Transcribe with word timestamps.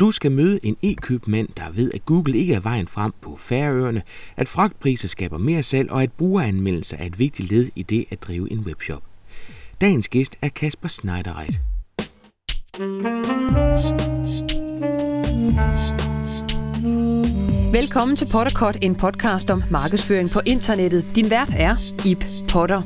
Du 0.00 0.10
skal 0.10 0.32
møde 0.32 0.60
en 0.62 0.76
e-købmand, 0.82 1.48
der 1.56 1.70
ved, 1.70 1.90
at 1.94 2.06
Google 2.06 2.38
ikke 2.38 2.54
er 2.54 2.60
vejen 2.60 2.88
frem 2.88 3.12
på 3.20 3.36
færøerne, 3.36 4.02
at 4.36 4.48
fragtpriser 4.48 5.08
skaber 5.08 5.38
mere 5.38 5.62
salg, 5.62 5.90
og 5.90 6.02
at 6.02 6.12
brugeranmeldelser 6.12 6.96
er 6.96 7.06
et 7.06 7.18
vigtigt 7.18 7.50
led 7.50 7.68
i 7.76 7.82
det 7.82 8.04
at 8.10 8.22
drive 8.22 8.52
en 8.52 8.58
webshop. 8.58 9.02
Dagens 9.80 10.08
gæst 10.08 10.36
er 10.42 10.48
Kasper 10.48 10.88
Schneiderreit. 10.88 11.60
Velkommen 17.72 18.16
til 18.16 18.28
Potterkort, 18.32 18.78
en 18.82 18.94
podcast 18.94 19.50
om 19.50 19.62
markedsføring 19.70 20.30
på 20.30 20.40
internettet. 20.46 21.04
Din 21.14 21.30
vært 21.30 21.52
er 21.56 21.76
Ip 22.06 22.24
Potter. 22.48 22.82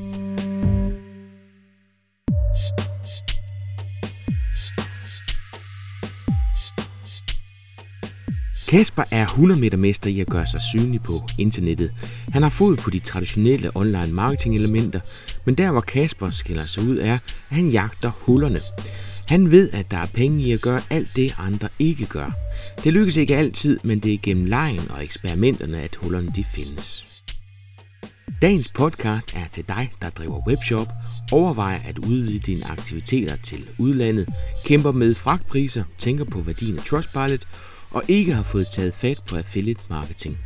Kasper 8.69 9.04
er 9.11 9.27
100 9.27 9.61
meter 9.61 9.77
mester 9.77 10.11
i 10.11 10.21
at 10.21 10.27
gøre 10.27 10.46
sig 10.46 10.61
synlig 10.61 11.03
på 11.03 11.22
internettet. 11.39 11.93
Han 12.32 12.43
har 12.43 12.49
fod 12.49 12.77
på 12.77 12.91
de 12.91 12.99
traditionelle 12.99 13.71
online 13.75 14.13
marketing 14.13 14.57
elementer, 14.57 15.00
men 15.45 15.55
der 15.55 15.72
hvor 15.72 15.81
Kasper 15.81 16.31
skiller 16.31 16.64
sig 16.64 16.82
ud 16.82 16.99
er, 16.99 17.14
at 17.14 17.57
han 17.57 17.69
jagter 17.69 18.11
hullerne. 18.21 18.61
Han 19.29 19.50
ved, 19.50 19.71
at 19.72 19.91
der 19.91 19.99
er 19.99 20.07
penge 20.07 20.43
i 20.43 20.53
at 20.53 20.61
gøre 20.61 20.81
alt 20.91 21.17
det, 21.17 21.35
andre 21.39 21.69
ikke 21.79 22.07
gør. 22.07 22.31
Det 22.85 22.93
lykkes 22.93 23.17
ikke 23.17 23.36
altid, 23.36 23.79
men 23.85 23.99
det 23.99 24.14
er 24.14 24.19
gennem 24.22 24.45
lejen 24.45 24.91
og 24.91 25.05
eksperimenterne, 25.05 25.83
at 25.83 25.96
hullerne 25.96 26.33
de 26.36 26.44
findes. 26.55 27.05
Dagens 28.43 28.72
podcast 28.72 29.35
er 29.35 29.49
til 29.50 29.69
dig, 29.69 29.93
der 30.03 30.11
driver 30.11 30.49
webshop, 30.49 30.89
overvejer 31.33 31.79
at 31.89 31.99
udvide 31.99 32.39
dine 32.39 32.70
aktiviteter 32.70 33.36
til 33.36 33.67
udlandet, 33.78 34.28
kæmper 34.67 34.92
med 34.92 35.14
fragtpriser, 35.14 35.84
tænker 35.98 36.25
på 36.25 36.41
værdien 36.41 36.78
af 36.78 36.84
Trustpilot 36.84 37.47
og 37.94 38.03
ikke 38.08 38.34
har 38.34 38.42
fået 38.42 38.66
taget 38.66 38.94
fat 38.94 39.22
på 39.27 39.36
affiliate 39.36 39.83
marketing. 39.91 40.39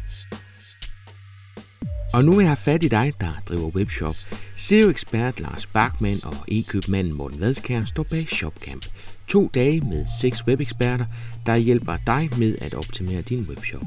Og 2.13 2.25
nu 2.25 2.39
er 2.39 2.47
jeg 2.47 2.59
fat 2.59 2.83
i 2.83 2.89
dig, 2.89 3.13
der 3.21 3.43
driver 3.49 3.69
webshop. 3.69 4.15
SEO-ekspert 4.57 5.41
Lars 5.41 5.67
Bachmann 5.67 6.21
og 6.25 6.37
e-købmanden 6.49 7.13
Morten 7.13 7.41
Vadskær 7.41 7.85
står 7.85 8.03
bag 8.03 8.29
ShopCamp. 8.29 8.87
To 9.29 9.51
dage 9.55 9.81
med 9.81 10.07
seks 10.21 10.47
webeksperter, 10.47 11.05
der 11.47 11.57
hjælper 11.57 11.97
dig 12.07 12.31
med 12.39 12.57
at 12.61 12.75
optimere 12.75 13.23
din 13.23 13.47
webshop. 13.49 13.87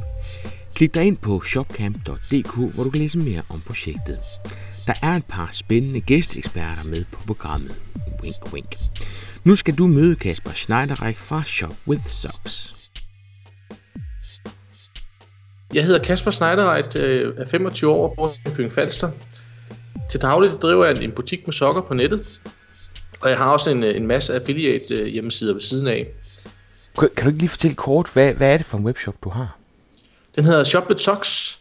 Klik 0.76 0.94
dig 0.94 1.06
ind 1.06 1.18
på 1.18 1.42
shopcamp.dk, 1.42 2.56
hvor 2.74 2.84
du 2.84 2.90
kan 2.90 3.00
læse 3.02 3.18
mere 3.18 3.42
om 3.50 3.62
projektet. 3.62 4.20
Der 4.88 4.94
er 5.02 5.16
et 5.16 5.26
par 5.26 5.50
spændende 5.52 6.02
gæsteeksperter 6.02 6.84
med 6.84 7.06
på 7.12 7.22
programmet. 7.28 7.82
Wink, 8.24 8.54
wink. 8.54 8.76
Nu 9.44 9.56
skal 9.56 9.76
du 9.76 9.88
møde 9.88 10.16
Kasper 10.16 10.52
Schneiderreich 10.54 11.20
fra 11.20 11.44
Shop 11.46 11.76
with 11.88 12.08
Socks. 12.08 12.81
Jeg 15.74 15.86
hedder 15.86 16.00
Kasper 16.00 16.32
Schneiderreit, 16.32 16.96
øh, 16.96 17.34
er 17.38 17.46
25 17.46 17.92
år 17.92 18.10
og 18.10 18.16
bor 18.16 18.28
i 18.28 18.50
København 18.50 18.72
Falster. 18.72 19.12
Til 20.10 20.22
dagligt 20.22 20.62
driver 20.62 20.86
jeg 20.86 21.04
en 21.04 21.12
butik 21.12 21.48
med 21.48 21.54
sokker 21.54 21.82
på 21.82 21.94
nettet, 21.94 22.42
og 23.22 23.30
jeg 23.30 23.38
har 23.38 23.52
også 23.52 23.70
en, 23.70 23.84
en 23.84 24.08
masse 24.08 24.36
affiliate 24.36 24.96
øh, 24.96 25.06
hjemmesider 25.06 25.54
ved 25.54 25.62
siden 25.62 25.88
af. 25.88 26.08
Kan, 27.00 27.10
kan 27.16 27.24
du 27.24 27.30
ikke 27.30 27.40
lige 27.40 27.50
fortælle 27.50 27.76
kort, 27.76 28.10
hvad, 28.14 28.34
hvad 28.34 28.54
er 28.54 28.58
det 28.58 28.66
for 28.66 28.78
en 28.78 28.86
webshop, 28.86 29.16
du 29.24 29.30
har? 29.30 29.58
Den 30.36 30.46
hedder 30.46 30.64
Shop 30.64 30.90
with 30.90 31.00
Socks, 31.00 31.60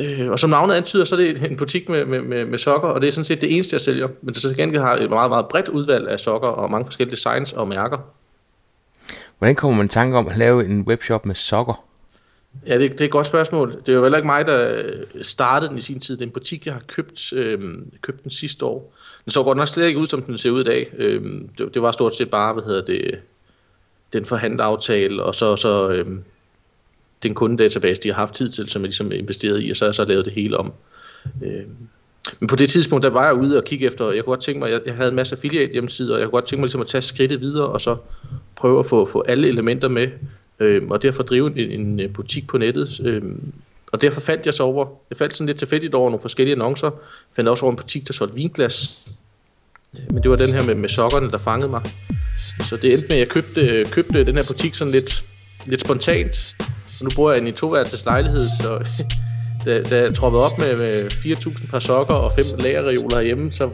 øh, 0.00 0.30
og 0.30 0.38
som 0.38 0.50
navnet 0.50 0.74
antyder, 0.74 1.04
så 1.04 1.14
er 1.14 1.18
det 1.18 1.42
en 1.50 1.56
butik 1.56 1.88
med, 1.88 2.04
med, 2.04 2.22
med, 2.22 2.44
med 2.44 2.58
sokker, 2.58 2.88
og 2.88 3.00
det 3.00 3.08
er 3.08 3.12
sådan 3.12 3.24
set 3.24 3.40
det 3.40 3.54
eneste, 3.54 3.74
jeg 3.74 3.80
sælger. 3.80 4.08
Men 4.22 4.34
det 4.34 4.42
så 4.42 4.54
gengæld 4.54 4.82
har 4.82 4.96
et 4.96 5.10
meget, 5.10 5.30
meget 5.30 5.46
bredt 5.48 5.68
udvalg 5.68 6.08
af 6.08 6.20
sokker 6.20 6.48
og 6.48 6.70
mange 6.70 6.86
forskellige 6.86 7.16
designs 7.16 7.52
og 7.52 7.68
mærker. 7.68 7.98
Hvordan 9.38 9.54
kommer 9.54 9.76
man 9.76 9.86
i 9.86 9.88
tanke 9.88 10.16
om 10.16 10.28
at 10.28 10.36
lave 10.36 10.66
en 10.66 10.82
webshop 10.82 11.26
med 11.26 11.34
sokker? 11.34 11.85
Ja, 12.66 12.78
det, 12.78 12.92
det 12.92 13.00
er 13.00 13.04
et 13.04 13.10
godt 13.10 13.26
spørgsmål. 13.26 13.72
Det 13.86 13.88
er 13.88 13.92
jo 13.92 14.02
heller 14.02 14.18
ikke 14.18 14.26
mig, 14.26 14.46
der 14.46 14.82
øh, 14.84 15.02
startede 15.22 15.68
den 15.68 15.78
i 15.78 15.80
sin 15.80 16.00
tid. 16.00 16.16
Det 16.16 16.22
er 16.22 16.26
en 16.26 16.32
butik, 16.32 16.66
jeg 16.66 16.74
har 16.74 16.82
købt, 16.86 17.32
øh, 17.32 17.60
købt 18.02 18.22
den 18.22 18.30
sidste 18.30 18.64
år. 18.64 18.94
Den 19.24 19.30
så 19.30 19.42
godt 19.42 19.58
nok 19.58 19.68
slet 19.68 19.86
ikke 19.86 20.00
ud, 20.00 20.06
som 20.06 20.22
den 20.22 20.38
ser 20.38 20.50
ud 20.50 20.60
i 20.60 20.64
dag. 20.64 20.92
Øh, 20.98 21.22
det, 21.58 21.74
det 21.74 21.82
var 21.82 21.90
stort 21.90 22.16
set 22.16 22.30
bare, 22.30 22.52
hvad 22.52 22.62
hedder 22.62 22.84
det, 22.84 23.18
den 24.12 24.24
forhandleraftale, 24.24 25.22
og 25.22 25.34
så, 25.34 25.56
så 25.56 25.88
øh, 25.90 26.06
den 27.22 27.34
kundedatabase, 27.34 28.02
de 28.02 28.08
har 28.08 28.14
haft 28.14 28.34
tid 28.34 28.48
til, 28.48 28.68
som 28.68 28.82
jeg 28.82 28.86
ligesom 28.86 29.12
investeret 29.12 29.62
i, 29.62 29.70
og 29.70 29.76
så 29.76 29.84
har 29.84 29.88
jeg 29.88 29.94
så 29.94 30.04
lavet 30.04 30.24
det 30.24 30.32
hele 30.32 30.56
om. 30.56 30.72
Øh, 31.44 31.62
men 32.40 32.48
på 32.48 32.56
det 32.56 32.68
tidspunkt, 32.68 33.02
der 33.02 33.10
var 33.10 33.24
jeg 33.24 33.34
ude 33.34 33.56
og 33.56 33.64
kigge 33.64 33.86
efter, 33.86 34.10
jeg 34.10 34.24
kunne 34.24 34.32
godt 34.32 34.42
tænke 34.42 34.58
mig, 34.58 34.70
jeg, 34.70 34.80
jeg 34.86 34.94
havde 34.94 35.08
en 35.08 35.16
masse 35.16 35.36
affiliate 35.36 35.72
hjemmesider, 35.72 36.14
og 36.14 36.20
jeg 36.20 36.26
kunne 36.26 36.32
godt 36.40 36.46
tænke 36.46 36.60
mig 36.60 36.66
ligesom 36.66 36.80
at 36.80 36.86
tage 36.86 37.02
skridtet 37.02 37.40
videre, 37.40 37.66
og 37.66 37.80
så 37.80 37.96
prøve 38.56 38.78
at 38.78 38.86
få, 38.86 39.04
få 39.04 39.20
alle 39.20 39.48
elementer 39.48 39.88
med, 39.88 40.08
øh, 40.60 40.82
og 40.90 41.02
derfor 41.02 41.22
drive 41.22 41.72
en, 41.72 42.00
en 42.00 42.12
butik 42.12 42.46
på 42.46 42.58
nettet. 42.58 43.00
Øh, 43.04 43.22
og 43.92 44.00
derfor 44.00 44.20
faldt 44.20 44.46
jeg 44.46 44.54
så 44.54 44.62
over, 44.62 44.86
jeg 45.10 45.16
faldt 45.18 45.36
sådan 45.36 45.46
lidt 45.46 45.58
tilfældigt 45.58 45.94
over 45.94 46.10
nogle 46.10 46.22
forskellige 46.22 46.54
annoncer, 46.54 46.90
fandt 47.36 47.48
også 47.50 47.64
over 47.64 47.72
en 47.72 47.76
butik, 47.76 48.06
der 48.06 48.12
solgte 48.12 48.34
vinglas, 48.34 49.06
øhm, 49.94 50.14
men 50.14 50.22
det 50.22 50.30
var 50.30 50.36
den 50.36 50.54
her 50.54 50.66
med, 50.66 50.74
med 50.74 50.88
sokkerne, 50.88 51.30
der 51.30 51.38
fangede 51.38 51.70
mig. 51.70 51.82
Så 52.60 52.76
det 52.76 52.92
endte 52.92 53.06
med, 53.08 53.16
at 53.16 53.18
jeg 53.18 53.28
købte, 53.28 53.84
købte 53.90 54.24
den 54.24 54.36
her 54.36 54.44
butik 54.48 54.74
sådan 54.74 54.92
lidt, 54.92 55.24
lidt 55.66 55.80
spontant, 55.80 56.56
og 57.00 57.04
nu 57.04 57.10
bor 57.16 57.32
jeg 57.32 57.44
i 57.44 57.48
en 57.48 57.54
toværelses 57.54 58.04
lejlighed, 58.04 58.46
så 58.62 58.86
da, 59.64 59.82
da 59.82 60.02
jeg 60.02 60.14
troppede 60.14 60.44
op 60.44 60.58
med, 60.58 60.76
med 60.76 61.12
4.000 61.12 61.70
par 61.70 61.78
sokker 61.78 62.14
og 62.14 62.32
fem 62.36 62.58
lagerreoler 62.60 63.16
herhjemme, 63.16 63.52
så 63.52 63.70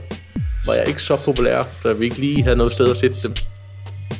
var 0.67 0.75
jeg 0.75 0.89
ikke 0.89 1.03
så 1.03 1.23
populær, 1.25 1.63
så 1.83 1.93
vi 1.93 2.05
ikke 2.05 2.19
lige 2.19 2.43
havde 2.43 2.57
noget 2.57 2.73
sted 2.73 2.91
at 2.91 2.97
sætte 2.97 3.17
dem. 3.23 3.35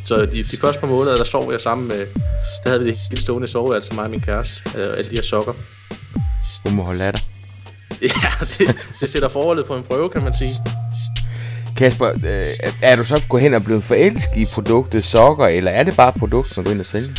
Så 0.05 0.27
de, 0.27 0.43
de 0.43 0.57
første 0.57 0.81
par 0.81 0.87
måneder, 0.87 1.17
der 1.17 1.25
sov 1.25 1.53
jeg 1.53 1.61
sammen 1.61 1.89
med, 1.89 2.07
der 2.65 2.71
havde 2.71 2.81
vi 2.85 2.91
det 2.91 2.99
helt 3.11 3.21
stående 3.21 3.49
soveværelse, 3.49 3.95
mig 3.95 4.05
og 4.05 4.11
min 4.11 4.21
kæreste, 4.21 4.63
øh, 4.79 4.87
alle 4.87 5.11
de 5.11 5.15
her 5.17 5.23
sokker. 5.23 5.53
Hun 6.67 6.77
må 6.77 6.83
holde 6.83 7.05
af 7.05 7.13
dig. 7.13 7.23
Ja, 8.03 8.31
det, 8.41 8.77
det 9.01 9.09
sætter 9.09 9.29
forholdet 9.29 9.67
på 9.67 9.77
en 9.77 9.83
prøve, 9.83 10.11
kan 10.11 10.23
man 10.23 10.35
sige. 10.35 10.51
Kasper, 11.77 12.09
øh, 12.09 12.69
er 12.83 12.97
du 12.97 13.05
så 13.05 13.23
gået 13.29 13.43
hen 13.43 13.55
og 13.55 13.65
blevet 13.65 13.85
forelsket 13.85 14.37
i 14.37 14.47
produktet 14.55 15.05
sokker, 15.05 15.47
eller 15.47 15.71
er 15.71 15.83
det 15.83 15.97
bare 15.97 16.13
produktet, 16.13 16.57
man 16.57 16.65
går 16.65 16.73
ind 16.73 16.81
og 16.81 16.87
sælger? 16.87 17.15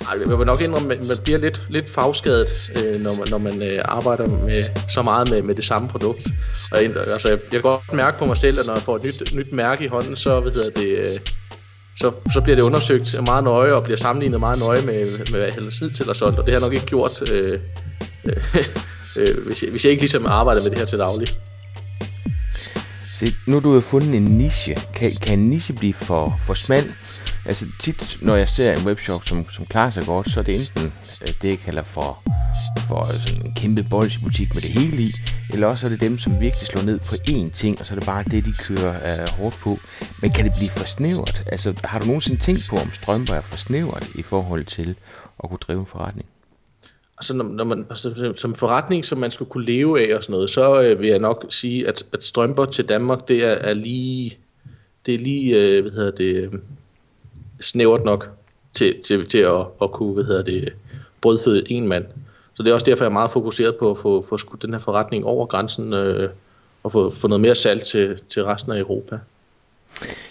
Ej, 0.00 0.18
jeg 0.28 0.38
vil 0.38 0.46
nok 0.46 0.62
indrømme, 0.62 0.94
at 0.94 1.08
man 1.08 1.16
bliver 1.24 1.38
lidt, 1.38 1.62
lidt 1.68 1.90
fagskadet, 1.90 2.72
øh, 2.76 3.00
når 3.00 3.14
man, 3.14 3.26
når 3.30 3.38
man 3.38 3.62
øh, 3.62 3.82
arbejder 3.84 4.26
med, 4.26 4.62
så 4.88 5.02
meget 5.02 5.30
med, 5.30 5.42
med 5.42 5.54
det 5.54 5.64
samme 5.64 5.88
produkt. 5.88 6.28
Og 6.72 6.78
altså, 6.78 7.28
jeg, 7.28 7.38
jeg 7.38 7.50
kan 7.50 7.62
godt 7.62 7.92
mærke 7.92 8.18
på 8.18 8.24
mig 8.24 8.36
selv, 8.36 8.58
at 8.60 8.66
når 8.66 8.74
jeg 8.74 8.82
får 8.82 8.96
et 8.96 9.04
nyt, 9.04 9.34
nyt 9.34 9.52
mærke 9.52 9.84
i 9.84 9.86
hånden, 9.86 10.16
så, 10.16 10.40
ved 10.40 10.52
jeg, 10.64 10.76
det, 10.76 10.88
øh, 10.98 11.20
så, 11.96 12.12
så 12.32 12.40
bliver 12.40 12.56
det 12.56 12.62
undersøgt 12.62 13.16
meget 13.26 13.44
nøje 13.44 13.72
og 13.72 13.84
bliver 13.84 13.96
sammenlignet 13.96 14.40
meget 14.40 14.58
nøje 14.58 14.82
med, 14.82 15.18
med 15.18 15.40
hvad 15.40 15.40
jeg 15.40 15.92
til 15.92 16.10
at 16.10 16.16
solgt, 16.16 16.38
og 16.38 16.46
det 16.46 16.54
har 16.54 16.60
jeg 16.60 16.66
nok 16.68 16.72
ikke 16.72 16.86
gjort, 16.86 17.32
øh, 17.32 17.60
øh, 18.24 18.36
øh, 19.18 19.46
hvis, 19.46 19.62
jeg, 19.62 19.70
hvis 19.70 19.84
jeg 19.84 19.90
ikke 19.90 20.02
ligesom 20.02 20.26
arbejder 20.26 20.62
med 20.62 20.70
det 20.70 20.78
her 20.78 20.86
til 20.86 20.98
daglig. 20.98 21.28
Se, 23.18 23.34
nu 23.46 23.60
du 23.60 23.74
jo 23.74 23.80
fundet 23.80 24.14
en 24.14 24.22
niche. 24.22 24.76
Kan, 24.94 25.10
kan 25.22 25.38
en 25.38 25.50
niche 25.50 25.74
blive 25.74 25.94
for, 25.94 26.40
for 26.46 26.54
smal? 26.54 26.84
Altså 27.46 27.66
tit, 27.78 28.18
når 28.20 28.36
jeg 28.36 28.48
ser 28.48 28.72
en 28.72 28.86
webshop, 28.86 29.24
som, 29.24 29.50
som 29.50 29.66
klarer 29.66 29.90
sig 29.90 30.04
godt, 30.06 30.30
så 30.30 30.40
er 30.40 30.44
det 30.44 30.54
enten 30.54 30.92
øh, 31.22 31.28
det, 31.42 31.48
jeg 31.48 31.58
kalder 31.58 31.82
for, 31.82 32.22
for 32.88 33.04
sådan 33.04 33.46
en 33.46 33.54
kæmpe 33.54 33.84
butik 34.22 34.54
med 34.54 34.62
det 34.62 34.70
hele 34.70 35.02
i, 35.02 35.10
eller 35.52 35.66
også 35.66 35.86
er 35.86 35.90
det 35.90 36.00
dem, 36.00 36.18
som 36.18 36.32
virkelig 36.32 36.66
slår 36.66 36.82
ned 36.82 36.98
på 36.98 37.14
én 37.28 37.50
ting, 37.50 37.80
og 37.80 37.86
så 37.86 37.94
er 37.94 37.98
det 37.98 38.06
bare 38.06 38.24
det, 38.30 38.46
de 38.46 38.52
kører 38.68 39.22
uh, 39.22 39.38
hårdt 39.38 39.58
på. 39.58 39.78
Men 40.20 40.30
kan 40.30 40.44
det 40.44 40.52
blive 40.58 40.70
for 40.70 40.86
snævert? 40.86 41.42
Altså, 41.46 41.74
har 41.84 41.98
du 41.98 42.06
nogensinde 42.06 42.40
tænkt 42.40 42.66
på, 42.70 42.76
om 42.76 42.92
strømper 42.92 43.34
er 43.34 43.40
for 43.40 43.58
snævert 43.58 44.08
i 44.14 44.22
forhold 44.22 44.64
til 44.64 44.94
at 45.44 45.48
kunne 45.48 45.58
drive 45.58 45.80
en 45.80 45.86
forretning? 45.86 46.28
Altså, 47.18 47.34
når, 47.34 47.44
når 47.44 47.64
man, 47.64 47.86
altså, 47.90 48.32
som 48.36 48.54
forretning, 48.54 49.04
som 49.04 49.18
man 49.18 49.30
skulle 49.30 49.50
kunne 49.50 49.66
leve 49.66 50.08
af 50.10 50.16
og 50.16 50.22
sådan 50.22 50.32
noget, 50.32 50.50
så 50.50 50.82
øh, 50.82 51.00
vil 51.00 51.08
jeg 51.08 51.18
nok 51.18 51.46
sige, 51.48 51.88
at, 51.88 52.04
at 52.12 52.24
strømper 52.24 52.64
til 52.64 52.88
Danmark, 52.88 53.28
det 53.28 53.44
er, 53.44 53.50
er 53.50 53.74
lige, 53.74 54.38
det 55.06 55.14
er 55.14 55.18
lige, 55.18 55.56
øh, 55.56 55.82
hvad 55.82 55.92
hedder 55.92 56.10
det, 56.10 56.60
snævert 57.62 58.04
nok 58.04 58.30
til, 58.74 59.02
til, 59.02 59.28
til 59.28 59.38
at, 59.38 59.64
at 59.82 59.92
kunne, 59.92 60.14
hvad 60.14 60.24
hedder 60.24 60.42
det, 60.42 60.72
brødføde 61.20 61.72
en 61.72 61.88
mand. 61.88 62.04
Så 62.54 62.62
det 62.62 62.70
er 62.70 62.74
også 62.74 62.86
derfor, 62.86 63.04
jeg 63.04 63.08
er 63.08 63.12
meget 63.12 63.30
fokuseret 63.30 63.76
på 63.76 63.90
at 63.90 63.98
få, 63.98 64.26
få 64.28 64.36
skudt 64.36 64.62
den 64.62 64.72
her 64.72 64.80
forretning 64.80 65.24
over 65.24 65.46
grænsen 65.46 65.92
øh, 65.92 66.30
og 66.82 66.92
få, 66.92 67.10
få 67.10 67.28
noget 67.28 67.40
mere 67.40 67.54
salg 67.54 67.82
til, 67.82 68.20
til 68.28 68.44
resten 68.44 68.72
af 68.72 68.78
Europa. 68.78 69.18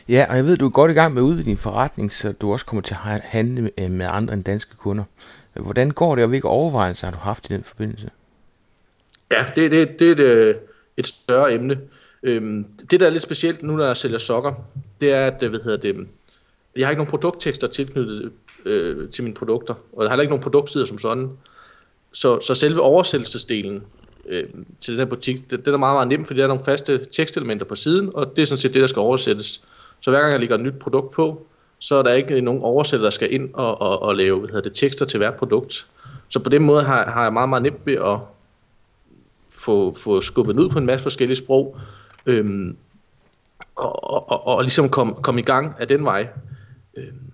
Ja, 0.10 0.26
og 0.30 0.36
jeg 0.36 0.46
ved, 0.46 0.58
du 0.58 0.66
er 0.66 0.70
godt 0.70 0.92
i 0.92 0.94
gang 0.94 1.14
med 1.14 1.22
at 1.22 1.26
udvide 1.26 1.46
din 1.46 1.58
forretning, 1.58 2.14
så 2.14 2.32
du 2.32 2.54
også 2.54 2.66
kommer 2.66 2.82
til 2.82 2.94
at 2.94 3.22
handle 3.24 3.72
med 3.78 4.08
andre 4.10 4.34
end 4.34 4.44
danske 4.44 4.76
kunder. 4.76 5.04
Hvordan 5.54 5.92
går 5.92 6.16
det, 6.16 6.24
og 6.24 6.30
hvilke 6.30 6.48
overvejelser 6.48 7.08
har 7.08 7.12
du 7.12 7.20
haft 7.20 7.50
i 7.50 7.54
den 7.54 7.64
forbindelse? 7.64 8.10
Ja, 9.32 9.46
det, 9.56 9.72
det, 9.72 10.00
det 10.00 10.08
er 10.08 10.12
et, 10.12 10.20
øh, 10.20 10.56
et 10.98 11.08
større 11.08 11.54
emne. 11.54 11.80
Øhm, 12.24 12.66
det, 12.92 13.00
der 13.00 13.06
er 13.06 13.10
lidt 13.10 13.24
specielt 13.24 13.64
nu, 13.64 13.76
når 13.76 13.86
jeg 13.86 13.98
sælger 13.98 14.18
sokker, 14.18 14.54
det 15.02 15.14
er, 15.14 15.28
at 15.28 15.50
hvad 15.50 15.60
hedder 15.64 15.78
det, 15.78 16.08
jeg 16.76 16.88
har 16.88 16.92
ikke 16.92 17.00
nogen 17.00 17.10
produkttekster 17.10 17.68
tilknyttet 17.68 18.32
øh, 18.66 19.10
til 19.10 19.24
mine 19.24 19.36
produkter, 19.36 19.74
og 19.94 20.04
jeg 20.04 20.10
har 20.10 20.14
heller 20.14 20.22
ikke 20.22 20.32
nogen 20.32 20.44
produktsider 20.44 20.86
som 20.86 20.98
sådan. 20.98 21.30
Så, 22.12 22.40
så 22.40 22.54
selve 22.54 22.82
oversættelsesdelen 22.82 23.84
øh, 24.30 24.44
til 24.82 24.94
den 24.94 25.00
her 25.00 25.06
butik, 25.06 25.52
det, 25.52 25.66
det 25.66 25.74
er 25.74 25.78
meget, 25.78 25.96
meget 25.96 26.08
nemt, 26.08 26.28
fordi 26.28 26.38
der 26.38 26.44
er 26.44 26.48
nogle 26.48 26.64
faste 26.64 27.06
tekstelementer 27.12 27.66
på 27.66 27.76
siden, 27.76 28.12
og 28.14 28.36
det 28.36 28.42
er 28.42 28.46
sådan 28.46 28.60
set 28.60 28.74
det, 28.74 28.82
der 28.82 28.88
skal 28.88 29.00
oversættes. 29.00 29.62
Så 30.00 30.12
hver 30.12 30.20
gang 30.20 30.32
jeg 30.32 30.40
lægger 30.40 30.56
et 30.56 30.62
nyt 30.62 30.80
produkt 30.80 31.12
på, 31.12 31.46
så 31.80 31.96
er 31.96 32.04
der 32.04 32.14
ikke 32.14 32.42
nogen 32.42 32.62
oversætter, 32.62 33.06
der 33.06 33.10
skal 33.10 33.34
ind 33.34 33.50
og, 33.54 33.82
og, 33.82 34.02
og 34.02 34.16
lave 34.16 34.40
hvad 34.40 34.50
hedder 34.50 34.62
det, 34.62 34.74
tekster 34.74 35.06
til 35.06 35.18
hvert 35.18 35.36
produkt. 35.36 35.88
Så 36.30 36.40
på 36.40 36.50
den 36.50 36.64
måde 36.64 36.84
har, 36.84 37.10
har 37.10 37.24
jeg 37.24 37.34
meget, 37.34 37.50
meget 37.50 37.64
nemt 37.64 37.86
ved 37.86 37.94
at 37.94 38.18
få, 39.50 39.94
få 39.94 40.22
skubbet 40.22 40.60
ud 40.60 40.70
på 40.70 40.80
en 40.80 40.86
masse 40.86 41.04
forskellige 41.04 41.38
sprog, 41.38 41.78
øhm, 42.26 42.78
og, 43.76 44.04
og, 44.04 44.32
og, 44.32 44.48
og 44.48 44.62
ligesom 44.62 44.90
komme 44.90 45.14
kom 45.14 45.38
i 45.38 45.42
gang 45.42 45.76
af 45.80 45.88
den 45.88 46.06
vej. 46.06 46.28
Øhm, 46.98 47.32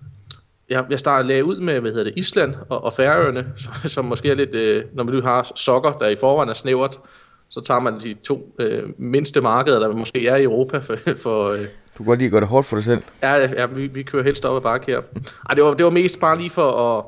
jeg, 0.68 0.84
jeg 0.90 0.98
startede 0.98 1.28
lagde 1.28 1.44
ud 1.44 1.60
med, 1.60 1.80
hvad 1.80 1.90
hedder 1.90 2.04
det, 2.04 2.12
Island 2.16 2.54
og, 2.68 2.84
og 2.84 2.92
Færøerne, 2.92 3.46
som, 3.62 3.72
som 3.88 4.04
måske 4.04 4.30
er 4.30 4.34
lidt, 4.34 4.54
øh, 4.54 4.84
når 4.92 5.04
man 5.04 5.22
har 5.22 5.52
sokker, 5.54 5.92
der 5.92 6.08
i 6.08 6.16
forvejen 6.20 6.48
er 6.48 6.54
snævert, 6.54 7.00
så 7.48 7.60
tager 7.60 7.80
man 7.80 8.00
de 8.00 8.14
to 8.14 8.54
øh, 8.58 8.82
mindste 8.98 9.40
markeder, 9.40 9.78
der 9.78 9.92
måske 9.92 10.28
er 10.28 10.36
i 10.36 10.42
Europa 10.42 10.78
for... 10.78 10.96
for 11.24 11.50
øh, 11.50 11.60
du 11.98 12.04
kan 12.04 12.06
godt 12.06 12.18
lide 12.18 12.26
at 12.26 12.30
gøre 12.30 12.40
det 12.40 12.48
hårdt 12.48 12.66
for 12.66 12.76
dig 12.76 12.84
selv. 12.84 13.02
Ja, 13.22 13.34
ja 13.34 13.66
vi, 13.66 13.86
vi 13.86 14.02
kører 14.02 14.22
helst 14.22 14.44
op 14.44 14.56
ad 14.56 14.60
bakke 14.60 14.86
her. 14.86 15.00
Ej, 15.48 15.54
det 15.54 15.64
var, 15.64 15.74
det 15.74 15.84
var 15.84 15.90
mest 15.90 16.20
bare 16.20 16.38
lige 16.38 16.50
for 16.50 16.70
at, 16.70 17.04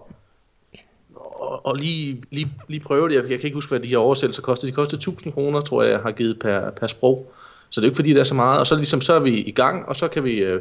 og, 1.41 1.67
og 1.67 1.77
lige, 1.77 2.23
lige, 2.31 2.53
lige 2.69 2.81
prøve 2.81 3.09
det. 3.09 3.15
Jeg, 3.15 3.31
jeg 3.31 3.39
kan 3.39 3.47
ikke 3.47 3.55
huske, 3.55 3.71
hvad 3.71 3.81
de 3.81 3.89
her 3.89 3.99
oversættelser 3.99 4.43
kostede. 4.43 4.73
De 4.73 4.77
kostede 4.77 4.97
1000 4.97 5.33
kroner, 5.33 5.61
tror 5.61 5.83
jeg, 5.83 5.93
jeg 5.93 6.01
har 6.01 6.11
givet 6.11 6.39
per, 6.39 6.71
per 6.71 6.87
sprog. 6.87 7.33
Så 7.71 7.81
det 7.81 7.87
er 7.87 7.91
ikke 7.91 7.97
fordi, 7.97 8.13
det 8.13 8.21
er 8.21 8.25
så 8.25 8.35
meget. 8.35 8.61
Og 8.61 8.67
så, 8.67 8.77
ligesom, 8.77 9.01
så 9.01 9.13
er 9.13 9.19
vi 9.19 9.41
i 9.41 9.51
gang, 9.51 9.89
og 9.89 9.97
så 9.97 10.09
kan 10.09 10.25
vi... 10.25 10.39
Øh, 10.39 10.61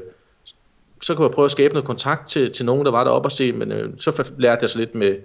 så 1.01 1.16
kunne 1.16 1.25
jeg 1.25 1.31
prøve 1.31 1.46
at 1.46 1.51
skabe 1.51 1.74
noget 1.74 1.86
kontakt 1.86 2.30
til, 2.30 2.54
til 2.54 2.66
nogen, 2.66 2.86
der 2.86 2.92
var 2.92 3.04
deroppe 3.04 3.28
og 3.28 3.31
se, 3.31 3.51
men 3.51 3.72
øh, 3.72 3.90
så 4.00 4.31
lærte 4.38 4.63
jeg 4.63 4.69
så 4.69 4.80
lidt 4.80 4.96
med, 4.96 5.16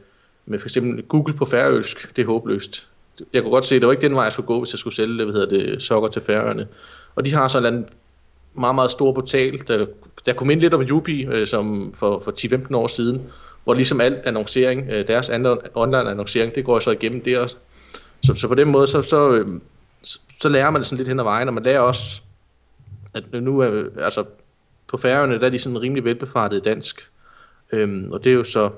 med 0.47 0.59
for 0.59 0.67
eksempel 0.67 1.03
Google 1.03 1.35
på 1.35 1.45
færøsk. 1.45 2.17
Det 2.17 2.23
er 2.23 2.27
håbløst. 2.27 2.87
Jeg 3.33 3.43
kunne 3.43 3.51
godt 3.51 3.65
se, 3.65 3.75
at 3.75 3.81
det 3.81 3.87
var 3.87 3.93
ikke 3.93 4.09
den 4.09 4.15
vej, 4.15 4.25
jeg 4.25 4.33
skulle 4.33 4.47
gå, 4.47 4.59
hvis 4.59 4.73
jeg 4.73 4.79
skulle 4.79 4.95
sælge 4.95 5.25
hvad 5.25 5.35
hedder 5.35 5.49
det, 5.49 5.83
sokker 5.83 6.09
til 6.09 6.23
færøerne. 6.23 6.69
Og 7.15 7.25
de 7.25 7.35
har 7.35 7.49
sådan 7.49 7.75
en 7.75 7.87
meget, 8.55 8.75
meget 8.75 8.91
stor 8.91 9.13
portal, 9.13 9.63
der, 9.69 9.87
der 10.27 10.33
kom 10.33 10.51
ind 10.51 10.61
lidt 10.61 10.75
om 10.75 10.83
Yubi 10.83 11.25
øh, 11.25 11.47
som 11.47 11.95
for, 11.95 12.23
for 12.25 12.33
10-15 12.71 12.77
år 12.77 12.87
siden, 12.87 13.23
hvor 13.65 13.75
ligesom 13.75 14.01
al 14.01 14.21
annoncering, 14.25 14.91
øh, 14.91 15.07
deres 15.07 15.31
online 15.75 16.11
annoncering, 16.11 16.55
det 16.55 16.65
går 16.65 16.81
så 16.81 16.91
igennem 16.91 17.21
der 17.21 17.39
også. 17.39 17.57
Så, 18.23 18.35
så 18.35 18.49
på 18.49 18.55
den 18.55 18.69
måde, 18.69 18.87
så, 18.87 19.03
så, 19.03 19.33
øh, 19.33 19.61
så 20.41 20.49
lærer 20.49 20.71
man 20.71 20.81
det 20.81 20.87
sådan 20.87 20.97
lidt 20.99 21.09
hen 21.09 21.21
ad 21.21 21.25
vejen, 21.25 21.49
og 21.49 21.55
man 21.55 21.63
lærer 21.63 21.81
også, 21.81 22.23
at 23.15 23.25
nu 23.33 23.59
er, 23.59 23.85
altså 23.99 24.25
på 24.95 24.99
færøerne, 24.99 25.41
der 25.41 25.47
er 25.47 25.51
de 25.51 25.59
sådan 25.59 25.81
rimelig 25.81 26.05
velbefartet 26.05 26.57
i 26.57 26.61
dansk. 26.61 27.11
Øhm, 27.73 28.13
og 28.13 28.25
det 28.25 28.31
er 28.31 28.35
jo 28.35 28.45
så 28.45 28.71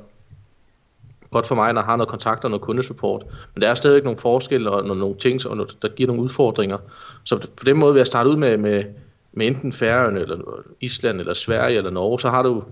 godt 1.31 1.47
for 1.47 1.55
mig, 1.55 1.73
når 1.73 1.81
jeg 1.81 1.87
har 1.87 1.97
noget 1.97 2.09
kontakt 2.09 2.45
og 2.45 2.51
noget 2.51 2.63
kundesupport. 2.63 3.25
Men 3.55 3.63
der 3.63 3.69
er 3.69 3.75
stadigvæk 3.75 4.05
nogle 4.05 4.19
forskelle 4.19 4.71
og 4.71 4.87
nogle, 4.87 5.01
nogle 5.01 5.17
ting, 5.17 5.47
og 5.47 5.57
noget, 5.57 5.77
der 5.83 5.89
giver 5.89 6.07
nogle 6.07 6.23
udfordringer. 6.23 6.79
Så 7.25 7.39
på 7.57 7.65
den 7.65 7.77
måde 7.77 7.93
vil 7.93 8.01
jeg 8.01 8.07
starte 8.07 8.31
ud 8.31 8.37
med, 8.37 8.57
med, 8.57 8.85
med 9.33 9.47
enten 9.47 9.73
Færøerne, 9.73 10.21
eller 10.21 10.39
Island, 10.81 11.21
eller 11.21 11.35
Sverige, 11.35 11.77
eller 11.77 11.91
Norge, 11.91 12.21
så 12.21 12.31
har 12.31 12.43
du 12.43 12.65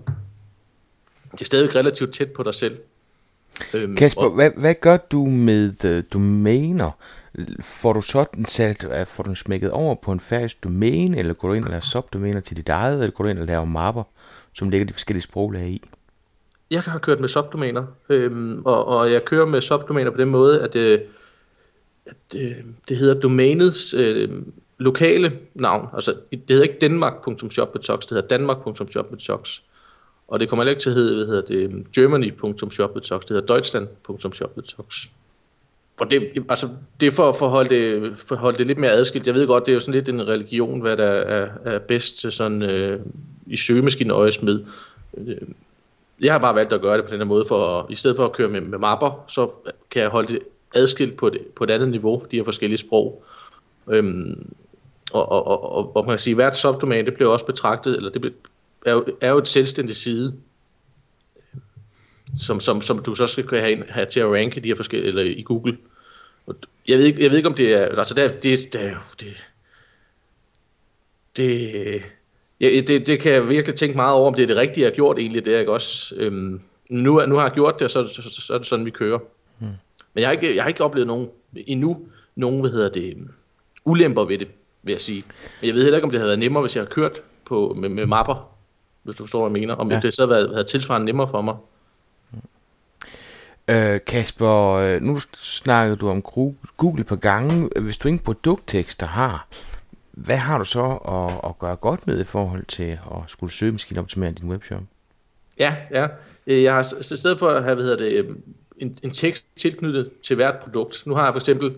det 1.31 1.41
er 1.41 1.45
stadig 1.45 1.75
relativt 1.75 2.13
tæt 2.13 2.31
på 2.31 2.43
dig 2.43 2.53
selv. 2.53 2.77
Øhm, 3.73 3.95
Kasper, 3.95 4.21
og, 4.21 4.31
hvad, 4.31 4.51
hvad 4.57 4.73
gør 4.81 4.97
du 4.97 5.25
med 5.25 5.85
uh, 5.85 6.03
domæner? 6.13 6.91
Får 7.61 7.93
du 7.93 8.01
sådan 8.01 8.45
sat, 8.45 8.87
øh, 8.91 9.05
får 9.05 9.23
du 9.23 9.35
smækket 9.35 9.71
over 9.71 9.95
på 9.95 10.11
en 10.11 10.19
færdig 10.19 10.51
domæne, 10.63 11.17
eller 11.17 11.33
går 11.33 11.47
du 11.47 11.53
ind 11.53 11.63
og 11.63 11.69
laver 11.69 11.81
subdomæner 11.81 12.39
til 12.39 12.57
dit 12.57 12.69
eget, 12.69 12.99
eller 12.99 13.11
går 13.11 13.23
du 13.23 13.29
ind 13.29 13.39
og 13.39 13.47
laver 13.47 13.65
mapper, 13.65 14.03
som 14.53 14.69
ligger 14.69 14.85
de 14.85 14.93
forskellige 14.93 15.23
sproglag 15.23 15.67
i? 15.67 15.81
Jeg 16.71 16.81
har 16.81 16.99
kørt 16.99 17.19
med 17.19 17.29
subdomæner, 17.29 17.85
øhm, 18.09 18.61
og, 18.65 18.85
og 18.87 19.11
jeg 19.11 19.25
kører 19.25 19.45
med 19.45 19.61
subdomæner 19.61 20.11
på 20.11 20.17
den 20.17 20.29
måde, 20.29 20.61
at, 20.61 20.75
øh, 20.75 20.99
at 22.05 22.35
øh, 22.35 22.55
det 22.89 22.97
hedder 22.97 23.19
domænets 23.19 23.93
øh, 23.93 24.29
lokale 24.77 25.39
navn. 25.53 25.87
Altså, 25.93 26.15
det 26.31 26.41
hedder 26.49 26.63
ikke 26.63 26.77
danmark.shop.tox, 26.81 28.01
det 28.01 28.09
hedder 28.09 28.27
danmark.shop.tox. 28.27 29.59
Og 30.27 30.39
det 30.39 30.49
kommer 30.49 30.63
heller 30.63 30.71
ikke 30.71 30.81
til 30.81 30.89
at 30.89 30.95
hedde, 30.95 31.15
hvad 31.15 31.25
hedder 31.25 31.41
det, 31.41 31.55
øhm, 31.55 31.85
germany.shop.tox, 31.95 33.21
det 33.21 33.29
hedder 33.29 33.53
deutschland.shop.tox. 33.53 35.07
Og 35.99 36.11
det, 36.11 36.45
altså, 36.49 36.69
det 36.99 37.07
er 37.07 37.11
for 37.11 37.29
at 37.29 37.35
forholde 37.35 37.69
det, 37.69 38.13
forholde 38.17 38.57
det 38.57 38.67
lidt 38.67 38.77
mere 38.77 38.91
adskilt. 38.91 39.27
Jeg 39.27 39.35
ved 39.35 39.47
godt, 39.47 39.65
det 39.65 39.71
er 39.71 39.73
jo 39.73 39.79
sådan 39.79 39.93
lidt 39.93 40.09
en 40.09 40.27
religion, 40.27 40.81
hvad 40.81 40.97
der 40.97 41.05
er, 41.05 41.49
er 41.65 41.79
bedst 41.79 42.19
til 42.19 42.31
sådan, 42.31 42.61
øh, 42.61 42.99
i 43.47 43.57
søgemaskinen 43.57 44.11
øjes 44.11 44.41
med. 44.41 44.65
Øh, 45.17 45.37
jeg 46.21 46.33
har 46.33 46.39
bare 46.39 46.55
valgt 46.55 46.73
at 46.73 46.81
gøre 46.81 46.97
det 46.97 47.05
på 47.05 47.11
den 47.11 47.19
her 47.19 47.25
måde, 47.25 47.45
for 47.47 47.79
at, 47.79 47.85
i 47.89 47.95
stedet 47.95 48.17
for 48.17 48.25
at 48.25 48.31
køre 48.31 48.49
med, 48.49 48.61
med 48.61 48.77
mapper, 48.77 49.25
så 49.27 49.49
kan 49.91 50.01
jeg 50.01 50.09
holde 50.09 50.33
det 50.33 50.39
adskilt 50.73 51.17
på, 51.17 51.29
det, 51.29 51.41
på 51.55 51.63
et 51.63 51.71
andet 51.71 51.89
niveau, 51.89 52.23
de 52.31 52.35
her 52.35 52.43
forskellige 52.43 52.77
sprog. 52.77 53.23
Øhm, 53.89 54.53
og, 55.11 55.31
og, 55.31 55.47
og, 55.47 55.95
og 55.95 56.05
man 56.05 56.11
kan 56.11 56.19
sige, 56.19 56.31
at 56.31 56.35
hvert 56.35 56.57
subdomæne, 56.57 57.05
det 57.05 57.13
bliver 57.13 57.31
også 57.31 57.45
betragtet, 57.45 57.95
eller 57.95 58.09
det 58.09 58.21
bliver, 58.21 58.33
er, 58.85 58.91
jo, 58.91 59.05
er 59.21 59.29
jo 59.29 59.37
et 59.37 59.47
selvstændigt 59.47 59.97
side, 59.97 60.33
som, 62.37 62.59
som, 62.59 62.81
som 62.81 62.99
du 63.03 63.15
så 63.15 63.27
skal 63.27 63.59
have, 63.59 63.83
have 63.89 64.05
til 64.05 64.19
at 64.19 64.31
ranke 64.31 64.59
de 64.59 64.67
her 64.67 64.75
forskellige, 64.75 65.09
eller 65.09 65.23
i 65.23 65.41
Google. 65.41 65.77
Jeg 66.87 66.97
ved 66.97 67.05
ikke, 67.05 67.23
jeg 67.23 67.29
ved 67.29 67.37
ikke 67.37 67.49
om 67.49 67.55
det 67.55 67.73
er, 67.73 67.85
altså 67.97 68.13
det, 68.13 68.43
det, 68.43 68.73
det, 68.73 68.97
det, 69.19 69.33
det, 71.37 72.01
ja, 72.59 72.79
det, 72.87 73.07
det 73.07 73.19
kan 73.19 73.31
jeg 73.31 73.49
virkelig 73.49 73.75
tænke 73.75 73.95
meget 73.95 74.13
over, 74.13 74.27
om 74.27 74.33
det 74.33 74.43
er 74.43 74.47
det 74.47 74.57
rigtige, 74.57 74.83
jeg 74.83 74.91
har 74.91 74.95
gjort 74.95 75.19
egentlig, 75.19 75.45
det 75.45 75.55
er 75.55 75.59
ikke 75.59 75.71
også. 75.71 76.15
Øhm, 76.17 76.61
nu, 76.89 77.25
nu 77.25 77.35
har 77.35 77.43
jeg 77.43 77.51
gjort 77.51 77.73
det, 77.79 77.85
og 77.85 77.91
så, 77.91 78.07
så, 78.07 78.21
så, 78.21 78.41
så 78.41 78.53
er 78.53 78.57
det 78.57 78.67
sådan, 78.67 78.85
vi 78.85 78.91
kører. 78.91 79.19
Hmm. 79.59 79.69
Men 80.13 80.21
jeg 80.21 80.27
har 80.27 80.31
ikke, 80.31 80.55
jeg 80.55 80.63
har 80.63 80.67
ikke 80.67 80.83
oplevet 80.83 81.07
nogen, 81.07 81.29
endnu 81.67 82.07
nogen, 82.35 82.61
hvad 82.61 82.71
hedder 82.71 82.89
det, 82.89 83.17
ulemper 83.85 84.25
ved 84.25 84.37
det, 84.37 84.47
vil 84.83 84.91
jeg 84.91 85.01
sige. 85.01 85.21
Men 85.61 85.67
jeg 85.67 85.75
ved 85.75 85.83
heller 85.83 85.97
ikke, 85.97 86.05
om 86.05 86.11
det 86.11 86.19
havde 86.19 86.27
været 86.27 86.39
nemmere, 86.39 86.61
hvis 86.61 86.75
jeg 86.75 86.81
havde 86.81 86.93
kørt 86.93 87.21
på, 87.45 87.75
med, 87.77 87.89
med 87.89 88.05
mapper, 88.05 88.51
hvis 89.03 89.15
du 89.15 89.23
forstår, 89.23 89.39
hvad 89.39 89.59
jeg 89.59 89.67
mener. 89.67 89.75
Om 89.75 89.91
ja. 89.91 89.99
det 89.99 90.13
så 90.13 90.27
havde 90.27 90.49
været 90.51 90.67
tilsvarende 90.67 91.05
nemmere 91.05 91.27
for 91.29 91.41
mig. 91.41 91.55
Øh, 93.67 93.99
Kasper, 94.07 94.71
øh, 94.71 95.01
nu 95.01 95.19
snakkede 95.33 95.97
du 95.97 96.09
om 96.09 96.21
Google 96.77 97.03
på 97.03 97.15
gange. 97.15 97.69
Hvis 97.81 97.97
du 97.97 98.07
ingen 98.07 98.23
produkttekster 98.23 99.05
har, 99.05 99.47
hvad 100.11 100.37
har 100.37 100.57
du 100.57 100.65
så 100.65 100.83
at, 101.07 101.49
at 101.49 101.59
gøre 101.59 101.75
godt 101.75 102.07
med 102.07 102.19
i 102.19 102.23
forhold 102.23 102.65
til 102.65 102.83
at 102.91 103.17
skulle 103.27 103.53
søge 103.53 103.79
optimere 103.97 104.31
din 104.31 104.49
webshop? 104.49 104.81
Ja, 105.59 105.75
ja. 105.91 106.07
Øh, 106.47 106.63
jeg 106.63 106.73
har 106.73 106.93
i 107.13 107.17
stedet 107.17 107.39
for 107.39 107.49
at 107.49 107.63
have 107.63 107.75
hvad 107.75 107.85
hedder 107.85 108.09
det, 108.09 108.13
øhm, 108.13 108.43
en, 108.77 108.97
en 109.03 109.11
tekst 109.11 109.45
tilknyttet 109.55 110.09
til 110.23 110.35
hvert 110.35 110.59
produkt. 110.59 111.03
Nu 111.05 111.15
har 111.15 111.23
jeg 111.23 111.33
for 111.33 111.39
eksempel 111.39 111.75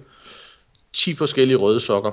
10 0.93 1.15
forskellige 1.15 1.57
røde 1.57 1.79
sokker. 1.79 2.11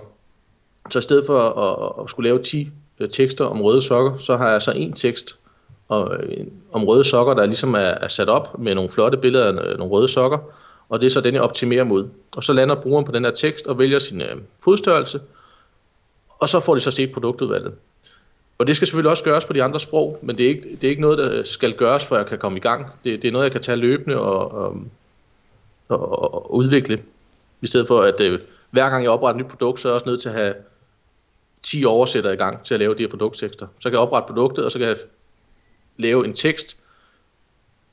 Så 0.90 0.98
i 0.98 1.02
stedet 1.02 1.26
for 1.26 1.50
at, 1.50 2.04
at 2.04 2.10
skulle 2.10 2.28
lave 2.28 2.42
10 2.42 2.70
øh, 3.00 3.10
tekster 3.10 3.44
om 3.44 3.62
røde 3.62 3.82
sokker, 3.82 4.18
så 4.18 4.36
har 4.36 4.50
jeg 4.50 4.62
så 4.62 4.72
en 4.72 4.92
tekst 4.92 5.38
og, 5.88 6.16
øh, 6.16 6.46
om 6.72 6.84
røde 6.84 7.04
sokker, 7.04 7.34
der 7.34 7.46
ligesom 7.46 7.74
er, 7.74 7.78
er 7.78 8.08
sat 8.08 8.28
op 8.28 8.58
med 8.58 8.74
nogle 8.74 8.90
flotte 8.90 9.18
billeder 9.18 9.46
af 9.46 9.72
øh, 9.72 9.78
nogle 9.78 9.92
røde 9.92 10.08
sokker, 10.08 10.38
og 10.88 11.00
det 11.00 11.06
er 11.06 11.10
så 11.10 11.20
den, 11.20 11.34
jeg 11.34 11.42
optimerer 11.42 11.84
mod. 11.84 12.08
Og 12.36 12.44
så 12.44 12.52
lander 12.52 12.74
brugeren 12.74 13.04
på 13.04 13.12
den 13.12 13.24
her 13.24 13.30
tekst 13.30 13.66
og 13.66 13.78
vælger 13.78 13.98
sin 13.98 14.20
øh, 14.20 14.36
fodstørrelse, 14.64 15.20
og 16.38 16.48
så 16.48 16.60
får 16.60 16.74
de 16.74 16.80
så 16.80 16.90
set 16.90 17.12
produktudvalget. 17.12 17.72
Og 18.58 18.66
det 18.66 18.76
skal 18.76 18.88
selvfølgelig 18.88 19.10
også 19.10 19.24
gøres 19.24 19.44
på 19.44 19.52
de 19.52 19.62
andre 19.62 19.80
sprog, 19.80 20.18
men 20.22 20.38
det 20.38 20.44
er 20.44 20.48
ikke, 20.48 20.62
det 20.70 20.84
er 20.84 20.88
ikke 20.88 21.02
noget, 21.02 21.18
der 21.18 21.42
skal 21.44 21.72
gøres, 21.72 22.04
for 22.04 22.16
jeg 22.16 22.26
kan 22.26 22.38
komme 22.38 22.58
i 22.58 22.60
gang. 22.60 22.86
Det, 23.04 23.22
det 23.22 23.28
er 23.28 23.32
noget, 23.32 23.44
jeg 23.44 23.52
kan 23.52 23.62
tage 23.62 23.76
løbende 23.76 24.16
og, 24.16 24.52
og, 24.52 24.76
og, 25.88 26.34
og 26.34 26.54
udvikle, 26.54 27.02
i 27.62 27.66
stedet 27.66 27.86
for 27.88 28.00
at 28.00 28.20
øh, 28.20 28.40
hver 28.70 28.90
gang 28.90 29.02
jeg 29.02 29.10
opretter 29.10 29.40
et 29.40 29.44
nyt 29.44 29.50
produkt, 29.50 29.80
så 29.80 29.88
er 29.88 29.92
jeg 29.92 29.94
også 29.94 30.08
nødt 30.08 30.22
til 30.22 30.28
at 30.28 30.34
have 30.34 30.54
10 31.62 31.84
oversætter 31.84 32.30
i 32.30 32.36
gang 32.36 32.62
til 32.64 32.74
at 32.74 32.80
lave 32.80 32.94
de 32.94 33.02
her 33.02 33.08
produkttekster. 33.08 33.66
Så 33.78 33.90
kan 33.90 33.92
jeg 33.92 34.00
oprette 34.00 34.26
produktet, 34.26 34.64
og 34.64 34.72
så 34.72 34.78
kan 34.78 34.88
jeg 34.88 34.96
lave 35.96 36.24
en 36.24 36.34
tekst, 36.34 36.80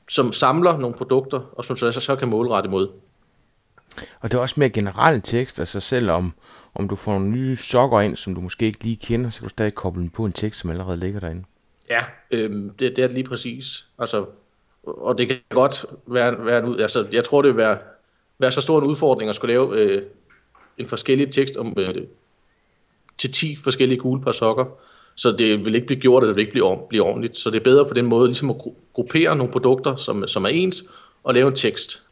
som 0.08 0.32
samler 0.32 0.78
nogle 0.78 0.96
produkter, 0.96 1.40
og 1.52 1.64
som 1.64 1.76
så, 1.76 1.92
så 1.92 2.16
kan 2.16 2.28
målrette 2.28 2.66
imod. 2.66 2.88
Og 4.20 4.32
det 4.32 4.38
er 4.38 4.42
også 4.42 4.54
mere 4.58 4.70
generelle 4.70 5.20
tekst, 5.20 5.60
altså 5.60 5.80
selvom 5.80 6.32
om 6.74 6.88
du 6.88 6.96
får 6.96 7.12
nogle 7.12 7.30
nye 7.30 7.56
sokker 7.56 8.00
ind, 8.00 8.16
som 8.16 8.34
du 8.34 8.40
måske 8.40 8.66
ikke 8.66 8.84
lige 8.84 8.96
kender, 8.96 9.30
så 9.30 9.40
kan 9.40 9.46
du 9.46 9.50
stadig 9.50 9.74
koble 9.74 10.02
den 10.02 10.10
på 10.10 10.24
en 10.24 10.32
tekst, 10.32 10.60
som 10.60 10.70
allerede 10.70 10.96
ligger 10.96 11.20
derinde. 11.20 11.44
Ja, 11.90 12.00
øhm, 12.30 12.70
det, 12.70 12.96
det 12.96 13.02
er 13.02 13.06
det 13.06 13.14
lige 13.14 13.28
præcis. 13.28 13.86
Altså, 13.98 14.26
og 14.82 15.18
det 15.18 15.28
kan 15.28 15.38
godt 15.50 15.84
være, 16.06 16.46
være 16.46 16.66
en, 16.66 16.80
altså, 16.80 17.06
jeg 17.12 17.24
tror, 17.24 17.42
det 17.42 17.48
vil 17.48 17.56
være, 17.56 17.78
være 18.38 18.52
så 18.52 18.60
stor 18.60 18.78
en 18.78 18.84
udfordring 18.84 19.28
at 19.28 19.34
skulle 19.34 19.52
lave 19.52 19.76
øh, 19.76 20.02
en 20.78 20.88
forskellig 20.88 21.32
tekst 21.32 21.56
om 21.56 21.74
øh, 21.76 21.94
til 23.18 23.32
10 23.32 23.56
forskellige 23.56 23.98
gule 24.00 24.22
par 24.22 24.32
sokker. 24.32 24.64
Så 25.14 25.30
det 25.38 25.64
vil 25.64 25.74
ikke 25.74 25.86
blive 25.86 26.00
gjort, 26.00 26.22
og 26.22 26.26
det 26.26 26.36
vil 26.36 26.42
ikke 26.42 26.52
blive, 26.52 26.78
blive 26.88 27.02
ordentligt. 27.02 27.38
Så 27.38 27.50
det 27.50 27.56
er 27.56 27.64
bedre 27.64 27.88
på 27.88 27.94
den 27.94 28.06
måde 28.06 28.28
ligesom 28.28 28.50
at 28.50 28.56
gruppere 28.92 29.36
nogle 29.36 29.52
produkter, 29.52 29.96
som, 29.96 30.28
som 30.28 30.44
er 30.44 30.48
ens, 30.48 30.84
og 31.24 31.34
lave 31.34 31.48
en 31.48 31.56
tekst. 31.56 32.02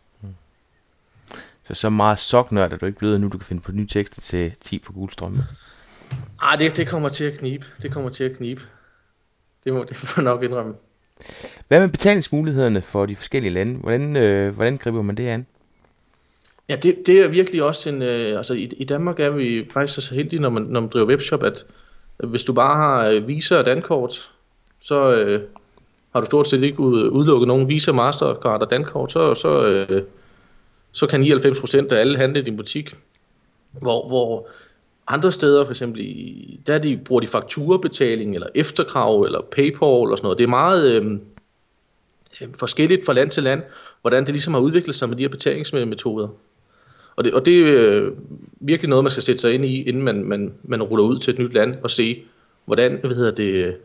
Så 1.62 1.75
så 1.75 1.90
meget 1.90 2.19
soknørd 2.19 2.73
er 2.73 2.76
du 2.76 2.87
ikke 2.87 2.99
blevet 2.99 3.21
nu, 3.21 3.28
du 3.28 3.38
kan 3.38 3.47
finde 3.47 3.62
på 3.62 3.73
nye 3.73 3.87
tekster 3.87 4.21
til 4.21 4.52
10 4.61 4.78
på 4.78 4.92
gule 4.92 5.12
strømpe. 5.12 5.45
Ej, 6.42 6.57
det, 6.57 6.76
det 6.76 6.88
kommer 6.88 7.09
til 7.09 7.25
at 7.25 7.38
knibe. 7.38 7.66
Det 7.83 7.92
kommer 7.92 8.11
til 8.11 8.25
at 8.25 8.37
knibe. 8.37 8.62
Det 9.64 9.73
må, 9.73 9.85
det 9.88 10.12
må 10.16 10.23
nok 10.23 10.42
indrømme. 10.42 10.75
Hvad 11.69 11.80
med 11.80 11.88
betalingsmulighederne 11.88 12.83
for 12.83 13.07
de 13.07 13.16
forskellige 13.16 13.52
lande? 13.52 13.75
Hvordan, 13.75 14.16
øh, 14.16 14.54
hvordan 14.54 14.76
griber 14.76 15.02
man 15.02 15.16
det 15.16 15.26
an? 15.26 15.47
Ja, 16.69 16.76
det, 16.76 16.97
det 17.07 17.21
er 17.21 17.28
virkelig 17.28 17.62
også 17.62 17.88
en... 17.88 18.02
Øh, 18.02 18.37
altså 18.37 18.54
i, 18.54 18.73
i 18.76 18.85
Danmark 18.85 19.21
er 19.21 19.30
vi 19.30 19.69
faktisk 19.73 20.09
så 20.09 20.14
heldige, 20.14 20.40
når 20.40 20.50
man, 20.50 20.62
når 20.62 20.80
man 20.80 20.90
driver 20.90 21.07
webshop, 21.07 21.42
at 21.42 21.64
hvis 22.25 22.45
du 22.45 22.53
bare 22.53 22.77
har 22.77 23.07
øh, 23.09 23.29
Visa 23.29 23.57
og 23.57 23.67
Dankort, 23.67 24.31
så, 24.81 25.15
øh, 25.15 25.43
har 26.12 26.21
du 26.21 26.27
stort 26.27 26.49
set 26.49 26.62
ikke 26.62 26.81
udelukket 26.81 27.49
nogen 27.49 27.69
Visa, 27.69 27.93
Mastercard 27.93 28.62
og 28.62 28.71
Dankort, 28.71 29.12
så, 29.12 29.35
så, 29.35 29.67
øh, 29.67 30.03
så 30.93 31.07
kan 31.07 31.23
99% 31.23 31.93
af 31.93 32.00
alle 32.00 32.17
handle 32.17 32.41
i 32.41 32.45
din 32.45 32.57
butik. 32.57 32.97
Hvor, 33.73 34.09
hvor 34.09 34.49
andre 35.07 35.33
steder, 35.33 35.65
for 35.65 35.73
eksempel, 35.73 36.00
i, 36.00 36.61
der 36.67 36.79
de, 36.79 37.00
bruger 37.05 37.21
de 37.21 37.27
fakturabetaling, 37.27 38.35
eller 38.35 38.47
efterkrav, 38.55 39.23
eller 39.23 39.41
Paypal, 39.41 39.83
og 39.83 40.19
sådan 40.19 40.27
noget. 40.27 40.39
Det 40.39 40.45
er 40.45 40.49
meget 40.49 40.93
øh, 40.93 41.12
øh, 42.43 42.49
forskelligt 42.59 43.07
fra 43.07 43.12
land 43.12 43.31
til 43.31 43.43
land, 43.43 43.62
hvordan 44.00 44.25
det 44.25 44.35
ligesom 44.35 44.55
har 44.55 44.61
udviklet 44.61 44.97
sig 44.97 45.09
med 45.09 45.17
de 45.17 45.23
her 45.23 45.29
betalingsmetoder. 45.29 46.29
Og 47.21 47.25
det, 47.25 47.35
og 47.35 47.47
det 47.47 47.69
er 47.69 48.11
virkelig 48.61 48.89
noget, 48.89 49.05
man 49.05 49.11
skal 49.11 49.23
sætte 49.23 49.41
sig 49.41 49.55
ind 49.55 49.65
i, 49.65 49.83
inden 49.83 50.03
man, 50.03 50.25
man, 50.25 50.53
man 50.62 50.83
ruller 50.83 51.05
ud 51.05 51.19
til 51.19 51.33
et 51.35 51.39
nyt 51.39 51.55
land 51.55 51.75
og 51.83 51.91
se, 51.91 52.23
hvordan, 52.65 52.99
hvad 53.00 53.17
hedder 53.17 53.31
det, 53.31 53.77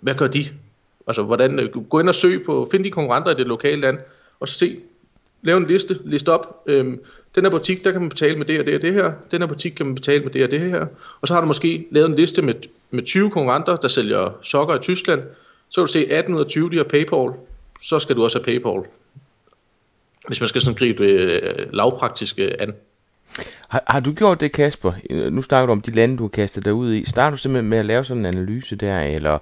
hvad 0.00 0.14
gør 0.14 0.26
de? 0.26 0.46
Altså, 1.06 1.22
hvordan, 1.22 1.58
øh, 1.58 1.88
gå 1.88 2.00
ind 2.00 2.08
og 2.08 2.14
søg 2.14 2.42
på, 2.46 2.68
find 2.70 2.84
de 2.84 2.90
konkurrenter 2.90 3.30
i 3.30 3.34
det 3.34 3.46
lokale 3.46 3.80
land, 3.80 3.98
og 4.40 4.48
se, 4.48 4.76
lave 5.42 5.56
en 5.56 5.66
liste, 5.66 5.98
list 6.04 6.28
op, 6.28 6.62
øhm, 6.66 7.00
den 7.34 7.44
her 7.44 7.50
butik, 7.50 7.84
der 7.84 7.92
kan 7.92 8.00
man 8.00 8.10
betale 8.10 8.36
med 8.36 8.46
det 8.46 8.60
og 8.60 8.66
det 8.66 8.74
og 8.74 8.82
det 8.82 8.92
her, 8.92 9.12
den 9.30 9.42
her 9.42 9.46
butik 9.46 9.72
kan 9.72 9.86
man 9.86 9.94
betale 9.94 10.22
med 10.22 10.30
det 10.30 10.44
og 10.44 10.50
det 10.50 10.60
her, 10.60 10.86
og 11.20 11.28
så 11.28 11.34
har 11.34 11.40
du 11.40 11.46
måske 11.46 11.86
lavet 11.90 12.08
en 12.08 12.16
liste 12.16 12.42
med, 12.42 12.54
med 12.90 13.02
20 13.02 13.30
konkurrenter, 13.30 13.76
der 13.76 13.88
sælger 13.88 14.38
sokker 14.42 14.74
i 14.74 14.78
Tyskland, 14.78 15.22
så 15.68 15.80
vil 15.80 15.86
du 15.86 15.92
se 15.92 16.06
18 16.12 16.34
ud 16.34 16.40
af 16.40 16.46
20, 16.46 16.70
de 16.70 16.76
har 16.76 16.84
Paypal, 16.84 17.30
så 17.82 17.98
skal 17.98 18.16
du 18.16 18.24
også 18.24 18.38
have 18.38 18.44
Paypal. 18.44 18.90
Hvis 20.30 20.40
man 20.40 20.48
skal 20.48 20.60
sådan 20.60 20.74
gribe 20.74 21.04
det 21.04 21.42
øh, 21.42 21.66
lavpraktiske 21.72 22.60
an. 22.60 22.74
Har, 23.68 23.82
har 23.86 24.00
du 24.00 24.12
gjort 24.12 24.40
det, 24.40 24.52
Kasper? 24.52 24.92
Nu 25.30 25.42
snakker 25.42 25.66
du 25.66 25.72
om 25.72 25.80
de 25.80 25.90
lande, 25.90 26.16
du 26.16 26.22
har 26.22 26.28
kastet 26.28 26.64
dig 26.64 26.74
ud 26.74 26.94
i. 26.94 27.04
Starter 27.04 27.30
du 27.30 27.36
simpelthen 27.36 27.70
med 27.70 27.78
at 27.78 27.84
lave 27.84 28.04
sådan 28.04 28.26
en 28.26 28.26
analyse 28.26 28.76
der, 28.76 29.00
eller... 29.00 29.38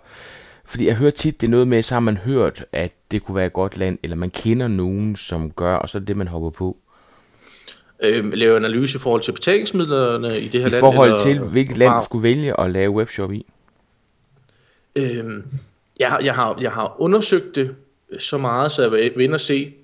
Fordi 0.64 0.86
jeg 0.86 0.94
hører 0.94 1.10
tit, 1.10 1.40
det 1.40 1.46
er 1.46 1.50
noget 1.50 1.68
med, 1.68 1.82
så 1.82 1.94
har 1.94 2.00
man 2.00 2.16
hørt, 2.16 2.64
at 2.72 2.92
det 3.10 3.22
kunne 3.22 3.34
være 3.34 3.46
et 3.46 3.52
godt 3.52 3.76
land, 3.76 3.98
eller 4.02 4.16
man 4.16 4.30
kender 4.30 4.68
nogen, 4.68 5.16
som 5.16 5.50
gør, 5.50 5.76
og 5.76 5.88
så 5.88 5.98
er 5.98 6.00
det 6.00 6.08
det, 6.08 6.16
man 6.16 6.28
hopper 6.28 6.50
på. 6.50 6.76
Øh, 8.02 8.32
lave 8.32 8.56
analyse 8.56 8.96
i 8.96 8.98
forhold 8.98 9.22
til 9.22 9.32
betalingsmidlerne 9.32 10.40
i 10.40 10.48
det 10.48 10.60
her 10.60 10.68
I 10.68 10.70
land? 10.70 10.76
I 10.76 10.80
forhold 10.80 11.08
eller, 11.08 11.22
til, 11.22 11.38
hvilket 11.38 11.76
land 11.76 11.94
du 11.94 12.04
skulle 12.04 12.22
vælge 12.22 12.60
at 12.60 12.70
lave 12.70 12.90
webshop 12.90 13.32
i? 13.32 13.46
Øh, 14.96 15.24
jeg, 16.00 16.18
jeg, 16.22 16.34
har, 16.34 16.58
jeg 16.60 16.72
har 16.72 16.96
undersøgt 16.98 17.56
det 17.56 17.74
så 18.18 18.38
meget, 18.38 18.72
så 18.72 18.82
jeg 18.82 18.92
vil 18.92 19.24
ind 19.24 19.34
og 19.34 19.40
se, 19.40 19.74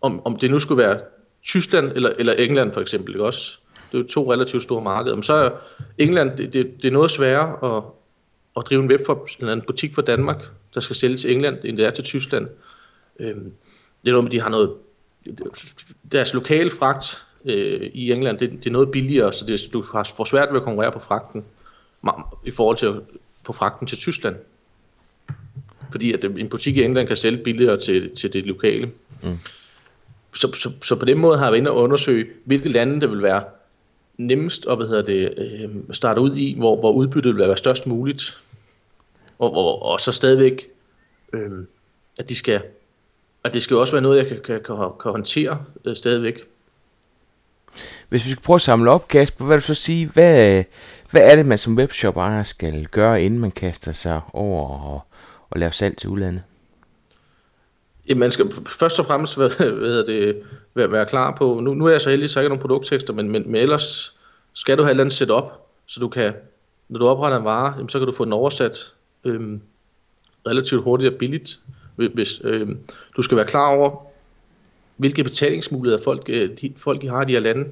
om, 0.00 0.26
om 0.26 0.36
det 0.36 0.50
nu 0.50 0.58
skulle 0.58 0.82
være 0.82 1.00
Tyskland 1.44 1.92
eller, 1.92 2.12
eller 2.18 2.32
England 2.32 2.72
for 2.72 2.80
eksempel, 2.80 3.14
ikke 3.14 3.24
også? 3.24 3.58
Det 3.92 3.98
er 3.98 4.02
jo 4.02 4.08
to 4.08 4.32
relativt 4.32 4.62
store 4.62 4.82
markeder. 4.82 5.16
Men 5.16 5.22
så 5.22 5.32
er 5.32 5.50
England, 5.98 6.36
det, 6.36 6.54
det, 6.54 6.72
det 6.82 6.88
er 6.88 6.92
noget 6.92 7.10
sværere 7.10 7.76
at, 7.76 7.82
at 8.56 8.62
drive 8.66 8.82
en 8.82 8.90
webshop, 8.90 9.28
eller 9.38 9.52
en 9.52 9.62
butik 9.66 9.94
for 9.94 10.02
Danmark, 10.02 10.44
der 10.74 10.80
skal 10.80 10.96
sælge 10.96 11.16
til 11.16 11.32
England, 11.32 11.58
end 11.64 11.76
det 11.76 11.86
er 11.86 11.90
til 11.90 12.04
Tyskland. 12.04 12.48
Øhm, 13.18 13.52
det 14.02 14.08
er 14.08 14.12
noget 14.12 14.24
med, 14.24 14.30
de 14.30 14.40
har 14.40 14.48
noget, 14.48 14.72
deres 16.12 16.34
lokale 16.34 16.70
fragt 16.70 17.22
øh, 17.44 17.90
i 17.94 18.12
England, 18.12 18.38
det, 18.38 18.50
det 18.50 18.66
er 18.66 18.70
noget 18.70 18.90
billigere, 18.90 19.32
så 19.32 19.44
det, 19.46 19.68
du 19.72 19.82
har 19.92 20.12
for 20.16 20.24
svært 20.24 20.48
ved 20.50 20.56
at 20.56 20.64
konkurrere 20.64 20.92
på 20.92 20.98
fragten, 20.98 21.44
i 22.44 22.50
forhold 22.50 22.76
til 22.76 22.86
at 22.86 22.94
få 23.46 23.52
fragten 23.52 23.86
til 23.86 23.98
Tyskland. 23.98 24.36
Fordi 25.90 26.12
at 26.12 26.24
en 26.24 26.48
butik 26.48 26.76
i 26.76 26.82
England 26.82 27.06
kan 27.06 27.16
sælge 27.16 27.42
billigere 27.44 27.80
til, 27.80 28.16
til 28.16 28.32
det 28.32 28.46
lokale. 28.46 28.90
Mm 29.22 29.38
så, 30.34 30.52
så, 30.52 30.70
så 30.82 30.96
på 30.96 31.04
den 31.04 31.18
måde 31.18 31.38
har 31.38 31.44
jeg 31.46 31.52
været 31.52 31.60
inde 31.60 31.70
og 31.70 31.76
undersøge, 31.76 32.26
hvilke 32.44 32.68
lande 32.68 33.00
det 33.00 33.10
vil 33.10 33.22
være 33.22 33.42
nemmest 34.18 34.66
at 34.66 34.76
hvad 34.76 34.86
hedder 34.86 35.02
det, 35.02 35.34
øh, 35.36 35.70
starte 35.92 36.20
ud 36.20 36.36
i, 36.36 36.54
hvor, 36.58 36.76
hvor 36.76 36.92
udbyttet 36.92 37.36
vil 37.36 37.48
være 37.48 37.56
størst 37.56 37.86
muligt. 37.86 38.38
Og, 39.38 39.54
og, 39.54 39.82
og 39.82 40.00
så 40.00 40.12
stadigvæk, 40.12 40.66
øh, 41.32 41.50
at 42.18 42.28
de 42.28 42.34
skal, 42.34 42.62
at 43.44 43.54
det 43.54 43.62
skal 43.62 43.76
også 43.76 43.92
være 43.92 44.02
noget, 44.02 44.18
jeg 44.18 44.26
kan, 44.26 44.36
kan, 44.44 44.60
kan, 44.66 44.76
kan 45.02 45.10
håndtere 45.10 45.64
øh, 45.84 45.96
stadigvæk. 45.96 46.40
Hvis 48.08 48.24
vi 48.24 48.30
skal 48.30 48.42
prøve 48.42 48.54
at 48.54 48.60
samle 48.60 48.90
op, 48.90 49.08
Kasper, 49.08 49.44
hvad 49.44 49.56
vil 49.56 49.60
du 49.60 49.66
så 49.66 49.74
sige, 49.74 50.06
hvad, 50.06 50.64
hvad 51.10 51.32
er 51.32 51.36
det, 51.36 51.46
man 51.46 51.58
som 51.58 51.76
webshop 51.76 52.16
ejer 52.16 52.42
skal 52.42 52.86
gøre, 52.86 53.22
inden 53.22 53.40
man 53.40 53.50
kaster 53.50 53.92
sig 53.92 54.20
over 54.32 54.68
og, 54.68 55.02
og 55.50 55.60
lave 55.60 55.72
salg 55.72 55.96
til 55.96 56.08
udlandet? 56.08 56.42
Jamen, 58.10 58.20
man 58.20 58.30
skal 58.30 58.52
først 58.66 58.98
og 58.98 59.06
fremmest 59.06 59.36
hvad, 59.38 59.70
hvad 59.72 60.04
det, 60.04 60.42
være, 60.74 60.92
være 60.92 61.06
klar 61.06 61.36
på, 61.38 61.60
nu, 61.60 61.74
nu 61.74 61.86
er 61.86 61.90
jeg 61.90 62.00
så 62.00 62.10
heldig, 62.10 62.30
så 62.30 62.40
jeg 62.40 62.44
ikke 62.44 62.48
nogen 62.48 62.60
produkttekster, 62.60 63.12
men, 63.12 63.30
men, 63.30 63.42
men 63.46 63.54
ellers 63.54 64.14
skal 64.52 64.78
du 64.78 64.82
have 64.82 64.90
et 64.90 64.90
eller 64.90 65.04
andet 65.04 65.14
setup, 65.14 65.44
så 65.86 66.00
du 66.00 66.08
kan, 66.08 66.32
når 66.88 66.98
du 66.98 67.06
opretter 67.06 67.38
en 67.38 67.44
vare, 67.44 67.74
jamen, 67.76 67.88
så 67.88 67.98
kan 67.98 68.06
du 68.06 68.12
få 68.12 68.24
den 68.24 68.32
oversat 68.32 68.92
øhm, 69.24 69.60
relativt 70.46 70.82
hurtigt 70.82 71.12
og 71.12 71.18
billigt. 71.18 71.58
Hvis, 71.96 72.40
øhm, 72.44 72.78
du 73.16 73.22
skal 73.22 73.36
være 73.36 73.46
klar 73.46 73.68
over, 73.68 74.06
hvilke 74.96 75.24
betalingsmuligheder 75.24 76.02
folk, 76.02 76.24
øh, 76.28 76.50
de, 76.60 76.72
folk 76.76 77.02
de 77.02 77.08
har 77.08 77.22
i 77.22 77.24
de 77.24 77.32
her 77.32 77.40
lande. 77.40 77.64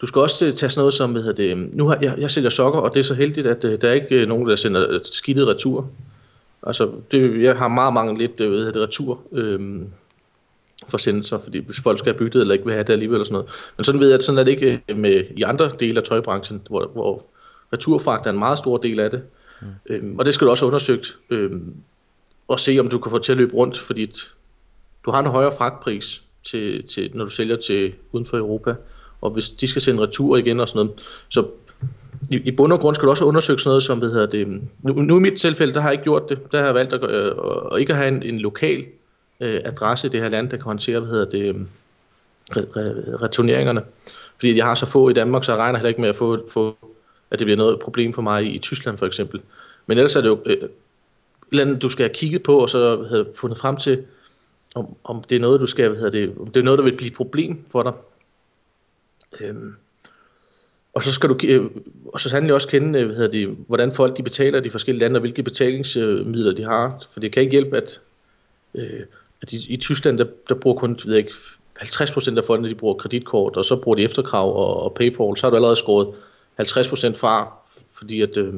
Du 0.00 0.06
skal 0.06 0.20
også 0.20 0.46
øh, 0.46 0.52
tage 0.52 0.70
sådan 0.70 0.80
noget 0.80 0.94
som, 0.94 1.12
hvad 1.12 1.22
hedder 1.22 1.36
det, 1.42 1.50
øhm, 1.50 1.70
nu 1.72 1.88
har 1.88 1.98
jeg, 2.02 2.14
jeg 2.18 2.30
sælger 2.30 2.50
sokker, 2.50 2.80
og 2.80 2.94
det 2.94 3.00
er 3.00 3.04
så 3.04 3.14
heldigt, 3.14 3.46
at 3.46 3.64
øh, 3.64 3.80
der 3.80 3.88
er 3.88 3.92
ikke 3.92 4.16
øh, 4.16 4.28
nogen, 4.28 4.48
der 4.48 4.56
sender 4.56 4.86
øh, 4.90 5.00
skidtet 5.04 5.46
retur. 5.46 5.90
Altså, 6.68 6.90
det, 7.10 7.42
jeg 7.42 7.56
har 7.56 7.68
meget 7.68 7.94
mange 7.94 8.18
lidt, 8.18 8.40
øh, 8.40 8.66
det, 8.66 8.76
retur 8.76 9.20
øh, 9.32 9.80
forsendelser, 10.88 11.38
fordi 11.38 11.58
hvis 11.58 11.80
folk 11.80 11.98
skal 11.98 12.12
have 12.12 12.18
byttet 12.18 12.40
eller 12.40 12.54
ikke 12.54 12.64
vil 12.64 12.74
have 12.74 12.84
det 12.84 12.92
alligevel 12.92 13.14
eller 13.14 13.24
sådan 13.24 13.34
noget. 13.34 13.50
Men 13.76 13.84
sådan 13.84 14.00
ved 14.00 14.08
jeg, 14.08 14.14
at 14.14 14.22
sådan 14.22 14.38
er 14.38 14.44
det 14.44 14.50
ikke 14.50 14.82
øh, 14.88 14.96
med, 14.96 15.24
i 15.36 15.42
andre 15.42 15.70
dele 15.80 16.00
af 16.00 16.04
tøjbranchen, 16.04 16.62
hvor, 16.68 16.86
hvor 16.86 17.26
returfragt 17.72 18.26
er 18.26 18.30
en 18.30 18.38
meget 18.38 18.58
stor 18.58 18.76
del 18.76 19.00
af 19.00 19.10
det. 19.10 19.22
Mm. 19.60 19.66
Øhm, 19.86 20.18
og 20.18 20.24
det 20.24 20.34
skal 20.34 20.44
du 20.44 20.50
også 20.50 20.66
undersøgt, 20.66 21.18
øhm, 21.30 21.74
og 22.48 22.60
se 22.60 22.76
om 22.80 22.88
du 22.88 22.98
kan 22.98 23.10
få 23.10 23.18
til 23.18 23.32
at 23.32 23.38
løbe 23.38 23.54
rundt, 23.54 23.78
fordi 23.78 24.12
du 25.04 25.10
har 25.10 25.20
en 25.20 25.26
højere 25.26 25.52
fragtpris, 25.58 26.22
til, 26.44 26.86
til, 26.86 27.10
når 27.14 27.24
du 27.24 27.30
sælger 27.30 27.56
til 27.56 27.94
uden 28.12 28.26
for 28.26 28.36
Europa, 28.36 28.74
og 29.20 29.30
hvis 29.30 29.48
de 29.48 29.66
skal 29.66 29.82
sende 29.82 30.02
retur 30.02 30.36
igen 30.36 30.60
og 30.60 30.68
sådan 30.68 30.86
noget, 30.86 31.24
så 31.28 31.46
i, 32.30 32.36
i 32.36 32.50
bund 32.50 32.72
og 32.72 32.80
grund 32.80 32.94
skal 32.94 33.06
du 33.06 33.10
også 33.10 33.24
undersøge 33.24 33.58
sådan 33.58 33.70
noget 33.70 33.82
som, 33.82 33.98
hvad 33.98 34.10
hedder 34.10 34.26
det, 34.26 34.60
nu, 34.82 34.92
nu 34.92 35.16
i 35.16 35.20
mit 35.20 35.40
tilfælde, 35.40 35.74
der 35.74 35.80
har 35.80 35.88
jeg 35.88 35.94
ikke 35.94 36.04
gjort 36.04 36.28
det, 36.28 36.52
der 36.52 36.58
har 36.58 36.64
jeg 36.64 36.74
valgt 36.74 36.92
at, 36.92 37.10
øh, 37.10 37.34
at 37.72 37.80
ikke 37.80 37.92
at 37.92 37.98
have 37.98 38.08
en, 38.08 38.22
en 38.22 38.38
lokal 38.38 38.86
øh, 39.40 39.60
adresse 39.64 40.06
i 40.06 40.10
det 40.10 40.20
her 40.20 40.28
land, 40.28 40.50
der 40.50 40.56
kan 40.56 40.64
håndtere, 40.64 41.00
hvad 41.00 41.10
hedder 41.10 41.24
det, 41.24 41.44
øh, 41.48 41.54
re, 42.56 42.60
re, 42.76 43.16
returneringerne. 43.22 43.82
Fordi 44.36 44.56
jeg 44.56 44.64
har 44.64 44.74
så 44.74 44.86
få 44.86 45.08
i 45.08 45.12
Danmark, 45.12 45.44
så 45.44 45.52
jeg 45.52 45.58
regner 45.58 45.78
heller 45.78 45.88
ikke 45.88 46.00
med 46.00 46.08
at 46.08 46.16
få, 46.16 46.48
få 46.50 46.76
at 47.30 47.38
det 47.38 47.46
bliver 47.46 47.56
noget 47.56 47.80
problem 47.80 48.12
for 48.12 48.22
mig 48.22 48.44
i, 48.44 48.48
i 48.48 48.58
Tyskland 48.58 48.98
for 48.98 49.06
eksempel. 49.06 49.40
Men 49.86 49.98
ellers 49.98 50.16
er 50.16 50.20
det 50.20 50.28
jo 50.28 50.38
øh, 50.46 50.68
et 51.52 51.78
du 51.82 51.88
skal 51.88 52.04
have 52.04 52.14
kigget 52.14 52.42
på, 52.42 52.58
og 52.58 52.70
så 52.70 53.06
have 53.10 53.26
fundet 53.34 53.58
frem 53.58 53.76
til, 53.76 54.04
om, 54.74 54.96
om 55.04 55.22
det 55.22 55.36
er 55.36 55.40
noget, 55.40 55.60
du 55.60 55.66
skal, 55.66 55.88
hvad 55.88 55.98
hedder 55.98 56.10
det, 56.10 56.34
om 56.40 56.46
det 56.46 56.60
er 56.60 56.64
noget, 56.64 56.78
der 56.78 56.84
vil 56.84 56.96
blive 56.96 57.10
et 57.10 57.16
problem 57.16 57.64
for 57.68 57.82
dig. 57.82 57.92
Øhm, 59.40 59.74
og 60.98 61.02
så 61.02 61.12
skal 61.12 61.28
du 61.28 61.36
øh, 61.44 61.64
og 62.06 62.20
så 62.20 62.28
sandelig 62.28 62.54
også 62.54 62.68
kende, 62.68 62.98
øh, 62.98 63.06
hvad 63.06 63.16
hedder 63.16 63.30
det, 63.30 63.56
hvordan 63.66 63.92
folk 63.92 64.16
de 64.16 64.22
betaler 64.22 64.60
de 64.60 64.70
forskellige 64.70 65.00
lande, 65.00 65.16
og 65.16 65.20
hvilke 65.20 65.42
betalingsmidler 65.42 66.52
de 66.52 66.64
har. 66.64 67.02
For 67.12 67.20
det 67.20 67.32
kan 67.32 67.42
ikke 67.42 67.50
hjælpe, 67.50 67.76
at, 67.76 68.00
øh, 68.74 69.00
at 69.42 69.52
i, 69.52 69.72
i 69.72 69.76
Tyskland, 69.76 70.18
der, 70.18 70.24
der 70.48 70.54
bruger 70.54 70.76
kun 70.76 71.00
ved 71.04 71.16
ikke, 71.16 71.32
50% 71.80 72.36
af 72.36 72.44
folkene, 72.44 72.68
de 72.68 72.74
bruger 72.74 72.94
kreditkort, 72.94 73.56
og 73.56 73.64
så 73.64 73.76
bruger 73.76 73.96
de 73.96 74.02
efterkrav 74.02 74.56
og, 74.56 74.82
og 74.82 74.94
Paypal, 74.94 75.36
så 75.36 75.46
har 75.46 75.50
du 75.50 75.56
allerede 75.56 75.76
skåret 75.76 76.08
50% 76.60 77.16
fra, 77.16 77.52
fordi 77.92 78.22
at, 78.22 78.36
øh, 78.36 78.54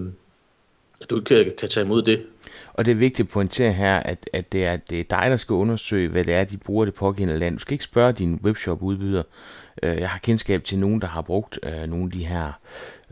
at 1.00 1.10
du 1.10 1.16
ikke 1.16 1.44
kan, 1.44 1.52
kan 1.58 1.68
tage 1.68 1.84
imod 1.84 2.02
det. 2.02 2.22
Og 2.72 2.84
det 2.84 2.90
er 2.90 2.96
vigtigt 2.96 3.26
at 3.26 3.32
pointere 3.32 3.72
her, 3.72 3.96
at, 3.96 4.30
at 4.32 4.52
det, 4.52 4.64
er, 4.64 4.76
det 4.76 5.00
er 5.00 5.04
dig, 5.10 5.30
der 5.30 5.36
skal 5.36 5.54
undersøge, 5.54 6.08
hvad 6.08 6.24
det 6.24 6.34
er, 6.34 6.44
de 6.44 6.56
bruger 6.56 6.84
det 6.84 6.94
pågældende 6.94 7.40
land. 7.40 7.54
Du 7.54 7.60
skal 7.60 7.72
ikke 7.72 7.84
spørge 7.84 8.12
din 8.12 8.40
webshop-udbyder. 8.44 9.22
Øh, 9.82 9.96
jeg 9.98 10.10
har 10.10 10.18
kendskab 10.18 10.64
til 10.64 10.78
nogen, 10.78 11.00
der 11.00 11.06
har 11.06 11.22
brugt 11.22 11.58
øh, 11.62 11.88
nogle 11.88 12.04
af 12.04 12.10
de 12.10 12.26
her 12.26 12.52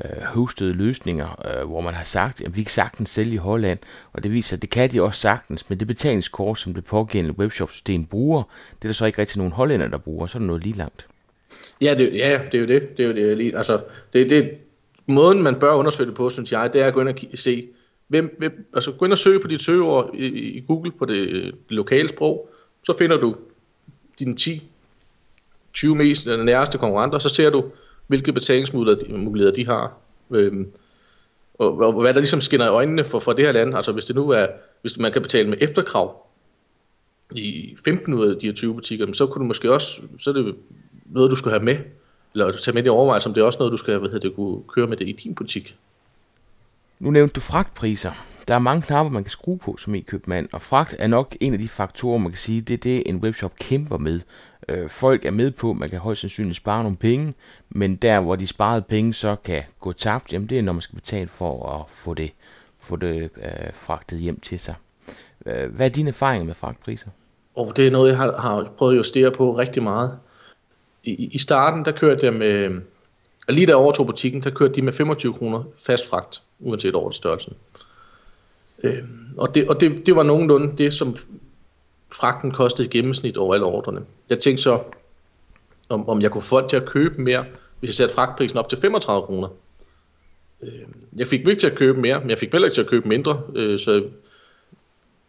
øh, 0.04 0.23
hostede 0.23 0.75
løsninger, 0.75 1.64
hvor 1.64 1.80
man 1.80 1.95
har 1.95 2.04
sagt, 2.04 2.40
at 2.40 2.57
vi 2.57 2.62
kan 2.62 2.71
sagtens 2.71 3.11
sælge 3.11 3.35
i 3.35 3.37
Holland, 3.37 3.78
og 4.12 4.23
det 4.23 4.33
viser, 4.33 4.57
at 4.57 4.62
det 4.62 4.71
kan 4.71 4.90
de 4.90 5.02
også 5.02 5.21
sagtens, 5.21 5.71
men 5.71 5.78
det 5.78 5.87
betalingskort, 5.87 6.59
som 6.59 6.75
det 6.75 6.85
pågældende 6.85 7.38
webshop-system 7.38 8.07
bruger, 8.07 8.42
det 8.71 8.85
er 8.85 8.88
der 8.88 8.92
så 8.92 9.07
ikke 9.07 9.18
rigtig 9.18 9.38
nogen 9.38 9.52
hollænder, 9.52 9.88
der 9.88 9.99
bruger, 9.99 10.26
så 10.26 10.38
er 10.38 10.40
det 10.40 10.47
noget 10.47 10.64
lige 10.64 10.76
langt. 10.76 11.07
Ja, 11.80 11.95
det, 11.95 12.14
ja, 12.14 12.40
det 12.52 12.54
er 12.54 12.59
jo 12.59 12.66
det. 12.66 12.97
Det 12.97 13.02
er 13.02 13.09
jo 13.09 13.14
det 13.14 13.37
lige. 13.37 13.57
Altså, 13.57 13.80
det, 14.12 14.30
det, 14.30 14.50
måden, 15.07 15.42
man 15.42 15.54
bør 15.54 15.73
undersøge 15.73 16.07
det 16.07 16.16
på, 16.16 16.30
synes 16.30 16.52
jeg, 16.52 16.73
det 16.73 16.83
er 16.83 16.87
at 16.87 16.95
gå 16.95 17.00
ind 17.00 17.09
og 17.09 17.14
se, 17.35 17.68
hvem, 18.08 18.34
hvem, 18.38 18.68
altså 18.74 18.92
gå 18.92 19.04
ind 19.04 19.12
og 19.12 19.18
søg 19.18 19.40
på 19.40 19.48
dit 19.48 19.62
søgeord 19.62 20.10
i, 20.14 20.26
i 20.26 20.64
Google 20.66 20.92
på 20.92 21.04
det, 21.04 21.28
øh, 21.28 21.44
det 21.44 21.52
lokale 21.68 22.08
sprog, 22.08 22.50
så 22.86 22.94
finder 22.98 23.16
du 23.16 23.36
dine 24.18 24.36
10, 24.36 24.62
20 25.72 25.96
mest 25.96 26.26
eller 26.26 26.44
nærmeste 26.44 26.78
konkurrenter, 26.78 27.18
så 27.18 27.28
ser 27.28 27.50
du, 27.50 27.64
hvilke 28.06 28.32
betalingsmuligheder 28.32 29.52
de 29.52 29.66
har. 29.66 29.96
Øhm, 30.30 30.70
og, 31.58 31.78
og, 31.78 31.92
hvad 31.92 32.14
der 32.14 32.20
ligesom 32.20 32.40
skinner 32.40 32.66
i 32.66 32.68
øjnene 32.68 33.04
for, 33.04 33.18
for 33.18 33.32
det 33.32 33.44
her 33.44 33.52
land, 33.52 33.76
altså 33.76 33.92
hvis 33.92 34.04
det 34.04 34.16
nu 34.16 34.30
er, 34.30 34.46
hvis 34.80 34.98
man 34.98 35.12
kan 35.12 35.22
betale 35.22 35.48
med 35.48 35.58
efterkrav 35.60 36.26
i 37.34 37.76
15 37.84 38.14
ud 38.14 38.26
af 38.26 38.40
de 38.40 38.46
her 38.46 38.54
20 38.54 38.74
butikker, 38.74 39.12
så 39.12 39.26
kunne 39.26 39.42
du 39.42 39.46
måske 39.46 39.72
også, 39.72 40.00
så 40.18 40.30
er 40.30 40.34
det 40.34 40.54
noget, 41.06 41.30
du 41.30 41.36
skulle 41.36 41.52
have 41.52 41.64
med, 41.64 41.76
eller 42.34 42.52
tage 42.52 42.74
med 42.74 42.84
i 42.84 42.88
overvejelse, 42.88 43.28
om 43.28 43.34
det 43.34 43.40
er 43.40 43.44
også 43.44 43.58
noget, 43.58 43.72
du 43.72 43.76
skal 43.76 43.98
hvad 43.98 44.10
hedder 44.10 44.28
det, 44.28 44.36
kunne 44.36 44.62
køre 44.68 44.86
med 44.86 44.96
det 44.96 45.08
i 45.08 45.12
din 45.12 45.34
butik. 45.34 45.76
Nu 47.00 47.11
nævnte 47.11 47.33
du 47.33 47.40
fragtpriser. 47.40 48.12
der 48.49 48.55
er 48.55 48.59
mange 48.59 48.83
knapper, 48.83 49.12
man 49.12 49.25
kan 49.25 49.31
skrue 49.31 49.59
på 49.59 49.76
som 49.76 49.95
e-købmand, 49.95 50.49
og 50.52 50.62
fragt 50.62 50.95
er 50.99 51.07
nok 51.07 51.37
en 51.40 51.52
af 51.52 51.59
de 51.59 51.69
faktorer, 51.69 52.19
man 52.19 52.31
kan 52.31 52.38
sige, 52.38 52.61
det 52.61 52.75
er 52.75 52.78
det, 52.78 53.02
en 53.07 53.17
webshop 53.17 53.57
kæmper 53.57 53.99
med. 53.99 54.21
Øh, 54.69 54.88
folk 54.88 55.25
er 55.25 55.31
med 55.31 55.50
på, 55.50 55.71
at 55.71 55.76
man 55.76 55.88
kan 55.88 55.99
højst 55.99 56.21
sandsynligt 56.21 56.57
spare 56.57 56.83
nogle 56.83 56.97
penge, 56.97 57.35
men 57.69 57.97
der, 57.97 58.21
hvor 58.21 58.37
de 58.37 58.47
sparede 58.47 58.83
penge 58.83 59.14
så 59.14 59.37
kan 59.45 59.62
gå 59.81 59.93
tabt, 59.93 60.33
jamen 60.33 60.49
det 60.49 60.59
er, 60.59 60.62
når 60.62 60.73
man 60.73 60.83
skal 60.83 60.95
betale 60.95 61.28
for 61.28 61.67
at 61.67 61.85
få 61.88 62.14
det, 62.14 62.31
få 62.81 62.97
det 62.97 63.31
øh, 63.37 63.73
fragtet 63.73 64.19
hjem 64.19 64.40
til 64.40 64.61
sig. 64.61 64.75
Øh, 65.47 65.75
hvad 65.75 65.87
er 65.87 65.90
dine 65.90 66.09
erfaringer 66.09 66.47
med 66.47 66.55
fragtpriser? 66.55 67.09
Og 67.55 67.76
det 67.76 67.87
er 67.87 67.90
noget, 67.90 68.11
jeg 68.11 68.19
har, 68.19 68.40
har 68.40 68.73
prøvet 68.78 68.93
at 68.93 68.99
justere 68.99 69.31
på 69.31 69.52
rigtig 69.52 69.83
meget. 69.83 70.19
I, 71.05 71.31
I 71.33 71.38
starten, 71.38 71.85
der 71.85 71.93
kørte 71.93 72.26
jeg 72.26 72.35
med, 72.35 72.81
lige 73.55 73.67
da 73.67 73.71
jeg 73.71 73.76
overtog 73.76 74.07
butikken, 74.07 74.43
der 74.43 74.50
kørte 74.50 74.75
de 74.75 74.83
med 74.83 74.93
25 74.93 75.35
kroner 75.35 75.62
fast 75.78 76.09
fragt, 76.09 76.43
uanset 76.61 76.95
over 76.95 77.11
størrelsen. 77.11 77.52
Øh, 78.83 79.02
og 79.37 79.55
det, 79.55 79.69
og 79.69 79.81
det, 79.81 80.07
det 80.07 80.17
var 80.17 80.23
nogenlunde 80.23 80.78
det, 80.78 80.95
som 80.95 81.17
fragten 82.12 82.50
kostede 82.50 82.88
i 82.88 82.90
gennemsnit 82.90 83.37
over 83.37 83.55
alle 83.55 83.67
ordrene. 83.67 84.00
Jeg 84.28 84.38
tænkte 84.38 84.62
så, 84.62 84.81
om, 85.88 86.09
om 86.09 86.23
jeg 86.23 86.31
kunne 86.31 86.43
få 86.43 86.49
folk 86.49 86.69
til 86.69 86.76
at 86.76 86.87
købe 86.87 87.23
mere, 87.23 87.45
hvis 87.81 87.88
jeg 87.88 87.95
satte 87.95 88.14
fragtprisen 88.14 88.59
op 88.59 88.69
til 88.69 88.78
35 88.78 89.26
kroner. 89.26 89.49
Øh, 90.62 90.71
jeg 91.17 91.28
fik 91.28 91.40
ikke 91.40 91.55
til 91.55 91.67
at 91.67 91.75
købe 91.75 92.00
mere, 92.00 92.21
men 92.21 92.31
jeg 92.31 92.38
fik 92.38 92.52
heller 92.52 92.67
ikke 92.67 92.75
til 92.75 92.83
at 92.83 92.88
købe 92.88 93.09
mindre, 93.09 93.40
øh, 93.55 93.78
så 93.78 94.05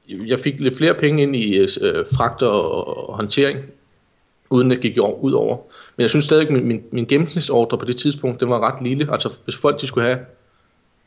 jeg 0.10 0.40
fik 0.40 0.60
lidt 0.60 0.78
flere 0.78 0.94
penge 0.94 1.24
ind 1.24 1.36
i 1.36 1.58
øh, 1.58 2.06
fragt 2.16 2.42
og, 2.42 2.88
og 2.98 3.16
håndtering, 3.16 3.60
uden 4.50 4.72
at 4.72 4.80
gik 4.80 4.98
ud 5.22 5.32
over. 5.32 5.58
Men 5.96 6.02
jeg 6.02 6.10
synes 6.10 6.26
stadig, 6.26 6.46
at 6.48 6.54
min, 6.54 6.68
min, 6.68 6.84
min 6.92 7.06
gennemsnitsordre 7.06 7.78
på 7.78 7.86
det 7.86 7.98
tidspunkt, 7.98 8.40
den 8.40 8.50
var 8.50 8.60
ret 8.60 8.84
lille. 8.84 9.12
Altså 9.12 9.34
hvis 9.44 9.56
folk 9.56 9.82
de 9.82 9.88
skulle 9.88 10.08
have 10.08 10.20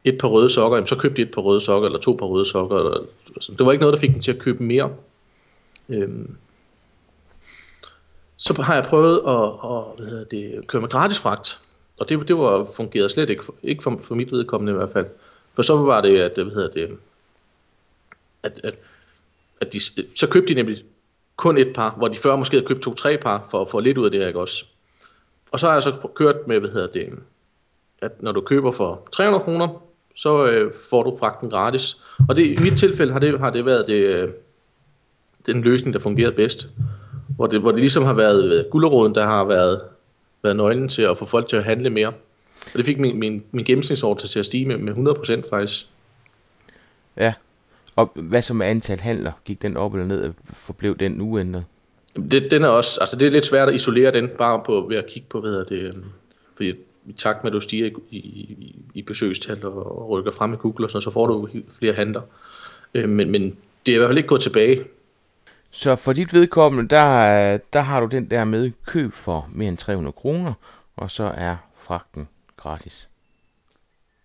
et 0.04 0.18
par 0.18 0.28
røde 0.28 0.50
sokker, 0.50 0.76
jamen, 0.76 0.86
så 0.86 0.96
købte 0.96 1.16
de 1.16 1.28
et 1.28 1.34
par 1.34 1.42
røde 1.42 1.60
sokker, 1.60 1.86
eller 1.86 1.98
to 1.98 2.12
par 2.12 2.26
røde 2.26 2.46
sokker. 2.46 2.78
Eller, 2.78 2.98
altså, 3.36 3.52
det 3.58 3.66
var 3.66 3.72
ikke 3.72 3.82
noget, 3.82 3.94
der 3.94 4.00
fik 4.00 4.12
dem 4.12 4.20
til 4.20 4.32
at 4.32 4.38
købe 4.38 4.62
mere. 4.62 4.90
Øhm, 5.88 6.36
så 8.36 8.62
har 8.62 8.74
jeg 8.74 8.84
prøvet 8.84 9.16
at, 9.16 9.44
at 9.64 9.84
hvad 9.98 10.10
hedder 10.10 10.24
det, 10.24 10.66
køre 10.66 10.82
med 10.82 10.88
gratis 10.88 11.18
fragt. 11.18 11.60
Og 11.98 12.08
det, 12.08 12.28
det 12.28 12.38
var 12.38 12.68
fungerede 12.76 13.08
slet 13.08 13.30
ikke, 13.30 13.44
ikke 13.62 13.82
for, 13.82 14.00
for 14.04 14.14
mit 14.14 14.32
vedkommende 14.32 14.72
i 14.72 14.76
hvert 14.76 14.92
fald. 14.92 15.06
For 15.54 15.62
så 15.62 15.76
var 15.76 16.00
det, 16.00 16.18
at, 16.18 16.32
hvad 16.34 16.54
hedder 16.54 16.70
det, 16.70 16.98
at, 18.42 18.60
at, 18.64 18.74
at 19.60 19.72
de, 19.72 19.80
så 20.16 20.28
købte 20.30 20.48
de 20.48 20.54
nemlig 20.54 20.84
kun 21.42 21.58
et 21.58 21.72
par, 21.74 21.94
hvor 21.96 22.08
de 22.08 22.18
før 22.18 22.36
måske 22.36 22.56
havde 22.56 22.66
købt 22.66 22.82
to-tre 22.82 23.18
par, 23.18 23.46
for 23.50 23.60
at 23.60 23.70
få 23.70 23.80
lidt 23.80 23.98
ud 23.98 24.04
af 24.04 24.10
det 24.10 24.20
her, 24.20 24.26
ikke 24.26 24.40
også? 24.40 24.64
Og 25.52 25.60
så 25.60 25.66
har 25.66 25.74
jeg 25.74 25.82
så 25.82 25.92
kørt 26.14 26.36
med, 26.46 26.60
hvad 26.60 26.70
hedder 26.70 26.86
det, 26.86 27.08
at 28.02 28.22
når 28.22 28.32
du 28.32 28.40
køber 28.40 28.72
for 28.72 29.08
300 29.12 29.44
kroner, 29.44 29.82
så 30.16 30.46
øh, 30.46 30.72
får 30.90 31.02
du 31.02 31.16
fragten 31.18 31.50
gratis. 31.50 31.98
Og 32.28 32.36
det, 32.36 32.46
i 32.46 32.62
mit 32.62 32.78
tilfælde 32.78 33.12
har 33.12 33.18
det, 33.18 33.38
har 33.38 33.50
det 33.50 33.66
været 33.66 33.86
det, 33.86 33.94
øh, 33.94 34.28
den 35.46 35.62
løsning, 35.62 35.94
der 35.94 36.00
fungerede 36.00 36.34
bedst. 36.34 36.68
Hvor 37.36 37.46
det, 37.46 37.60
hvor 37.60 37.70
det 37.70 37.80
ligesom 37.80 38.04
har 38.04 38.14
været 38.14 38.52
øh, 38.52 38.64
gulderåden, 38.70 39.14
der 39.14 39.26
har 39.26 39.44
været, 39.44 39.80
været 40.42 40.56
nøglen 40.56 40.88
til 40.88 41.02
at 41.02 41.18
få 41.18 41.24
folk 41.24 41.48
til 41.48 41.56
at 41.56 41.64
handle 41.64 41.90
mere. 41.90 42.12
Og 42.66 42.78
det 42.78 42.86
fik 42.86 42.98
min, 42.98 43.18
min, 43.18 43.44
min 43.50 43.64
gennemsnitsordre 43.64 44.28
til 44.28 44.38
at 44.38 44.46
stige 44.46 44.66
med, 44.66 44.76
med 44.76 45.42
100% 45.44 45.50
faktisk. 45.50 45.86
Ja, 47.16 47.32
og 47.96 48.12
hvad 48.14 48.42
så 48.42 48.54
med 48.54 48.66
antal 48.66 49.00
handler? 49.00 49.32
Gik 49.44 49.62
den 49.62 49.76
op 49.76 49.94
eller 49.94 50.06
ned? 50.06 50.32
Forblev 50.52 50.96
den 50.96 51.20
uændret? 51.20 51.64
Det, 52.30 52.50
den 52.50 52.64
er 52.64 52.68
også, 52.68 53.00
altså 53.00 53.16
det 53.16 53.26
er 53.26 53.30
lidt 53.30 53.46
svært 53.46 53.68
at 53.68 53.74
isolere 53.74 54.12
den 54.12 54.30
bare 54.38 54.62
på, 54.66 54.86
ved 54.88 54.96
at 54.96 55.06
kigge 55.06 55.28
på, 55.28 55.40
hvad 55.40 55.64
det, 55.64 55.78
øhm, 55.78 56.04
fordi 56.56 56.74
i 57.06 57.12
takt 57.12 57.44
med, 57.44 57.50
at 57.50 57.54
du 57.54 57.60
stiger 57.60 57.86
i, 58.10 58.16
i, 58.16 58.76
i 58.94 59.02
besøgstal 59.02 59.66
og 59.66 60.08
rykker 60.08 60.30
frem 60.30 60.52
i 60.52 60.56
Google 60.56 60.86
og 60.86 60.90
sådan, 60.90 61.02
så 61.02 61.10
får 61.10 61.26
du 61.26 61.48
flere 61.78 61.94
handler. 61.94 62.22
Øh, 62.94 63.08
men, 63.08 63.30
men 63.30 63.56
det 63.86 63.92
er 63.92 63.96
i 63.96 63.98
hvert 63.98 64.08
fald 64.08 64.18
ikke 64.18 64.28
gået 64.28 64.40
tilbage. 64.40 64.84
Så 65.70 65.96
for 65.96 66.12
dit 66.12 66.34
vedkommende, 66.34 66.88
der, 66.88 67.56
der 67.72 67.80
har 67.80 68.00
du 68.00 68.06
den 68.06 68.30
der 68.30 68.44
med 68.44 68.70
køb 68.86 69.12
for 69.12 69.48
mere 69.52 69.68
end 69.68 69.78
300 69.78 70.12
kroner, 70.12 70.52
og 70.96 71.10
så 71.10 71.24
er 71.24 71.56
fragten 71.76 72.28
gratis. 72.56 73.08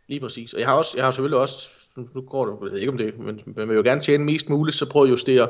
Lige 0.07 0.19
præcis. 0.19 0.53
Og 0.53 0.59
jeg 0.59 0.67
har, 0.67 0.75
også, 0.75 0.91
jeg 0.95 1.05
har 1.05 1.11
selvfølgelig 1.11 1.39
også, 1.39 1.69
nu 2.13 2.21
går 2.21 2.45
det, 2.45 2.57
jeg 2.63 2.71
ved 2.71 2.79
ikke 2.79 2.91
om 2.91 2.97
det, 2.97 3.19
men 3.19 3.41
man 3.45 3.69
vil 3.69 3.75
jo 3.75 3.81
gerne 3.81 4.01
tjene 4.01 4.23
mest 4.23 4.49
muligt, 4.49 4.77
så 4.77 4.89
prøv 4.89 5.03
at 5.03 5.09
justere 5.09 5.47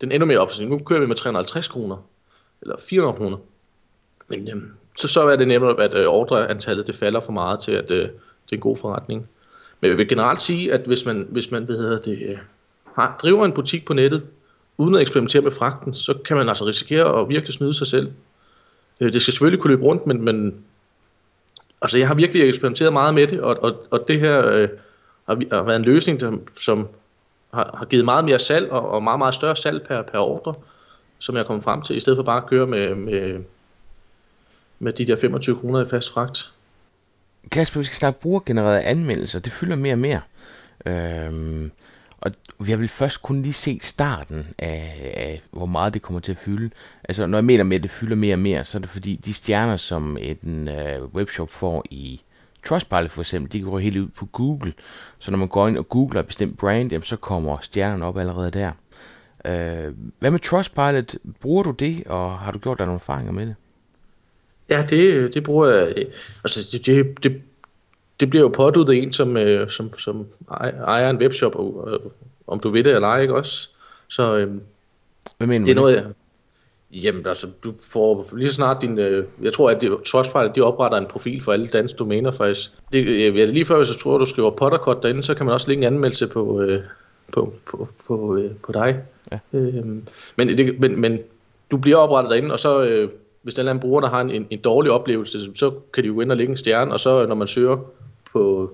den 0.00 0.12
endnu 0.12 0.26
mere 0.26 0.38
op. 0.38 0.52
Så 0.52 0.62
nu 0.62 0.78
kører 0.78 1.00
vi 1.00 1.06
med 1.06 1.16
350 1.16 1.68
kroner, 1.68 1.96
eller 2.62 2.76
400 2.78 3.16
kroner. 3.16 3.36
Men 4.28 4.48
øhm, 4.48 4.70
så, 4.98 5.08
så 5.08 5.28
er 5.28 5.36
det 5.36 5.48
nemmere, 5.48 5.82
at 5.82 5.94
øh, 5.94 6.06
ordreantallet 6.06 6.86
det 6.86 6.94
falder 6.94 7.20
for 7.20 7.32
meget 7.32 7.60
til, 7.60 7.72
at 7.72 7.90
øh, 7.90 7.98
det 7.98 8.52
er 8.52 8.56
en 8.56 8.60
god 8.60 8.76
forretning. 8.76 9.28
Men 9.80 9.90
jeg 9.90 9.98
vil 9.98 10.08
generelt 10.08 10.42
sige, 10.42 10.72
at 10.72 10.80
hvis 10.80 11.06
man, 11.06 11.26
hvis 11.30 11.50
man 11.50 11.64
hvad 11.64 11.76
hedder 11.76 11.98
det, 11.98 12.18
øh, 12.22 12.38
har, 12.94 13.18
driver 13.22 13.44
en 13.44 13.52
butik 13.52 13.84
på 13.84 13.94
nettet, 13.94 14.22
uden 14.78 14.94
at 14.94 15.00
eksperimentere 15.00 15.42
med 15.42 15.50
fragten, 15.50 15.94
så 15.94 16.14
kan 16.24 16.36
man 16.36 16.48
altså 16.48 16.66
risikere 16.66 17.20
at 17.20 17.28
virkelig 17.28 17.54
snyde 17.54 17.74
sig 17.74 17.86
selv. 17.86 18.12
Øh, 19.00 19.12
det 19.12 19.22
skal 19.22 19.32
selvfølgelig 19.32 19.60
kunne 19.60 19.70
løbe 19.70 19.84
rundt, 19.84 20.06
men, 20.06 20.22
men 20.22 20.64
altså 21.82 21.98
jeg 21.98 22.08
har 22.08 22.14
virkelig 22.14 22.48
eksperimenteret 22.48 22.92
meget 22.92 23.14
med 23.14 23.26
det, 23.26 23.40
og, 23.40 23.62
og, 23.62 23.86
og 23.90 24.08
det 24.08 24.20
her 24.20 24.46
øh, 24.48 24.68
har, 25.26 25.42
har 25.52 25.62
været 25.62 25.76
en 25.76 25.84
løsning, 25.84 26.20
der, 26.20 26.32
som 26.58 26.88
har, 27.54 27.74
har 27.78 27.84
givet 27.84 28.04
meget 28.04 28.24
mere 28.24 28.38
salg, 28.38 28.70
og, 28.70 28.88
og 28.88 29.02
meget, 29.02 29.18
meget 29.18 29.34
større 29.34 29.56
salg 29.56 29.86
per, 29.86 30.02
per 30.02 30.18
ordre, 30.18 30.54
som 31.18 31.34
jeg 31.34 31.42
er 31.42 31.46
kommet 31.46 31.64
frem 31.64 31.82
til, 31.82 31.96
i 31.96 32.00
stedet 32.00 32.16
for 32.16 32.22
bare 32.22 32.42
at 32.42 32.46
køre 32.46 32.66
med, 32.66 32.94
med, 32.94 33.44
med 34.78 34.92
de 34.92 35.06
der 35.06 35.16
25 35.16 35.58
kroner 35.60 35.84
i 35.84 35.88
fast 35.88 36.12
fragt. 36.12 36.52
Kasper, 37.50 37.80
vi 37.80 37.84
skal 37.84 37.96
snakke 37.96 38.20
brugergenererede 38.20 38.82
anmeldelser. 38.82 39.38
Det 39.38 39.52
fylder 39.52 39.76
mere 39.76 39.94
og 39.94 39.98
mere. 39.98 40.20
Øhm, 40.86 41.70
og 42.20 42.32
jeg 42.68 42.80
vil 42.80 42.88
først 42.88 43.22
kun 43.22 43.42
lige 43.42 43.52
se 43.52 43.78
starten 43.82 44.46
af, 44.58 45.12
af, 45.16 45.42
hvor 45.50 45.66
meget 45.66 45.94
det 45.94 46.02
kommer 46.02 46.20
til 46.20 46.32
at 46.32 46.38
fylde. 46.38 46.70
Altså, 47.04 47.26
når 47.26 47.38
jeg 47.38 47.44
mener 47.44 47.64
med, 47.64 47.76
at 47.76 47.82
det 47.82 47.90
fylder 47.90 48.16
mere 48.16 48.34
og 48.34 48.38
mere, 48.38 48.64
så 48.64 48.78
er 48.78 48.80
det 48.80 48.90
fordi, 48.90 49.16
de 49.24 49.34
stjerner, 49.34 49.76
som 49.76 50.18
en 50.20 50.68
øh, 50.68 51.04
webshop 51.04 51.50
får 51.50 51.84
i 51.90 52.20
Trustpilot 52.64 53.10
for 53.10 53.20
eksempel, 53.20 53.52
de 53.52 53.60
går 53.60 53.78
helt 53.78 53.96
ud 53.96 54.08
på 54.08 54.26
Google. 54.26 54.72
Så 55.18 55.30
når 55.30 55.38
man 55.38 55.48
går 55.48 55.68
ind 55.68 55.78
og 55.78 55.88
googler 55.88 56.20
et 56.20 56.26
bestemt 56.26 56.58
brand, 56.58 56.90
jamen, 56.90 57.04
så 57.04 57.16
kommer 57.16 57.58
stjernerne 57.62 58.06
op 58.06 58.18
allerede 58.18 58.50
der. 58.50 58.70
Uh, 59.44 59.94
hvad 60.18 60.30
med 60.30 60.38
Trustpilot? 60.38 61.14
Bruger 61.40 61.62
du 61.62 61.70
det, 61.70 62.02
og 62.06 62.38
har 62.38 62.52
du 62.52 62.58
gjort 62.58 62.78
dig 62.78 62.86
nogle 62.86 62.98
erfaringer 62.98 63.32
med 63.32 63.46
det? 63.46 63.54
Ja, 64.68 64.86
det, 64.90 65.34
det 65.34 65.42
bruger 65.42 65.66
jeg. 65.66 66.06
Altså, 66.44 66.68
det, 66.72 66.86
det, 66.86 67.22
det, 67.22 67.42
det 68.20 68.30
bliver 68.30 68.42
jo 68.42 68.48
påduttet 68.48 69.02
en, 69.02 69.12
som, 69.12 69.36
øh, 69.36 69.70
som, 69.70 69.98
som 69.98 70.26
ejer 70.86 71.10
en 71.10 71.16
webshop, 71.16 71.54
og, 71.54 71.88
øh, 71.92 72.10
om 72.46 72.60
du 72.60 72.70
ved 72.70 72.84
det 72.84 72.94
eller 72.94 73.08
ej, 73.08 73.20
ikke 73.20 73.34
også? 73.34 73.68
Så 74.08 74.36
øh, 74.36 74.54
Hvad 75.38 75.46
mener 75.46 75.64
det 75.64 75.72
er 75.72 75.76
noget, 75.76 75.96
jeg, 75.96 76.04
Jamen, 76.92 77.26
altså, 77.26 77.46
du 77.64 77.74
får 77.88 78.28
lige 78.32 78.52
snart 78.52 78.82
din... 78.82 78.98
Øh, 78.98 79.24
jeg 79.42 79.52
tror, 79.52 79.70
at 79.70 79.84
Trustpilot, 80.06 80.56
de 80.56 80.60
opretter 80.60 80.98
en 80.98 81.06
profil 81.06 81.42
for 81.42 81.52
alle 81.52 81.66
danske 81.66 81.96
domæner, 81.96 82.32
faktisk. 82.32 82.72
Det, 82.92 83.06
øh, 83.06 83.38
ja, 83.38 83.44
lige 83.44 83.64
før, 83.64 83.76
hvis 83.76 83.88
jeg 83.88 83.96
tror, 83.96 84.18
du 84.18 84.26
skriver 84.26 84.50
Pottercut 84.50 85.02
derinde, 85.02 85.22
så 85.22 85.34
kan 85.34 85.46
man 85.46 85.52
også 85.52 85.68
lægge 85.68 85.86
en 85.86 85.94
anmeldelse 85.94 86.26
på, 86.26 86.60
øh, 86.60 86.82
på, 87.32 87.52
på, 87.66 87.88
på, 88.06 88.36
øh, 88.36 88.50
på 88.66 88.72
dig. 88.72 89.00
Ja. 89.32 89.38
Øh, 89.52 89.84
men, 90.36 90.58
det, 90.58 90.80
men, 90.80 91.00
men 91.00 91.18
du 91.70 91.76
bliver 91.76 91.96
oprettet 91.96 92.30
derinde, 92.30 92.52
og 92.52 92.60
så... 92.60 92.82
Øh, 92.82 93.08
hvis 93.42 93.54
der 93.54 93.64
er 93.64 93.70
en 93.70 93.80
bruger, 93.80 94.00
der 94.00 94.08
har 94.08 94.20
en, 94.20 94.46
en 94.50 94.58
dårlig 94.58 94.92
oplevelse, 94.92 95.38
så 95.54 95.70
kan 95.94 96.02
de 96.02 96.08
jo 96.08 96.20
ind 96.20 96.30
og 96.30 96.36
lægge 96.36 96.50
en 96.50 96.56
stjerne, 96.56 96.92
og 96.92 97.00
så 97.00 97.26
når 97.26 97.34
man 97.34 97.48
søger 97.48 97.78
på, 98.32 98.72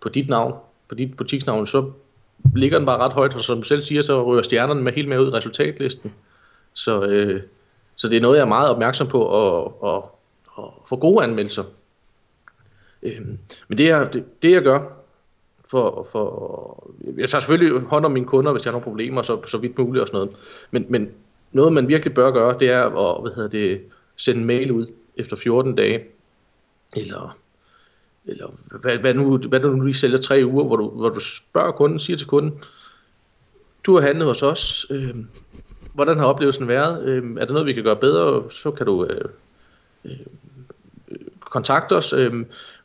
på 0.00 0.08
dit 0.08 0.28
navn, 0.28 0.54
på 0.88 0.94
dit 0.94 1.16
butiksnavn, 1.16 1.66
så 1.66 1.90
ligger 2.54 2.78
den 2.78 2.86
bare 2.86 2.98
ret 2.98 3.12
højt, 3.12 3.34
og 3.34 3.40
som 3.40 3.56
du 3.56 3.62
selv 3.62 3.82
siger, 3.82 4.02
så 4.02 4.24
rører 4.24 4.42
stjernerne 4.42 4.82
med 4.82 4.92
helt 4.92 5.08
med 5.08 5.18
ud 5.18 5.26
i 5.26 5.30
resultatlisten. 5.30 6.12
Så, 6.78 7.02
øh, 7.02 7.42
så 7.96 8.08
det 8.08 8.16
er 8.16 8.20
noget, 8.20 8.36
jeg 8.36 8.42
er 8.42 8.48
meget 8.48 8.70
opmærksom 8.70 9.06
på 9.06 9.20
at, 9.40 9.72
at, 9.84 10.02
at 10.58 10.64
få 10.88 10.96
gode 10.96 11.24
anmeldelser. 11.24 11.64
Øh, 13.02 13.20
men 13.68 13.78
det, 13.78 13.84
jeg, 13.84 14.12
det, 14.12 14.42
det 14.42 14.52
jeg 14.52 14.62
gør, 14.62 14.80
for, 15.64 16.08
for, 16.12 16.90
jeg 17.16 17.28
tager 17.28 17.40
selvfølgelig 17.40 17.80
hånd 17.80 18.04
om 18.04 18.12
mine 18.12 18.26
kunder, 18.26 18.52
hvis 18.52 18.64
jeg 18.64 18.70
har 18.70 18.72
nogle 18.72 18.84
problemer, 18.84 19.22
så, 19.22 19.46
så 19.46 19.58
vidt 19.58 19.78
muligt 19.78 20.02
og 20.02 20.08
sådan 20.08 20.18
noget. 20.18 20.36
Men, 20.70 20.86
men 20.88 21.10
noget, 21.52 21.72
man 21.72 21.88
virkelig 21.88 22.14
bør 22.14 22.30
gøre, 22.30 22.58
det 22.58 22.70
er 22.70 22.84
at 22.84 23.22
hvad 23.22 23.32
hedder 23.34 23.48
det, 23.48 23.80
sende 24.16 24.40
en 24.40 24.46
mail 24.46 24.72
ud 24.72 24.86
efter 25.16 25.36
14 25.36 25.74
dage, 25.74 26.04
eller, 26.96 27.38
eller 28.24 28.46
hvad, 28.80 28.98
hvad, 28.98 29.14
nu, 29.14 29.38
hvad 29.38 29.60
nu 29.60 29.80
lige 29.80 29.94
sælger 29.94 30.18
tre 30.18 30.42
uger, 30.44 30.64
hvor 30.64 30.76
du, 30.76 30.88
hvor 30.88 31.08
du 31.08 31.20
spørger 31.20 31.72
kunden, 31.72 31.98
siger 31.98 32.16
til 32.16 32.26
kunden, 32.26 32.60
du 33.84 33.94
har 33.94 34.06
handlet 34.06 34.26
hos 34.26 34.42
os, 34.42 34.86
øh, 34.90 35.14
hvordan 35.98 36.18
har 36.18 36.26
oplevelsen 36.26 36.68
været, 36.68 37.02
øh, 37.04 37.22
er 37.38 37.44
der 37.44 37.52
noget, 37.52 37.66
vi 37.66 37.72
kan 37.72 37.82
gøre 37.82 37.96
bedre, 37.96 38.42
så 38.50 38.70
kan 38.70 38.86
du 38.86 39.04
øh, 39.04 39.24
øh, 40.04 40.16
kontakte 41.40 41.96
os, 41.96 42.12
øh, 42.12 42.32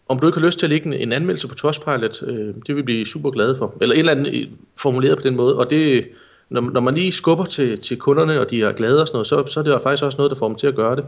om 0.07 0.19
du 0.19 0.27
ikke 0.27 0.39
har 0.39 0.45
lyst 0.45 0.59
til 0.59 0.65
at 0.65 0.69
lægge 0.69 0.87
en, 0.87 0.93
en 0.93 1.11
anmeldelse 1.11 1.47
på 1.47 1.55
Trustpilot, 1.55 2.23
øh, 2.23 2.37
det 2.37 2.67
vil 2.67 2.75
vi 2.75 2.81
blive 2.81 3.05
super 3.05 3.31
glade 3.31 3.57
for, 3.57 3.73
eller 3.81 3.95
et 3.95 3.99
eller 3.99 4.11
andet 4.11 4.33
øh, 4.33 4.47
formuleret 4.75 5.17
på 5.17 5.23
den 5.23 5.35
måde, 5.35 5.57
og 5.57 5.69
det 5.69 6.07
når, 6.49 6.61
når 6.61 6.81
man 6.81 6.93
lige 6.93 7.11
skubber 7.11 7.45
til, 7.45 7.81
til 7.81 7.97
kunderne, 7.97 8.39
og 8.39 8.49
de 8.49 8.61
er 8.61 8.71
glade 8.71 9.01
og 9.01 9.07
sådan 9.07 9.15
noget, 9.15 9.27
så, 9.27 9.45
så 9.47 9.59
er 9.59 9.63
det 9.63 9.83
faktisk 9.83 10.03
også 10.03 10.17
noget, 10.17 10.31
der 10.31 10.37
får 10.37 10.47
dem 10.47 10.57
til 10.57 10.67
at 10.67 10.75
gøre 10.75 10.95
det. 10.95 11.05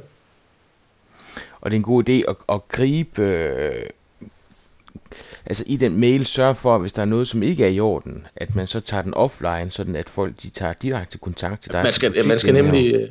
Og 1.62 1.72
det 1.72 1.76
er 1.76 1.80
en 1.80 1.84
god 1.84 2.10
idé 2.10 2.30
at, 2.30 2.36
at 2.50 2.68
gribe... 2.68 3.22
Øh, 3.22 3.90
altså 5.46 5.64
i 5.68 5.78
den 5.78 6.00
mail 6.00 6.26
sørge 6.26 6.56
for, 6.56 6.78
hvis 6.78 6.94
der 6.94 7.02
er 7.02 7.06
noget, 7.06 7.28
som 7.28 7.44
ikke 7.44 7.64
er 7.64 7.70
i 7.70 7.80
orden, 7.80 8.28
at 8.36 8.56
man 8.56 8.68
så 8.68 8.80
tager 8.80 9.04
den 9.04 9.14
offline, 9.14 9.72
sådan 9.72 9.96
at 9.96 10.10
folk 10.10 10.34
de 10.44 10.50
tager 10.50 10.74
direkte 10.74 11.18
kontakt 11.18 11.62
til 11.62 11.74
dig. 11.74 11.84
Man 11.84 11.94
skal, 11.94 12.14
ja, 12.18 12.28
man 12.28 12.38
skal 12.40 12.54
nemlig, 12.54 13.10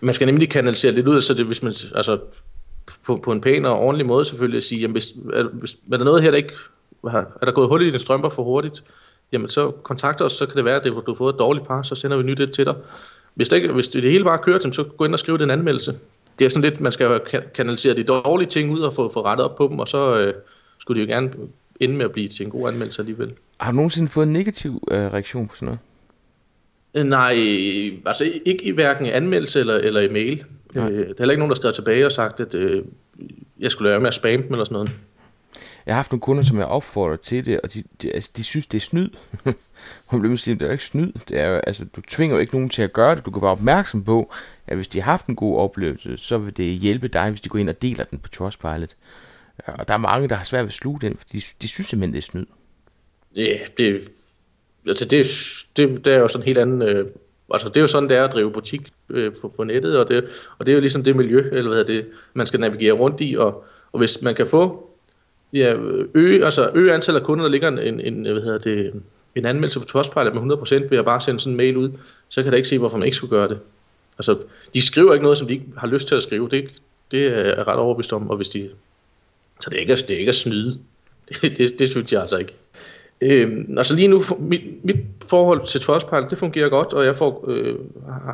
man 0.00 0.14
skal 0.14 0.26
nemlig 0.26 0.50
kanalisere 0.50 0.92
lidt 0.92 1.08
ud, 1.08 1.20
så 1.20 1.34
det, 1.34 1.46
hvis 1.46 1.62
man, 1.62 1.74
altså, 1.94 2.18
på, 3.06 3.16
på 3.16 3.32
en 3.32 3.40
pæn 3.40 3.64
og 3.64 3.78
ordentlig 3.78 4.06
måde 4.06 4.24
selvfølgelig, 4.24 4.56
at 4.56 4.62
sige, 4.62 4.80
jamen, 4.80 4.92
hvis, 4.92 5.12
er, 5.32 5.42
hvis, 5.42 5.76
er 5.92 5.96
der 5.96 6.04
noget 6.04 6.22
her, 6.22 6.30
der 6.30 6.36
ikke 6.36 6.52
er 7.04 7.44
der 7.44 7.52
gået 7.52 7.68
hul 7.68 7.82
i 7.82 7.86
dine 7.86 7.98
strømper 7.98 8.28
for 8.28 8.42
hurtigt, 8.42 8.82
jamen 9.32 9.48
så 9.48 9.70
kontakter 9.70 10.24
os, 10.24 10.32
så 10.32 10.46
kan 10.46 10.56
det 10.56 10.64
være, 10.64 10.76
at 10.76 10.84
du 10.84 11.02
har 11.06 11.14
fået 11.14 11.32
et 11.32 11.38
dårligt 11.38 11.66
par, 11.66 11.82
så 11.82 11.94
sender 11.94 12.16
vi 12.16 12.22
nyt 12.22 12.40
et 12.40 12.52
til 12.52 12.64
dig. 12.64 12.74
Hvis 13.34 13.48
det, 13.48 13.56
ikke, 13.56 13.72
hvis 13.72 13.88
det, 13.88 14.02
det 14.02 14.12
hele 14.12 14.24
bare 14.24 14.38
kører, 14.38 14.70
så 14.70 14.84
gå 14.84 15.04
ind 15.04 15.12
og 15.12 15.18
skriv 15.18 15.38
den 15.38 15.50
anmeldelse. 15.50 15.94
Det 16.38 16.44
er 16.44 16.48
sådan 16.48 16.70
lidt, 16.70 16.80
man 16.80 16.92
skal 16.92 17.20
kanalisere 17.54 17.96
de 17.96 18.02
dårlige 18.02 18.48
ting 18.48 18.72
ud 18.72 18.80
og 18.80 18.94
få, 18.94 19.12
få 19.12 19.24
rettet 19.24 19.44
op 19.44 19.56
på 19.56 19.68
dem, 19.70 19.78
og 19.78 19.88
så 19.88 20.16
øh, 20.16 20.34
skulle 20.78 21.00
det 21.00 21.08
jo 21.08 21.14
gerne 21.14 21.30
ende 21.80 21.96
med 21.96 22.04
at 22.04 22.12
blive 22.12 22.28
til 22.28 22.44
en 22.46 22.50
god 22.50 22.68
anmeldelse 22.68 23.02
alligevel. 23.02 23.32
Har 23.60 23.70
du 23.70 23.76
nogensinde 23.76 24.08
fået 24.08 24.26
en 24.26 24.32
negativ 24.32 24.88
øh, 24.90 24.98
reaktion 24.98 25.48
på 25.48 25.56
sådan 25.56 25.66
noget? 25.66 25.78
Øh, 26.94 27.04
nej, 27.04 27.34
altså 28.06 28.32
ikke 28.44 28.64
i 28.64 28.70
hverken 28.70 29.06
anmeldelse 29.06 29.60
eller, 29.60 29.74
eller 29.74 30.00
i 30.00 30.08
mail. 30.08 30.44
Øh, 30.76 30.82
der 30.82 30.82
er 30.82 31.14
heller 31.18 31.30
ikke 31.30 31.38
nogen, 31.38 31.50
der 31.50 31.56
skrev 31.56 31.72
tilbage 31.72 32.06
og 32.06 32.12
sagt, 32.12 32.40
at 32.40 32.54
øh, 32.54 32.84
jeg 33.60 33.70
skulle 33.70 33.90
lade 33.90 34.00
med 34.00 34.08
at 34.08 34.14
spamme 34.14 34.46
dem 34.46 34.52
eller 34.52 34.64
sådan 34.64 34.74
noget. 34.74 34.92
Jeg 35.86 35.94
har 35.94 35.98
haft 35.98 36.12
nogle 36.12 36.20
kunder, 36.20 36.42
som 36.42 36.58
jeg 36.58 36.66
opfordrer 36.66 37.16
til 37.16 37.44
det, 37.44 37.60
og 37.60 37.74
de, 37.74 37.82
de, 38.02 38.14
altså, 38.14 38.30
de 38.36 38.44
synes, 38.44 38.66
det 38.66 38.78
er 38.78 38.82
snyd. 38.82 39.08
Hun 40.06 40.20
bliver 40.20 40.36
sige, 40.36 40.54
det 40.54 40.62
er 40.62 40.66
jo 40.66 40.72
ikke 40.72 40.84
snyd. 40.84 41.12
Det 41.28 41.40
er 41.40 41.48
jo, 41.48 41.56
altså, 41.56 41.84
du 41.96 42.00
tvinger 42.00 42.36
jo 42.36 42.40
ikke 42.40 42.54
nogen 42.54 42.68
til 42.68 42.82
at 42.82 42.92
gøre 42.92 43.16
det. 43.16 43.26
Du 43.26 43.30
kan 43.30 43.42
være 43.42 43.50
opmærksom 43.50 44.04
på, 44.04 44.32
at 44.66 44.76
hvis 44.76 44.88
de 44.88 45.00
har 45.00 45.10
haft 45.10 45.26
en 45.26 45.36
god 45.36 45.58
oplevelse, 45.58 46.16
så 46.16 46.38
vil 46.38 46.56
det 46.56 46.64
hjælpe 46.64 47.08
dig, 47.08 47.30
hvis 47.30 47.40
de 47.40 47.48
går 47.48 47.58
ind 47.58 47.68
og 47.68 47.82
deler 47.82 48.04
den 48.04 48.18
på 48.18 48.28
Trustpilot. 48.28 48.90
Og 49.66 49.88
der 49.88 49.94
er 49.94 49.98
mange, 49.98 50.28
der 50.28 50.34
har 50.34 50.44
svært 50.44 50.62
ved 50.62 50.68
at 50.68 50.72
sluge 50.72 51.00
den, 51.00 51.16
for 51.16 51.24
de, 51.32 51.40
de 51.62 51.68
synes 51.68 51.86
simpelthen, 51.86 52.12
det 52.12 52.18
er 52.18 52.22
snyd. 52.22 52.46
Ja, 53.36 53.58
det, 53.78 54.08
altså 54.86 55.04
det, 55.04 55.26
det, 55.76 56.04
det 56.04 56.14
er 56.14 56.18
jo 56.18 56.28
sådan 56.28 56.42
en 56.42 56.46
helt 56.46 56.58
anden... 56.58 56.82
Øh, 56.82 57.06
altså 57.52 57.68
det 57.68 57.76
er 57.76 57.80
jo 57.80 57.86
sådan, 57.86 58.08
det 58.08 58.16
er 58.16 58.24
at 58.24 58.32
drive 58.32 58.52
butik 58.52 58.92
øh, 59.10 59.32
på, 59.40 59.48
på 59.48 59.64
nettet, 59.64 59.98
og 59.98 60.08
det, 60.08 60.24
og 60.58 60.66
det 60.66 60.72
er 60.72 60.74
jo 60.74 60.80
ligesom 60.80 61.04
det 61.04 61.16
miljø, 61.16 61.48
eller 61.52 61.74
hvad 61.74 61.84
det, 61.84 62.06
man 62.34 62.46
skal 62.46 62.60
navigere 62.60 62.92
rundt 62.92 63.20
i, 63.20 63.36
og, 63.38 63.64
og 63.92 63.98
hvis 63.98 64.22
man 64.22 64.34
kan 64.34 64.46
få 64.46 64.90
ja, 65.52 65.74
øge, 66.14 66.44
altså 66.44 66.70
øge 66.74 66.94
antallet 66.94 67.20
af 67.20 67.26
kunder, 67.26 67.44
der 67.44 67.50
ligger 67.50 67.68
en, 67.68 68.00
en, 68.00 68.22
hvad 68.32 68.42
hedder 68.42 68.58
det, 68.58 69.02
en 69.34 69.46
anmeldelse 69.46 69.80
på 69.80 69.86
Trustpilot 69.86 70.34
med 70.34 70.56
100% 70.56 70.74
ved 70.90 70.98
at 70.98 71.04
bare 71.04 71.20
sende 71.20 71.40
sådan 71.40 71.52
en 71.52 71.56
mail 71.56 71.76
ud, 71.76 71.90
så 72.28 72.42
kan 72.42 72.52
der 72.52 72.56
ikke 72.56 72.68
se, 72.68 72.78
hvorfor 72.78 72.98
man 72.98 73.06
ikke 73.06 73.16
skulle 73.16 73.30
gøre 73.30 73.48
det. 73.48 73.58
Altså, 74.18 74.38
de 74.74 74.82
skriver 74.82 75.12
ikke 75.12 75.22
noget, 75.22 75.38
som 75.38 75.46
de 75.46 75.52
ikke 75.52 75.66
har 75.76 75.86
lyst 75.86 76.08
til 76.08 76.14
at 76.14 76.22
skrive. 76.22 76.48
Det, 76.48 76.68
det 77.10 77.26
er 77.26 77.68
ret 77.68 77.76
overbevist 77.76 78.12
om, 78.12 78.30
og 78.30 78.36
hvis 78.36 78.48
de... 78.48 78.70
Så 79.60 79.70
det 79.70 79.76
er 79.76 79.80
ikke, 79.80 79.96
det 79.96 80.10
er 80.10 80.18
ikke 80.18 80.28
at 80.28 80.34
snyde. 80.34 80.78
Det, 81.42 81.58
det, 81.58 81.78
det 81.78 81.88
synes 81.88 82.12
jeg 82.12 82.20
altså 82.20 82.36
ikke. 82.36 82.54
Øhm, 83.20 83.78
altså 83.78 83.94
lige 83.94 84.08
nu, 84.08 84.22
mit, 84.38 84.84
mit 84.84 84.96
forhold 85.28 85.66
til 85.66 85.80
Trustpilot, 85.80 86.30
det 86.30 86.38
fungerer 86.38 86.68
godt, 86.68 86.92
og 86.92 87.04
jeg 87.04 87.16
får, 87.16 87.44
øh, 87.48 87.76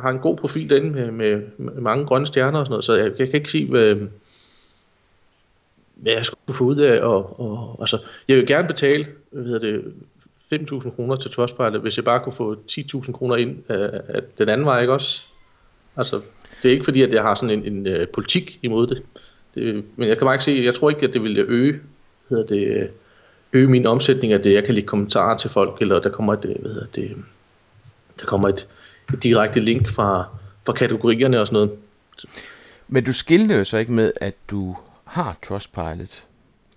har 0.01 0.09
en 0.09 0.19
god 0.19 0.37
profil 0.37 0.69
derinde 0.69 0.89
med, 0.89 1.11
med, 1.11 1.41
med 1.57 1.81
mange 1.81 2.05
grønne 2.05 2.27
stjerner 2.27 2.59
og 2.59 2.65
sådan 2.65 2.71
noget, 2.71 2.83
så 2.83 2.93
jeg, 2.93 3.11
jeg 3.19 3.29
kan 3.29 3.37
ikke 3.37 3.51
sige, 3.51 3.69
hvad, 3.69 3.95
hvad 5.95 6.13
jeg 6.13 6.25
skulle 6.25 6.57
få 6.57 6.63
ud 6.63 6.77
af. 6.77 7.01
Og, 7.01 7.39
og, 7.39 7.77
altså, 7.79 7.97
jeg 8.27 8.37
vil 8.37 8.47
gerne 8.47 8.67
betale 8.67 9.07
hvad 9.31 9.43
hedder 9.43 9.59
det, 9.59 9.93
5.000 10.53 10.95
kroner 10.95 11.15
til 11.15 11.31
Trustpilot, 11.31 11.81
hvis 11.81 11.97
jeg 11.97 12.05
bare 12.05 12.19
kunne 12.19 12.33
få 12.33 12.55
10.000 12.71 13.11
kroner 13.11 13.35
ind 13.35 13.57
af, 13.69 14.01
af 14.07 14.21
den 14.37 14.49
anden 14.49 14.65
vej, 14.65 14.81
ikke 14.81 14.93
også? 14.93 15.23
Altså, 15.97 16.21
det 16.63 16.69
er 16.69 16.73
ikke 16.73 16.85
fordi, 16.85 17.01
at 17.01 17.13
jeg 17.13 17.21
har 17.21 17.35
sådan 17.35 17.59
en, 17.59 17.87
en 17.87 18.01
uh, 18.01 18.07
politik 18.13 18.59
imod 18.61 18.87
det 18.87 19.03
det. 19.55 19.83
Men 19.95 20.09
jeg 20.09 20.17
kan 20.17 20.25
bare 20.25 20.35
ikke 20.35 20.43
se, 20.43 20.61
jeg 20.65 20.75
tror 20.75 20.89
ikke, 20.89 21.07
at 21.07 21.13
det 21.13 21.23
vil 21.23 21.39
øge, 21.39 21.79
hedder 22.29 22.45
det, 22.45 22.89
øge 23.53 23.67
min 23.67 23.85
omsætning 23.85 24.33
af 24.33 24.41
det. 24.41 24.53
Jeg 24.53 24.63
kan 24.63 24.75
lægge 24.75 24.87
kommentarer 24.87 25.37
til 25.37 25.49
folk, 25.49 25.81
eller 25.81 25.99
der 25.99 26.09
kommer 26.09 26.33
et, 26.33 26.39
hvad 26.39 26.71
hedder 26.71 26.87
det, 26.95 27.11
der 28.19 28.25
kommer 28.25 28.49
et, 28.49 28.67
et 29.13 29.23
direkte 29.23 29.59
link 29.59 29.89
fra, 29.89 30.25
fra 30.65 30.73
kategorierne 30.73 31.41
og 31.41 31.47
sådan 31.47 31.55
noget. 31.55 31.71
Men 32.87 33.03
du 33.03 33.13
skiller 33.13 33.57
jo 33.57 33.63
så 33.63 33.77
ikke 33.77 33.91
med, 33.91 34.11
at 34.15 34.33
du 34.51 34.77
har 35.05 35.37
Trustpilot, 35.47 36.23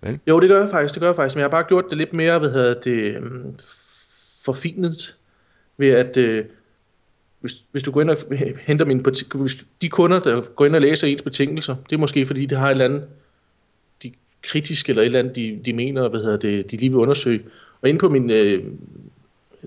vel? 0.01 0.19
Jo, 0.27 0.41
det 0.41 0.49
gør 0.49 0.61
jeg 0.61 0.71
faktisk, 0.71 0.95
det 0.95 1.01
gør 1.01 1.09
jeg 1.09 1.17
faktisk, 1.17 1.37
men 1.37 1.41
jeg 1.41 1.45
har 1.45 1.51
bare 1.51 1.69
gjort 1.69 1.85
det 1.91 1.99
lidt 1.99 2.15
mere, 2.15 2.39
hvad 2.39 2.51
hedder 2.51 2.75
det, 2.75 3.17
øhm, 3.17 3.55
forfinet, 4.45 5.17
ved 5.77 5.89
at, 5.89 6.17
øh, 6.17 6.45
hvis, 7.41 7.53
hvis 7.73 7.83
du 7.83 7.91
går 7.91 8.01
ind 8.01 8.11
og 8.11 8.17
henter 8.61 8.85
mine, 8.85 9.03
hvis 9.35 9.59
de 9.83 9.89
kunder, 9.89 10.21
der 10.21 10.41
går 10.41 10.67
ind 10.67 10.75
og 10.75 10.81
læser 10.81 11.07
ens 11.07 11.23
betingelser, 11.23 11.77
det 11.91 11.97
er 11.97 12.01
måske 12.01 12.27
fordi, 12.27 12.47
det 12.47 12.59
har 12.59 12.67
et 12.67 12.71
eller 12.71 12.85
andet, 12.85 13.05
de 14.03 14.13
kritiske, 14.43 14.91
eller 14.91 15.03
et 15.03 15.07
eller 15.07 15.19
andet, 15.19 15.37
de, 15.37 15.61
de 15.65 15.73
mener, 15.73 16.09
hvad 16.09 16.21
hedder 16.21 16.37
det, 16.37 16.71
de 16.71 16.77
lige 16.77 16.91
vil 16.91 16.99
undersøge. 16.99 17.43
Og 17.83 17.89
inde 17.89 18.01
på 18.01 18.09
min 18.09 18.31
øh, 18.31 18.65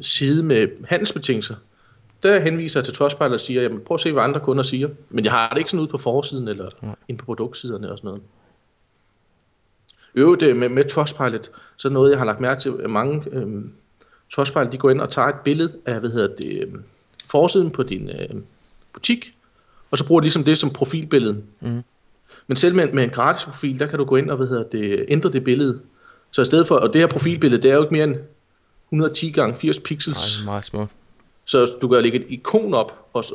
side 0.01 0.43
med 0.43 0.67
handelsbetingelser, 0.85 1.55
der 2.23 2.39
henviser 2.39 2.79
jeg 2.79 2.85
til 2.85 2.93
Trustpilot 2.93 3.31
og 3.31 3.39
siger, 3.39 3.61
jamen 3.61 3.79
prøv 3.79 3.95
at 3.95 4.01
se, 4.01 4.11
hvad 4.11 4.23
andre 4.23 4.39
kunder 4.39 4.63
siger. 4.63 4.89
Men 5.09 5.25
jeg 5.25 5.33
har 5.33 5.49
det 5.49 5.57
ikke 5.57 5.71
sådan 5.71 5.83
ud 5.83 5.87
på 5.87 5.97
forsiden, 5.97 6.47
eller 6.47 6.69
ja. 6.83 6.91
ind 7.07 7.17
på 7.17 7.25
produktsiderne 7.25 7.91
og 7.91 7.97
sådan 7.97 8.07
noget. 8.07 8.21
Øvrigt 10.15 10.57
med, 10.57 10.69
med 10.69 10.83
Trustpilot, 10.83 11.51
så 11.77 11.89
noget, 11.89 12.11
jeg 12.11 12.19
har 12.19 12.25
lagt 12.25 12.39
mærke 12.39 12.61
til, 12.61 12.73
at 12.83 12.89
mange 12.89 13.23
øhm, 13.31 13.71
Trustpilot, 14.33 14.71
de 14.71 14.77
går 14.77 14.89
ind 14.89 15.01
og 15.01 15.09
tager 15.09 15.27
et 15.27 15.35
billede 15.43 15.73
af, 15.85 15.99
hvad 15.99 16.09
hedder 16.09 16.35
det, 16.35 16.61
øhm, 16.61 16.83
forsiden 17.31 17.71
på 17.71 17.83
din 17.83 18.09
øhm, 18.09 18.43
butik, 18.93 19.33
og 19.91 19.97
så 19.97 20.07
bruger 20.07 20.21
de 20.21 20.25
ligesom 20.25 20.43
det 20.43 20.57
som 20.57 20.69
profilbillede. 20.69 21.43
Mm. 21.59 21.83
Men 22.47 22.57
selv 22.57 22.75
med, 22.75 22.91
med 22.91 23.03
en 23.03 23.09
gratis 23.09 23.45
profil, 23.45 23.79
der 23.79 23.87
kan 23.87 23.99
du 23.99 24.05
gå 24.05 24.15
ind 24.15 24.29
og 24.29 24.37
hvad 24.37 24.47
hedder 24.47 24.63
det, 24.63 25.05
ændre 25.07 25.31
det 25.31 25.43
billede. 25.43 25.79
Så 26.31 26.41
i 26.41 26.45
stedet 26.45 26.67
for, 26.67 26.75
og 26.75 26.93
det 26.93 27.01
her 27.01 27.07
profilbillede, 27.07 27.63
det 27.63 27.71
er 27.71 27.75
jo 27.75 27.81
ikke 27.81 27.93
mere 27.93 28.03
end 28.03 28.15
110 28.87 29.31
gange 29.31 29.55
80 29.55 29.79
pixels. 29.79 30.39
Nej, 30.39 30.53
meget 30.53 30.65
småt. 30.65 30.87
Så 31.45 31.71
du 31.81 31.87
kan 31.87 32.03
lægge 32.03 32.19
et 32.19 32.25
ikon 32.29 32.73
op, 32.73 33.09
og 33.13 33.23
så, 33.25 33.33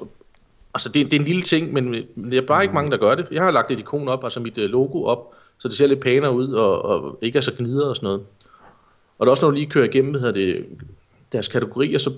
altså 0.75 0.89
det, 0.89 1.07
det 1.11 1.17
er 1.17 1.21
en 1.21 1.27
lille 1.27 1.43
ting, 1.43 1.73
men 1.73 1.95
det 2.31 2.39
er 2.39 2.47
bare 2.47 2.63
ikke 2.63 2.75
mange, 2.75 2.91
der 2.91 2.97
gør 2.97 3.15
det. 3.15 3.27
Jeg 3.31 3.43
har 3.43 3.51
lagt 3.51 3.71
et 3.71 3.79
ikon 3.79 4.09
op, 4.09 4.25
altså 4.25 4.41
mit 4.41 4.59
øh, 4.59 4.71
logo 4.71 5.05
op, 5.05 5.35
så 5.59 5.69
det 5.69 5.77
ser 5.77 5.87
lidt 5.87 6.01
pænere 6.01 6.33
ud, 6.33 6.53
og, 6.53 6.85
og 6.85 7.19
ikke 7.23 7.37
er 7.37 7.41
så 7.41 7.53
gnider 7.59 7.87
og 7.87 7.97
sådan 7.97 8.07
noget. 8.07 8.21
Og 9.19 9.27
der 9.27 9.31
er 9.31 9.31
også, 9.31 9.45
når 9.45 9.51
du 9.51 9.55
lige 9.55 9.71
kører 9.71 9.85
igennem 9.85 10.21
hvad 10.21 10.33
det, 10.33 10.67
deres 11.33 11.49
kategorier, 11.49 11.99
så 11.99 12.13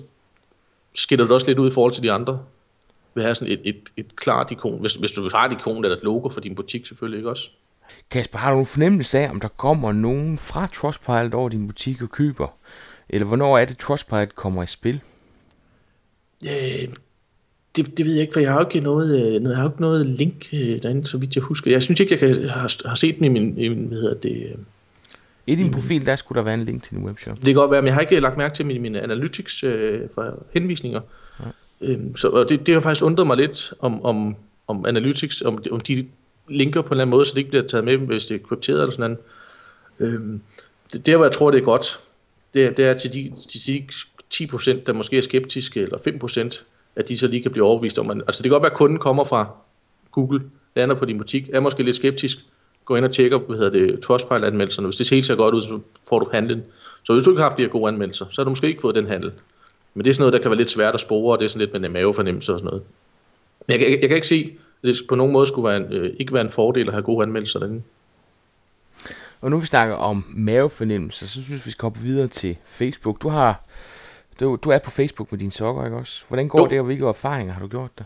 skiller 0.99 1.25
det 1.25 1.33
også 1.33 1.47
lidt 1.47 1.59
ud 1.59 1.67
i 1.67 1.73
forhold 1.73 1.93
til 1.93 2.03
de 2.03 2.11
andre. 2.11 2.39
Vil 3.15 3.23
have 3.23 3.35
sådan 3.35 3.53
et, 3.53 3.61
et, 3.63 3.81
et 3.97 4.15
klart 4.15 4.51
ikon, 4.51 4.79
hvis, 4.79 4.95
hvis 4.95 5.11
du 5.11 5.29
har 5.33 5.45
et 5.45 5.51
ikon 5.51 5.85
eller 5.85 5.97
et 5.97 6.03
logo 6.03 6.29
for 6.29 6.41
din 6.41 6.55
butik 6.55 6.85
selvfølgelig, 6.85 7.17
ikke 7.17 7.29
også? 7.29 7.49
Kasper, 8.11 8.39
har 8.39 8.53
du 8.53 8.59
en 8.59 8.65
fornemmelse 8.65 9.19
af, 9.19 9.29
om 9.29 9.39
der 9.39 9.47
kommer 9.47 9.91
nogen 9.91 10.37
fra 10.37 10.67
Trustpilot 10.67 11.33
over 11.33 11.49
din 11.49 11.67
butik 11.67 12.01
og 12.01 12.09
køber? 12.09 12.47
Eller 13.09 13.27
hvornår 13.27 13.57
er 13.57 13.65
det, 13.65 13.77
Trustpilot 13.77 14.35
kommer 14.35 14.63
i 14.63 14.67
spil? 14.67 15.01
Øh, 16.45 16.87
det, 17.75 17.97
det 17.97 18.05
ved 18.05 18.13
jeg 18.13 18.21
ikke, 18.21 18.33
for 18.33 18.39
jeg 18.39 18.51
har 18.51 18.59
jo 18.59 18.67
ikke 18.67 18.79
noget, 18.79 19.25
øh, 19.25 19.43
jeg 19.43 19.57
har 19.57 19.69
ikke 19.69 19.81
noget 19.81 20.05
link 20.05 20.47
øh, 20.53 20.81
derinde, 20.81 21.07
så 21.07 21.17
vidt 21.17 21.35
jeg 21.35 21.43
husker. 21.43 21.71
Jeg 21.71 21.83
synes 21.83 21.99
ikke, 21.99 22.11
jeg 22.11 22.19
kan, 22.19 22.49
har, 22.49 22.87
har 22.87 22.95
set 22.95 23.15
den 23.15 23.25
i 23.25 23.27
min, 23.27 23.57
i 23.57 23.67
min 23.67 23.87
hvad 23.87 23.97
hedder 23.97 24.19
det... 24.19 24.55
I 25.49 25.55
din 25.55 25.71
profil, 25.71 26.05
der 26.05 26.15
skulle 26.15 26.37
der 26.37 26.43
være 26.43 26.53
en 26.53 26.63
link 26.63 26.83
til 26.83 26.95
din 26.95 27.05
webshop. 27.05 27.35
Det 27.35 27.45
kan 27.45 27.55
godt 27.55 27.71
være, 27.71 27.81
men 27.81 27.87
jeg 27.87 27.93
har 27.93 28.01
ikke 28.01 28.19
lagt 28.19 28.37
mærke 28.37 28.55
til 28.55 28.65
mine, 28.65 28.79
mine 28.79 29.01
analytics 29.01 29.63
øh, 29.63 30.01
for 30.15 30.45
henvisninger. 30.53 31.01
Ja. 31.39 31.45
Øhm, 31.81 32.17
så 32.17 32.27
og 32.27 32.49
det, 32.49 32.65
det 32.65 32.73
har 32.73 32.81
faktisk 32.81 33.05
undret 33.05 33.27
mig 33.27 33.37
lidt 33.37 33.73
om, 33.79 34.05
om, 34.05 34.35
om 34.67 34.85
analytics, 34.85 35.41
om, 35.41 35.63
om 35.71 35.79
de 35.79 36.07
linker 36.47 36.81
på 36.81 36.87
en 36.87 36.91
eller 36.93 37.01
anden 37.01 37.11
måde, 37.11 37.25
så 37.25 37.31
det 37.31 37.37
ikke 37.37 37.49
bliver 37.49 37.67
taget 37.67 37.85
med, 37.85 37.97
hvis 37.97 38.25
det 38.25 38.35
er 38.35 38.47
krypteret 38.47 38.79
eller 38.79 38.91
sådan 38.91 39.17
noget. 39.99 40.13
Øhm, 40.13 40.41
det, 40.93 41.05
der, 41.05 41.15
hvor 41.15 41.25
jeg 41.25 41.31
tror, 41.31 41.51
det 41.51 41.59
er 41.59 41.65
godt, 41.65 41.99
det, 42.53 42.77
det 42.77 42.85
er 42.85 42.93
til 42.93 43.13
de, 43.13 43.33
til 43.49 43.67
de 43.67 43.83
10%, 44.33 44.83
der 44.85 44.93
måske 44.93 45.17
er 45.17 45.21
skeptiske, 45.21 45.81
eller 45.81 45.97
5%, 45.97 46.63
at 46.95 47.09
de 47.09 47.17
så 47.17 47.27
lige 47.27 47.41
kan 47.41 47.51
blive 47.51 47.65
overbevist 47.65 47.99
om, 47.99 48.09
at, 48.09 48.17
altså 48.17 48.43
det 48.43 48.49
kan 48.49 48.51
godt 48.51 48.63
være, 48.63 48.71
at 48.71 48.77
kunden 48.77 48.99
kommer 48.99 49.23
fra 49.23 49.49
Google, 50.11 50.41
lander 50.75 50.95
på 50.95 51.05
din 51.05 51.17
butik, 51.17 51.49
er 51.53 51.59
måske 51.59 51.83
lidt 51.83 51.95
skeptisk, 51.95 52.39
gå 52.89 52.95
ind 52.95 53.05
og 53.05 53.11
tjekker, 53.11 53.39
hvad 53.39 53.57
hedder 53.57 53.71
det, 53.71 53.99
Trustpilot-anmeldelserne. 53.99 54.87
Hvis 54.87 54.97
det 54.97 55.09
helt 55.09 55.25
ser 55.25 55.35
godt 55.35 55.55
ud, 55.55 55.61
så 55.61 55.79
får 56.09 56.19
du 56.19 56.29
handlen. 56.31 56.63
Så 57.03 57.13
hvis 57.13 57.23
du 57.23 57.31
ikke 57.31 57.41
har 57.41 57.49
haft 57.49 57.57
de 57.57 57.61
her 57.61 57.69
gode 57.69 57.87
anmeldelser, 57.87 58.25
så 58.31 58.41
har 58.41 58.43
du 58.43 58.49
måske 58.49 58.67
ikke 58.67 58.81
fået 58.81 58.95
den 58.95 59.07
handel. 59.07 59.31
Men 59.93 60.05
det 60.05 60.09
er 60.09 60.13
sådan 60.13 60.21
noget, 60.21 60.33
der 60.33 60.39
kan 60.39 60.51
være 60.51 60.57
lidt 60.57 60.71
svært 60.71 60.93
at 60.93 60.99
spore, 60.99 61.35
og 61.35 61.39
det 61.39 61.45
er 61.45 61.49
sådan 61.49 61.59
lidt 61.59 61.81
med 61.81 61.89
en 61.89 61.93
mavefornemmelse 61.93 62.53
og 62.53 62.59
sådan 62.59 62.65
noget. 62.65 62.83
Men 63.67 63.79
jeg, 63.79 63.91
jeg, 63.91 63.99
jeg 64.01 64.09
kan 64.09 64.15
ikke 64.15 64.27
se, 64.27 64.57
at 64.83 64.87
det 64.87 64.97
på 65.09 65.15
nogen 65.15 65.33
måde 65.33 65.47
skulle 65.47 65.69
være 65.69 65.77
en, 65.77 65.93
øh, 65.93 66.13
ikke 66.19 66.33
være 66.33 66.43
en 66.43 66.49
fordel 66.49 66.87
at 66.87 66.93
have 66.93 67.03
gode 67.03 67.23
anmeldelser 67.23 67.59
derinde. 67.59 67.81
Og 69.41 69.51
nu 69.51 69.59
vi 69.59 69.65
snakker 69.65 69.95
om 69.95 70.25
mavefornemmelse, 70.29 71.27
så 71.27 71.33
synes 71.33 71.49
vi, 71.49 71.61
vi 71.65 71.71
skal 71.71 71.83
hoppe 71.83 71.99
videre 71.99 72.27
til 72.27 72.57
Facebook. 72.65 73.21
Du 73.21 73.29
har 73.29 73.65
du, 74.39 74.57
du 74.63 74.69
er 74.69 74.79
på 74.79 74.91
Facebook 74.91 75.31
med 75.31 75.39
dine 75.39 75.51
sokker, 75.51 75.85
ikke 75.85 75.97
også? 75.97 76.23
Hvordan 76.27 76.47
går 76.47 76.59
jo. 76.59 76.67
det, 76.67 76.79
og 76.79 76.85
hvilke 76.85 77.05
erfaringer 77.05 77.53
har 77.53 77.61
du 77.61 77.67
gjort 77.67 77.91
der? 77.99 78.03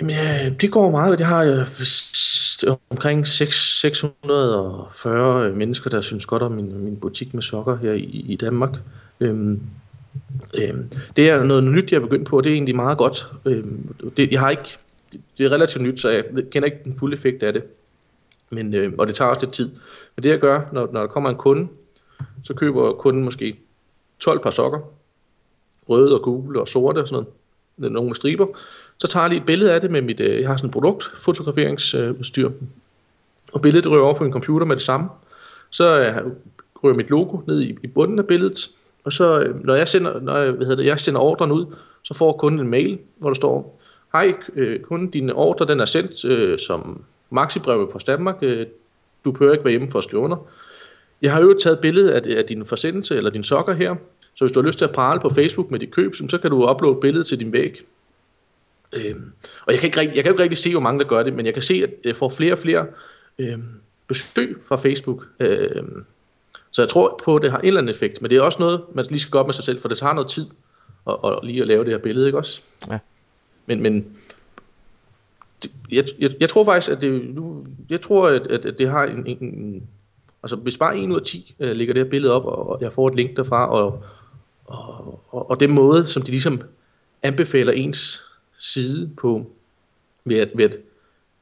Jamen, 0.00 0.14
ja, 0.14 0.48
det 0.48 0.70
går 0.70 0.90
meget. 0.90 1.20
Jeg 1.20 1.28
har 1.28 1.44
øh, 1.44 2.76
omkring 2.90 3.26
6, 3.26 3.80
640 3.80 5.46
øh, 5.46 5.56
mennesker, 5.56 5.90
der 5.90 6.00
synes 6.00 6.26
godt 6.26 6.42
om 6.42 6.52
min, 6.52 6.84
min 6.84 6.96
butik 6.96 7.34
med 7.34 7.42
sokker 7.42 7.76
her 7.76 7.92
i, 7.92 8.02
i 8.04 8.36
Danmark. 8.36 8.70
Øhm, 9.20 9.60
øhm, 10.54 10.90
det 11.16 11.30
er 11.30 11.44
noget 11.44 11.64
nyt, 11.64 11.92
jeg 11.92 11.96
er 11.96 12.00
begyndt 12.00 12.28
på, 12.28 12.36
og 12.36 12.44
det 12.44 12.50
er 12.50 12.54
egentlig 12.54 12.76
meget 12.76 12.98
godt. 12.98 13.32
Øhm, 13.44 13.94
det, 14.16 14.32
jeg 14.32 14.40
har 14.40 14.50
ikke, 14.50 14.78
det 15.38 15.46
er 15.46 15.52
relativt 15.52 15.84
nyt, 15.84 16.00
så 16.00 16.08
jeg 16.08 16.24
kender 16.50 16.66
ikke 16.66 16.80
den 16.84 16.98
fulde 16.98 17.16
effekt 17.16 17.42
af 17.42 17.52
det. 17.52 17.62
Men, 18.50 18.74
øh, 18.74 18.92
og 18.98 19.06
det 19.06 19.14
tager 19.14 19.28
også 19.28 19.42
lidt 19.42 19.54
tid. 19.54 19.70
Men 20.16 20.22
det 20.22 20.30
jeg 20.30 20.38
gør, 20.38 20.60
når, 20.72 20.88
når 20.92 21.00
der 21.00 21.06
kommer 21.06 21.30
en 21.30 21.36
kunde, 21.36 21.68
så 22.44 22.54
køber 22.54 22.92
kunden 22.92 23.24
måske 23.24 23.56
12 24.20 24.42
par 24.42 24.50
sokker, 24.50 24.78
røde 25.88 26.14
og 26.14 26.22
gule 26.22 26.60
og 26.60 26.68
sorte 26.68 26.98
og 26.98 27.08
sådan 27.08 27.22
noget, 27.22 27.34
nogle 27.88 28.06
med 28.06 28.14
striber. 28.14 28.46
Så 28.98 29.06
tager 29.06 29.24
jeg 29.24 29.30
lige 29.30 29.40
et 29.40 29.46
billede 29.46 29.72
af 29.72 29.80
det 29.80 29.90
med 29.90 30.02
mit, 30.02 30.20
øh, 30.20 30.40
jeg 30.40 30.48
har 30.48 30.56
sådan 30.56 30.68
et 30.68 30.72
produktfotograferingsudstyr, 30.72 32.50
og 33.52 33.62
billedet 33.62 33.90
rører 33.90 34.02
over 34.02 34.14
på 34.14 34.24
min 34.24 34.32
computer 34.32 34.66
med 34.66 34.76
det 34.76 34.84
samme. 34.84 35.08
Så 35.70 35.98
øh, 35.98 36.04
ryger 36.04 36.30
rører 36.84 36.94
mit 36.94 37.10
logo 37.10 37.38
ned 37.46 37.60
i, 37.60 37.78
i 37.82 37.86
bunden 37.86 38.18
af 38.18 38.26
billedet, 38.26 38.70
og 39.04 39.12
så 39.12 39.40
øh, 39.40 39.64
når 39.64 39.74
jeg 39.74 39.88
sender, 39.88 40.20
når 40.20 40.36
jeg, 40.36 40.52
hvad 40.52 40.66
hedder 40.66 40.82
det, 40.82 40.86
jeg 40.86 41.00
sender 41.00 41.20
ordren 41.20 41.52
ud, 41.52 41.66
så 42.02 42.14
får 42.14 42.32
kunden 42.32 42.60
en 42.60 42.68
mail, 42.68 42.98
hvor 43.18 43.30
der 43.30 43.34
står, 43.34 43.80
hej 44.12 44.34
kunden, 44.82 45.10
din 45.10 45.30
ordre 45.30 45.66
den 45.66 45.80
er 45.80 45.84
sendt 45.84 46.24
øh, 46.24 46.58
som 46.58 47.02
maxibrev 47.30 47.92
på 47.92 47.98
Danmark, 48.06 48.36
øh, 48.42 48.66
du 49.24 49.32
behøver 49.32 49.52
ikke 49.52 49.64
være 49.64 49.72
hjemme 49.72 49.90
for 49.90 49.98
at 49.98 50.04
skrive 50.04 50.22
under. 50.22 50.36
Jeg 51.22 51.32
har 51.32 51.40
jo 51.40 51.58
taget 51.58 51.78
billede 51.78 52.14
af, 52.14 52.38
af 52.38 52.44
din 52.44 52.66
forsendelse 52.66 53.16
eller 53.16 53.30
din 53.30 53.44
sokker 53.44 53.72
her, 53.72 53.96
så 54.40 54.44
hvis 54.44 54.52
du 54.52 54.60
har 54.60 54.66
lyst 54.66 54.78
til 54.78 54.84
at 54.84 54.90
prale 54.90 55.20
på 55.20 55.28
Facebook 55.28 55.70
med 55.70 55.78
dit 55.80 55.90
køb, 55.90 56.14
så 56.14 56.38
kan 56.38 56.50
du 56.50 56.70
uploade 56.70 57.00
billedet 57.00 57.26
til 57.26 57.40
din 57.40 57.52
væg. 57.52 57.80
Øhm, 58.92 59.32
og 59.66 59.72
jeg 59.72 59.80
kan, 59.80 59.86
ikke, 59.86 60.00
jeg 60.00 60.24
kan 60.24 60.24
jo 60.24 60.32
ikke 60.32 60.42
rigtig 60.42 60.58
se, 60.58 60.70
hvor 60.70 60.80
mange 60.80 61.00
der 61.00 61.06
gør 61.06 61.22
det, 61.22 61.32
men 61.32 61.46
jeg 61.46 61.54
kan 61.54 61.62
se, 61.62 61.74
at 61.74 61.90
jeg 62.04 62.16
får 62.16 62.28
flere 62.28 62.52
og 62.52 62.58
flere 62.58 62.86
øhm, 63.38 63.64
besøg 64.06 64.58
fra 64.68 64.76
Facebook. 64.76 65.26
Øhm, 65.40 66.04
så 66.70 66.82
jeg 66.82 66.88
tror 66.88 67.20
på, 67.24 67.36
at 67.36 67.42
det 67.42 67.50
har 67.50 67.58
en 67.58 67.66
eller 67.66 67.80
anden 67.80 67.94
effekt, 67.94 68.22
men 68.22 68.30
det 68.30 68.38
er 68.38 68.42
også 68.42 68.58
noget, 68.58 68.80
man 68.94 69.06
lige 69.10 69.20
skal 69.20 69.32
gøre 69.32 69.44
med 69.44 69.54
sig 69.54 69.64
selv, 69.64 69.80
for 69.80 69.88
det 69.88 69.98
tager 69.98 70.14
noget 70.14 70.30
tid 70.30 70.46
at, 71.08 71.16
at 71.24 71.38
lige 71.42 71.60
at 71.62 71.68
lave 71.68 71.84
det 71.84 71.92
her 71.92 71.98
billede, 71.98 72.26
ikke 72.26 72.38
også? 72.38 72.60
Ja. 72.90 72.98
Men, 73.66 73.82
men 73.82 74.16
jeg, 75.90 76.04
jeg, 76.18 76.30
jeg 76.40 76.48
tror 76.48 76.64
faktisk, 76.64 76.92
at 76.92 77.02
det, 77.02 77.34
nu, 77.34 77.66
jeg 77.90 78.00
tror, 78.00 78.28
at, 78.28 78.46
at 78.46 78.78
det 78.78 78.90
har 78.90 79.04
en, 79.04 79.26
en, 79.26 79.82
altså 80.42 80.56
hvis 80.56 80.78
bare 80.78 80.96
en 80.96 81.12
ud 81.12 81.20
af 81.20 81.26
10 81.26 81.54
uh, 81.58 81.66
lægger 81.66 81.94
det 81.94 82.04
her 82.04 82.10
billede 82.10 82.32
op, 82.32 82.44
og 82.44 82.78
jeg 82.80 82.92
får 82.92 83.08
et 83.08 83.14
link 83.14 83.36
derfra, 83.36 83.70
og, 83.70 84.04
og, 84.70 85.20
og, 85.28 85.50
og 85.50 85.60
den 85.60 85.70
måde, 85.70 86.06
som 86.06 86.22
de 86.22 86.30
ligesom 86.30 86.62
anbefaler 87.22 87.72
ens 87.72 88.22
side 88.58 89.10
på, 89.16 89.46
ved 90.24 90.38
at, 90.38 90.50
ved 90.54 90.64
at 90.64 90.76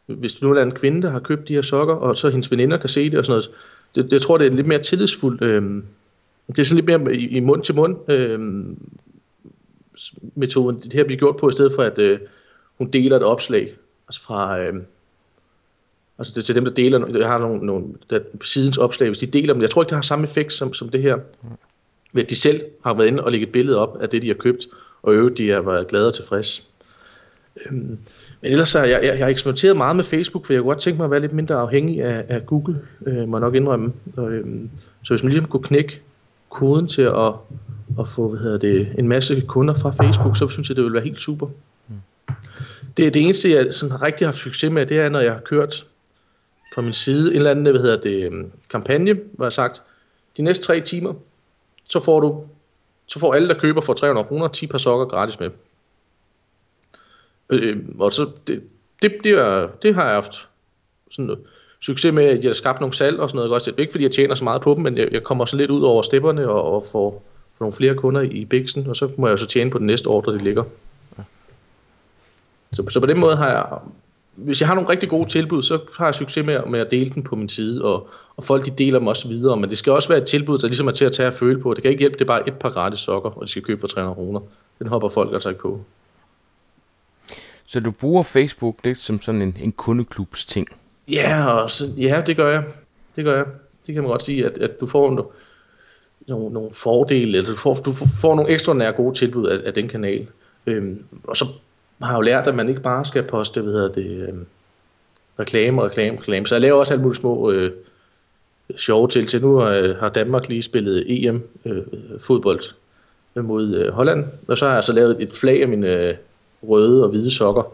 hvis 0.06 0.42
nu 0.42 0.54
er 0.54 0.62
en 0.62 0.72
kvinde, 0.72 1.02
der 1.02 1.10
har 1.10 1.20
købt 1.20 1.48
de 1.48 1.54
her 1.54 1.62
sokker, 1.62 1.94
og 1.94 2.16
så 2.16 2.30
hendes 2.30 2.50
veninder 2.50 2.76
kan 2.76 2.88
se 2.88 3.10
det 3.10 3.18
og 3.18 3.24
sådan 3.24 3.32
noget, 3.32 3.50
det, 3.94 4.12
jeg 4.12 4.22
tror, 4.22 4.38
det 4.38 4.46
er 4.46 4.50
lidt 4.50 4.66
mere 4.66 4.82
tillidsfuldt. 4.82 5.42
Øh, 5.42 5.82
det 6.46 6.58
er 6.58 6.62
sådan 6.62 6.84
lidt 6.84 7.00
mere 7.00 7.16
i, 7.16 7.28
i 7.28 7.40
mund 7.40 7.62
til 7.62 7.74
mund 7.74 8.10
øh, 8.10 8.40
metoden, 10.34 10.80
det 10.80 10.92
her 10.92 11.04
bliver 11.04 11.18
gjort 11.18 11.36
på, 11.36 11.48
i 11.48 11.52
stedet 11.52 11.72
for 11.74 11.82
at 11.82 11.98
øh, 11.98 12.20
hun 12.78 12.90
deler 12.90 13.16
et 13.16 13.22
opslag 13.22 13.76
altså 14.08 14.22
fra, 14.22 14.58
øh, 14.58 14.74
altså 16.18 16.32
det 16.34 16.40
er 16.40 16.44
til 16.44 16.54
dem, 16.54 16.64
der 16.64 16.72
deler, 16.72 17.18
jeg 17.18 17.28
har 17.28 17.38
nogle, 17.38 17.66
nogle 17.66 17.86
der, 18.10 18.20
sidens 18.42 18.78
opslag, 18.78 19.08
hvis 19.08 19.18
de 19.18 19.26
deler 19.26 19.52
dem, 19.54 19.62
jeg 19.62 19.70
tror 19.70 19.82
ikke, 19.82 19.90
det 19.90 19.96
har 19.96 20.02
samme 20.02 20.24
effekt 20.24 20.52
som, 20.52 20.74
som 20.74 20.88
det 20.88 21.02
her, 21.02 21.16
mm 21.16 21.48
ved 22.12 22.22
at 22.22 22.30
de 22.30 22.36
selv 22.36 22.60
har 22.84 22.94
været 22.94 23.06
inde 23.06 23.24
og 23.24 23.32
lægge 23.32 23.46
et 23.46 23.52
billede 23.52 23.78
op 23.78 23.98
af 24.00 24.08
det, 24.08 24.22
de 24.22 24.26
har 24.26 24.34
købt, 24.34 24.66
og 25.02 25.14
øvrigt, 25.14 25.38
de 25.38 25.50
har 25.50 25.60
været 25.60 25.88
glade 25.88 26.06
og 26.06 26.14
tilfredse. 26.14 26.62
Øhm, 27.66 27.98
men 28.40 28.52
ellers 28.52 28.72
har 28.72 28.84
jeg, 28.84 29.04
jeg, 29.04 29.18
jeg 29.18 29.18
har 29.18 29.28
eksperimenteret 29.30 29.76
meget 29.76 29.96
med 29.96 30.04
Facebook, 30.04 30.46
for 30.46 30.52
jeg 30.52 30.60
kunne 30.60 30.70
godt 30.70 30.78
tænke 30.78 30.96
mig 30.96 31.04
at 31.04 31.10
være 31.10 31.20
lidt 31.20 31.32
mindre 31.32 31.54
afhængig 31.54 32.02
af, 32.02 32.24
af 32.28 32.46
Google, 32.46 32.80
øh, 33.06 33.28
må 33.28 33.36
jeg 33.36 33.40
nok 33.40 33.54
indrømme. 33.54 33.92
Og, 34.16 34.32
øhm, 34.32 34.70
så 35.04 35.14
hvis 35.14 35.22
man 35.22 35.32
ligesom 35.32 35.50
kunne 35.50 35.62
knække 35.62 36.00
koden 36.50 36.88
til 36.88 37.02
at, 37.02 37.32
at 38.00 38.08
få 38.08 38.28
hvad 38.28 38.40
hedder 38.40 38.58
det, 38.58 38.88
en 38.98 39.08
masse 39.08 39.40
kunder 39.40 39.74
fra 39.74 39.90
Facebook, 39.90 40.36
så 40.36 40.48
synes 40.48 40.68
jeg, 40.68 40.76
det 40.76 40.84
ville 40.84 40.94
være 40.94 41.04
helt 41.04 41.20
super. 41.20 41.48
Det, 42.96 43.14
det 43.14 43.22
eneste, 43.22 43.50
jeg 43.50 43.74
sådan 43.74 44.02
rigtig 44.02 44.26
har 44.26 44.32
haft 44.32 44.38
succes 44.38 44.70
med, 44.70 44.86
det 44.86 44.98
er, 44.98 45.08
når 45.08 45.20
jeg 45.20 45.32
har 45.32 45.40
kørt 45.40 45.86
fra 46.74 46.82
min 46.82 46.92
side 46.92 47.30
en 47.30 47.36
eller 47.36 47.50
anden 47.50 47.70
hvad 47.70 47.80
hedder 47.80 48.00
det, 48.00 48.24
øhm, 48.24 48.50
kampagne, 48.70 49.12
hvor 49.12 49.44
jeg 49.44 49.46
har 49.46 49.50
sagt, 49.50 49.82
de 50.36 50.42
næste 50.42 50.64
tre 50.64 50.80
timer, 50.80 51.14
så 51.88 52.00
får 52.00 52.20
du 52.20 52.44
så 53.08 53.18
får 53.18 53.34
alle, 53.34 53.48
der 53.48 53.58
køber 53.58 53.80
for 53.80 53.92
300 53.92 54.28
kroner, 54.28 54.48
10 54.48 54.66
par 54.66 54.78
sokker 54.78 55.06
gratis 55.06 55.40
med. 55.40 55.50
Øh, 57.50 57.76
og 57.98 58.12
så, 58.12 58.30
det, 58.46 58.62
det, 59.02 59.16
det, 59.24 59.32
er, 59.32 59.68
det 59.82 59.94
har 59.94 60.04
jeg 60.04 60.14
haft 60.14 60.48
sådan 61.10 61.24
noget, 61.24 61.40
succes 61.80 62.12
med, 62.12 62.24
at 62.24 62.42
jeg 62.44 62.48
har 62.48 62.54
skabt 62.54 62.80
nogle 62.80 62.94
salg 62.94 63.18
og 63.18 63.28
sådan 63.28 63.36
noget. 63.36 63.52
Også. 63.52 63.70
Det 63.70 63.76
er 63.76 63.80
ikke, 63.80 63.92
fordi 63.92 64.04
jeg 64.04 64.12
tjener 64.12 64.34
så 64.34 64.44
meget 64.44 64.62
på 64.62 64.74
dem, 64.74 64.82
men 64.82 64.98
jeg, 64.98 65.08
jeg 65.12 65.22
kommer 65.22 65.44
så 65.44 65.56
lidt 65.56 65.70
ud 65.70 65.82
over 65.82 66.02
stepperne 66.02 66.48
og, 66.48 66.74
og 66.74 66.82
får, 66.92 67.24
får 67.58 67.64
nogle 67.64 67.72
flere 67.72 67.94
kunder 67.94 68.20
i 68.20 68.44
Bixen, 68.44 68.86
og 68.86 68.96
så 68.96 69.10
må 69.16 69.28
jeg 69.28 69.38
så 69.38 69.46
tjene 69.46 69.70
på 69.70 69.78
den 69.78 69.86
næste 69.86 70.06
ordre, 70.06 70.32
det 70.32 70.42
ligger. 70.42 70.64
Så, 72.72 72.84
så 72.88 73.00
på 73.00 73.06
den 73.06 73.18
måde 73.18 73.36
har 73.36 73.50
jeg, 73.50 73.78
hvis 74.38 74.60
jeg 74.60 74.68
har 74.68 74.74
nogle 74.74 74.90
rigtig 74.90 75.08
gode 75.08 75.28
tilbud, 75.28 75.62
så 75.62 75.78
har 75.96 76.06
jeg 76.06 76.14
succes 76.14 76.46
med, 76.46 76.60
med 76.66 76.80
at 76.80 76.90
dele 76.90 77.10
den 77.10 77.22
på 77.22 77.36
min 77.36 77.48
side, 77.48 77.84
og, 77.84 78.08
og 78.36 78.44
folk 78.44 78.66
de 78.66 78.70
deler 78.70 78.98
dem 78.98 79.08
også 79.08 79.28
videre, 79.28 79.56
men 79.56 79.70
det 79.70 79.78
skal 79.78 79.92
også 79.92 80.08
være 80.08 80.18
et 80.18 80.26
tilbud, 80.26 80.58
der 80.58 80.66
ligesom 80.66 80.86
er 80.88 80.92
til 80.92 81.04
at 81.04 81.12
tage 81.12 81.26
og 81.26 81.34
føle 81.34 81.60
på. 81.60 81.74
Det 81.74 81.82
kan 81.82 81.90
ikke 81.90 82.00
hjælpe, 82.00 82.14
det 82.14 82.20
er 82.20 82.26
bare 82.26 82.48
et 82.48 82.54
par 82.54 82.70
gratis 82.70 83.00
sokker, 83.00 83.30
og 83.30 83.46
de 83.46 83.50
skal 83.50 83.62
købe 83.62 83.80
for 83.80 83.88
300 83.88 84.14
kroner. 84.14 84.40
Den 84.78 84.86
hopper 84.86 85.08
folk 85.08 85.32
altså 85.32 85.48
ikke 85.48 85.60
på. 85.60 85.80
Så 87.66 87.80
du 87.80 87.90
bruger 87.90 88.22
Facebook 88.22 88.76
lidt 88.84 88.98
som 88.98 89.20
sådan 89.20 89.42
en, 89.42 89.56
en 89.62 89.72
kundeklubs 89.72 90.46
ting? 90.46 90.68
Ja, 91.08 91.46
og 91.46 91.70
så, 91.70 91.86
ja, 91.98 92.22
det 92.26 92.36
gør 92.36 92.52
jeg. 92.52 92.64
Det 93.16 93.24
gør 93.24 93.36
jeg. 93.36 93.46
Det 93.86 93.94
kan 93.94 94.02
man 94.02 94.10
godt 94.10 94.22
sige, 94.22 94.46
at, 94.46 94.58
at 94.58 94.80
du 94.80 94.86
får 94.86 95.10
nogle, 95.10 95.30
nogle, 96.26 96.54
nogle 96.54 96.70
fordele, 96.72 97.38
eller 97.38 97.50
du 97.50 97.56
får, 97.56 97.74
du 97.74 97.92
får 98.20 98.34
nogle 98.34 98.50
ekstraordinære 98.50 98.92
gode 98.92 99.14
tilbud 99.14 99.46
af, 99.46 99.60
af 99.66 99.74
den 99.74 99.88
kanal. 99.88 100.26
Øhm, 100.66 101.04
og 101.24 101.36
så 101.36 101.44
har 102.02 102.14
jo 102.14 102.20
lært, 102.20 102.46
at 102.46 102.54
man 102.54 102.68
ikke 102.68 102.80
bare 102.80 103.04
skal 103.04 103.22
poste, 103.22 103.60
hvad 103.60 103.72
hedder 103.72 103.92
det, 103.92 104.06
øh, 104.06 104.34
reklame, 105.38 105.82
reklame, 105.82 106.18
reklame. 106.18 106.46
Så 106.46 106.54
jeg 106.54 106.62
laver 106.62 106.78
også 106.78 106.92
alle 106.92 107.02
mulige 107.02 107.20
små 107.20 107.50
øh, 107.50 107.72
sjove 108.76 109.08
til. 109.08 109.26
Til 109.26 109.42
nu 109.42 109.64
øh, 109.64 109.96
har 109.96 110.08
Danmark 110.08 110.48
lige 110.48 110.62
spillet 110.62 111.04
EM-fodbold 111.08 112.60
øh, 113.36 113.44
mod 113.44 113.74
øh, 113.74 113.92
Holland, 113.92 114.24
og 114.48 114.58
så 114.58 114.66
har 114.66 114.74
jeg 114.74 114.84
så 114.84 114.92
lavet 114.92 115.22
et 115.22 115.32
flag 115.32 115.62
af 115.62 115.68
mine 115.68 115.88
øh, 115.88 116.14
røde 116.62 117.04
og 117.04 117.10
hvide 117.10 117.30
sokker, 117.30 117.72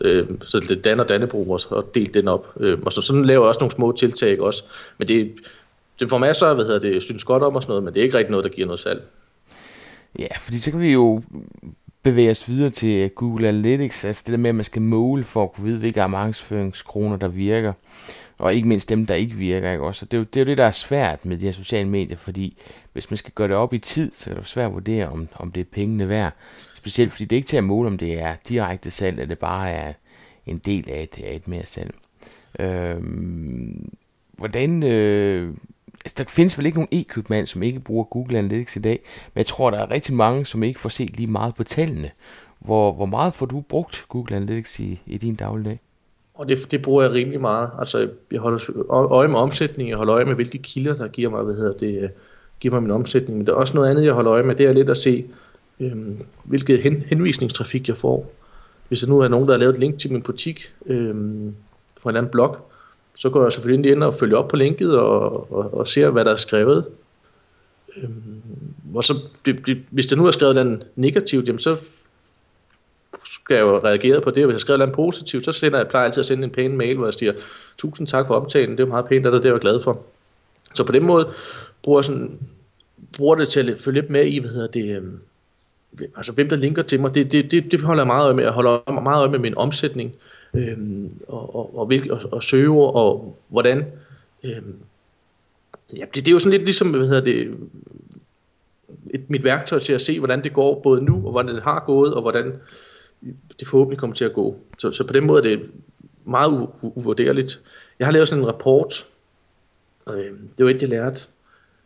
øh, 0.00 0.26
så 0.44 0.60
det 0.60 0.84
danner 0.84 1.04
Dannebro 1.04 1.50
og 1.50 1.90
delt 1.94 2.14
den 2.14 2.28
op. 2.28 2.52
Øh, 2.60 2.78
og 2.82 2.92
så 2.92 3.02
sådan 3.02 3.24
laver 3.24 3.44
jeg 3.44 3.48
også 3.48 3.60
nogle 3.60 3.72
små 3.72 3.92
tiltag 3.92 4.40
også. 4.40 4.64
Men 4.98 5.08
det, 5.08 5.32
det 6.00 6.10
får 6.10 6.18
masser 6.18 6.46
af, 6.46 6.54
hvad 6.54 6.64
hedder 6.64 6.78
det, 6.78 7.02
synes 7.02 7.24
godt 7.24 7.42
om 7.42 7.56
og 7.56 7.62
sådan 7.62 7.70
noget, 7.70 7.84
men 7.84 7.94
det 7.94 8.00
er 8.00 8.04
ikke 8.04 8.18
rigtig 8.18 8.30
noget, 8.30 8.44
der 8.44 8.50
giver 8.50 8.66
noget 8.66 8.80
salg. 8.80 9.02
Ja, 10.18 10.36
fordi 10.40 10.58
så 10.58 10.70
kan 10.70 10.80
vi 10.80 10.92
jo 10.92 11.22
bevæge 12.02 12.30
os 12.30 12.48
videre 12.48 12.70
til 12.70 13.00
øh, 13.00 13.10
Google 13.10 13.48
Analytics, 13.48 14.04
altså 14.04 14.22
det 14.26 14.32
der 14.32 14.38
med, 14.38 14.48
at 14.48 14.54
man 14.54 14.64
skal 14.64 14.82
måle 14.82 15.24
for 15.24 15.42
at 15.42 15.52
kunne 15.52 15.64
vide, 15.64 15.78
hvilke 15.78 16.08
markedsføringskroner, 16.08 17.16
der 17.16 17.28
virker, 17.28 17.72
og 18.38 18.54
ikke 18.54 18.68
mindst 18.68 18.88
dem, 18.88 19.06
der 19.06 19.14
ikke 19.14 19.34
virker. 19.34 19.72
Ikke? 19.72 19.84
Også. 19.84 20.04
Det, 20.04 20.14
er 20.14 20.18
jo, 20.18 20.24
det 20.24 20.36
er 20.36 20.40
jo 20.40 20.46
det, 20.46 20.58
der 20.58 20.64
er 20.64 20.70
svært 20.70 21.24
med 21.24 21.38
de 21.38 21.44
her 21.44 21.52
sociale 21.52 21.88
medier, 21.88 22.16
fordi 22.16 22.58
hvis 22.92 23.10
man 23.10 23.16
skal 23.16 23.32
gøre 23.34 23.48
det 23.48 23.56
op 23.56 23.74
i 23.74 23.78
tid, 23.78 24.12
så 24.16 24.30
er 24.30 24.34
det 24.34 24.40
jo 24.40 24.46
svært 24.46 24.66
at 24.66 24.74
vurdere, 24.74 25.08
om, 25.08 25.28
om 25.34 25.52
det 25.52 25.60
er 25.60 25.64
pengene 25.72 26.08
værd. 26.08 26.32
Specielt 26.76 27.12
fordi 27.12 27.24
det 27.24 27.36
er 27.36 27.38
ikke 27.38 27.48
til 27.48 27.56
at 27.56 27.64
måle, 27.64 27.86
om 27.86 27.98
det 27.98 28.20
er 28.20 28.34
direkte 28.48 28.90
salg, 28.90 29.18
eller 29.18 29.28
det 29.28 29.38
bare 29.38 29.70
er 29.70 29.92
en 30.46 30.58
del 30.58 30.90
af 30.90 31.02
et, 31.02 31.24
af 31.24 31.36
et 31.36 31.48
mere 31.48 31.66
salg. 31.66 31.94
Øhm, 32.60 33.92
hvordan, 34.32 34.82
øh, 34.82 35.54
altså, 36.04 36.14
der 36.18 36.24
findes 36.28 36.58
vel 36.58 36.66
ikke 36.66 36.78
nogen 36.78 36.88
e-købmand, 36.92 37.46
som 37.46 37.62
ikke 37.62 37.80
bruger 37.80 38.04
Google 38.04 38.38
Analytics 38.38 38.76
i 38.76 38.80
dag, 38.80 39.00
men 39.34 39.38
jeg 39.38 39.46
tror, 39.46 39.70
der 39.70 39.78
er 39.78 39.90
rigtig 39.90 40.14
mange, 40.14 40.46
som 40.46 40.62
ikke 40.62 40.80
får 40.80 40.88
set 40.88 41.16
lige 41.16 41.26
meget 41.26 41.54
på 41.54 41.64
tallene. 41.64 42.10
Hvor, 42.58 42.92
hvor 42.92 43.06
meget 43.06 43.34
får 43.34 43.46
du 43.46 43.60
brugt 43.60 44.06
Google 44.08 44.36
Analytics 44.36 44.80
i, 44.80 45.00
i 45.06 45.18
din 45.18 45.34
dagligdag? 45.34 45.80
Og 46.34 46.48
det, 46.48 46.70
det 46.70 46.82
bruger 46.82 47.02
jeg 47.02 47.12
rimelig 47.12 47.40
meget. 47.40 47.70
Altså, 47.78 48.08
jeg 48.30 48.40
holder 48.40 48.58
øje 49.12 49.28
med 49.28 49.38
omsætning, 49.38 49.88
jeg 49.88 49.96
holder 49.96 50.14
øje 50.14 50.24
med, 50.24 50.34
hvilke 50.34 50.58
kilder, 50.58 50.94
der 50.94 51.08
giver 51.08 51.30
mig, 51.30 51.42
hvad 51.42 51.54
hedder 51.54 51.78
det, 51.78 52.02
øh, 52.02 52.08
giver 52.60 52.74
mig 52.74 52.82
min 52.82 52.90
omsætning. 52.90 53.38
Men 53.38 53.46
der 53.46 53.52
er 53.52 53.56
også 53.56 53.74
noget 53.74 53.90
andet, 53.90 54.04
jeg 54.04 54.12
holder 54.12 54.32
øje 54.32 54.42
med, 54.42 54.54
det 54.54 54.66
er 54.66 54.72
lidt 54.72 54.90
at 54.90 54.96
se, 54.96 55.24
øhm, 55.80 56.18
hvilket 56.44 56.82
hen, 56.82 57.04
henvisningstrafik 57.06 57.88
jeg 57.88 57.96
får. 57.96 58.32
Hvis 58.88 59.00
der 59.00 59.08
nu 59.08 59.20
er 59.20 59.28
nogen, 59.28 59.46
der 59.46 59.54
har 59.54 59.58
lavet 59.58 59.74
et 59.74 59.80
link 59.80 59.98
til 59.98 60.12
min 60.12 60.22
butik 60.22 60.72
øhm, 60.86 61.54
på 62.02 62.08
en 62.08 62.16
anden 62.16 62.32
blog, 62.32 62.71
så 63.22 63.30
går 63.30 63.42
jeg 63.42 63.52
selvfølgelig 63.52 63.92
ind 63.92 64.02
og 64.02 64.14
følger 64.14 64.36
op 64.36 64.48
på 64.48 64.56
linket 64.56 64.98
og, 64.98 65.52
og, 65.52 65.74
og 65.74 65.88
ser, 65.88 66.10
hvad 66.10 66.24
der 66.24 66.32
er 66.32 66.36
skrevet. 66.36 66.84
Øhm, 67.96 68.42
og 68.94 69.04
så, 69.04 69.14
det, 69.46 69.66
det, 69.66 69.82
hvis 69.90 70.06
der 70.06 70.16
nu 70.16 70.26
er 70.26 70.30
skrevet 70.30 70.54
noget 70.54 70.86
negativt, 70.96 71.46
jamen 71.46 71.58
så 71.58 71.76
skal 73.24 73.54
jeg 73.54 73.62
jo 73.62 73.78
reagere 73.78 74.20
på 74.20 74.30
det. 74.30 74.44
Hvis 74.44 74.52
jeg 74.52 74.60
skriver 74.60 74.78
noget 74.78 74.94
positivt, 74.94 75.44
så 75.44 75.52
sender 75.52 75.78
jeg, 75.78 75.88
plejer 75.88 76.04
altid 76.04 76.20
at 76.20 76.26
sende 76.26 76.44
en 76.44 76.50
pæn 76.50 76.76
mail, 76.76 76.96
hvor 76.96 77.06
jeg 77.06 77.14
siger, 77.14 77.32
tusind 77.78 78.06
tak 78.06 78.26
for 78.26 78.34
omtalen, 78.34 78.76
det 78.78 78.82
er 78.82 78.86
meget 78.86 79.06
pænt, 79.06 79.24
det 79.24 79.34
er 79.34 79.40
jeg 79.44 79.54
er 79.54 79.58
glad 79.58 79.80
for. 79.80 80.02
Så 80.74 80.84
på 80.84 80.92
den 80.92 81.04
måde 81.04 81.28
bruger 81.82 81.98
jeg, 81.98 82.04
sådan, 82.04 82.38
bruger 83.16 83.34
det 83.34 83.48
til 83.48 83.70
at 83.70 83.80
følge 83.80 84.00
lidt 84.00 84.10
med 84.10 84.26
i, 84.26 84.38
hvad 84.38 84.50
hedder 84.50 84.66
det, 84.66 84.96
øhm, 84.96 85.20
altså 86.16 86.32
hvem 86.32 86.48
der 86.48 86.56
linker 86.56 86.82
til 86.82 87.00
mig, 87.00 87.14
det, 87.14 87.32
det, 87.32 87.50
det, 87.50 87.72
det 87.72 87.80
holder 87.80 88.02
jeg 88.02 88.06
meget 88.06 88.24
øje 88.24 88.34
med. 88.34 88.44
Jeg 88.44 88.52
holder 88.52 89.00
meget 89.00 89.20
øje 89.20 89.30
med 89.30 89.38
min 89.38 89.56
omsætning, 89.56 90.14
øhm, 90.54 91.10
og, 91.28 91.56
og, 91.56 91.78
og, 91.78 91.92
og, 92.10 92.20
og 92.32 92.42
søgeord, 92.42 92.94
og 92.94 93.38
hvordan... 93.48 93.84
Øhm, 94.44 94.76
ja, 95.96 96.04
det, 96.14 96.14
det 96.14 96.28
er 96.28 96.32
jo 96.32 96.38
sådan 96.38 96.52
lidt 96.52 96.64
ligesom, 96.64 96.90
hvad 96.90 97.08
hedder 97.08 97.24
det, 97.24 97.58
et, 99.10 99.30
mit 99.30 99.44
værktøj 99.44 99.78
til 99.78 99.92
at 99.92 100.00
se, 100.00 100.18
hvordan 100.18 100.44
det 100.44 100.52
går 100.52 100.80
både 100.80 101.02
nu, 101.04 101.14
og 101.14 101.30
hvordan 101.30 101.54
det 101.54 101.62
har 101.62 101.84
gået, 101.86 102.14
og 102.14 102.22
hvordan 102.22 102.56
det 103.60 103.68
forhåbentlig 103.68 103.98
kommer 103.98 104.16
til 104.16 104.24
at 104.24 104.32
gå. 104.32 104.56
Så, 104.78 104.92
så 104.92 105.06
på 105.06 105.12
den 105.12 105.26
måde 105.26 105.38
er 105.52 105.56
det 105.56 105.70
meget 106.24 106.50
u- 106.50 106.92
uvurderligt. 106.96 107.60
Jeg 107.98 108.06
har 108.06 108.12
lavet 108.12 108.28
sådan 108.28 108.44
en 108.44 108.48
rapport, 108.48 109.06
øh, 110.08 110.32
det 110.58 110.66
var 110.66 110.70
et, 110.70 110.82
jeg 110.82 110.88
lærte 110.88 111.20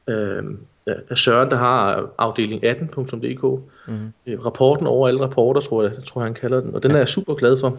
øh, 0.08 0.44
af 0.86 1.18
Søren, 1.18 1.50
der 1.50 1.56
har 1.56 2.10
afdeling 2.18 2.64
18.dk. 2.64 3.42
Mm. 3.88 4.12
Rapporten 4.44 4.86
over 4.86 5.08
alle 5.08 5.20
rapporter, 5.20 5.60
tror 5.60 5.82
jeg, 5.82 5.92
tror 6.04 6.20
jeg, 6.20 6.26
han 6.26 6.34
kalder 6.34 6.60
den. 6.60 6.74
Og 6.74 6.82
den 6.82 6.90
er 6.90 6.96
jeg 6.96 7.08
super 7.08 7.34
glad 7.34 7.58
for. 7.58 7.78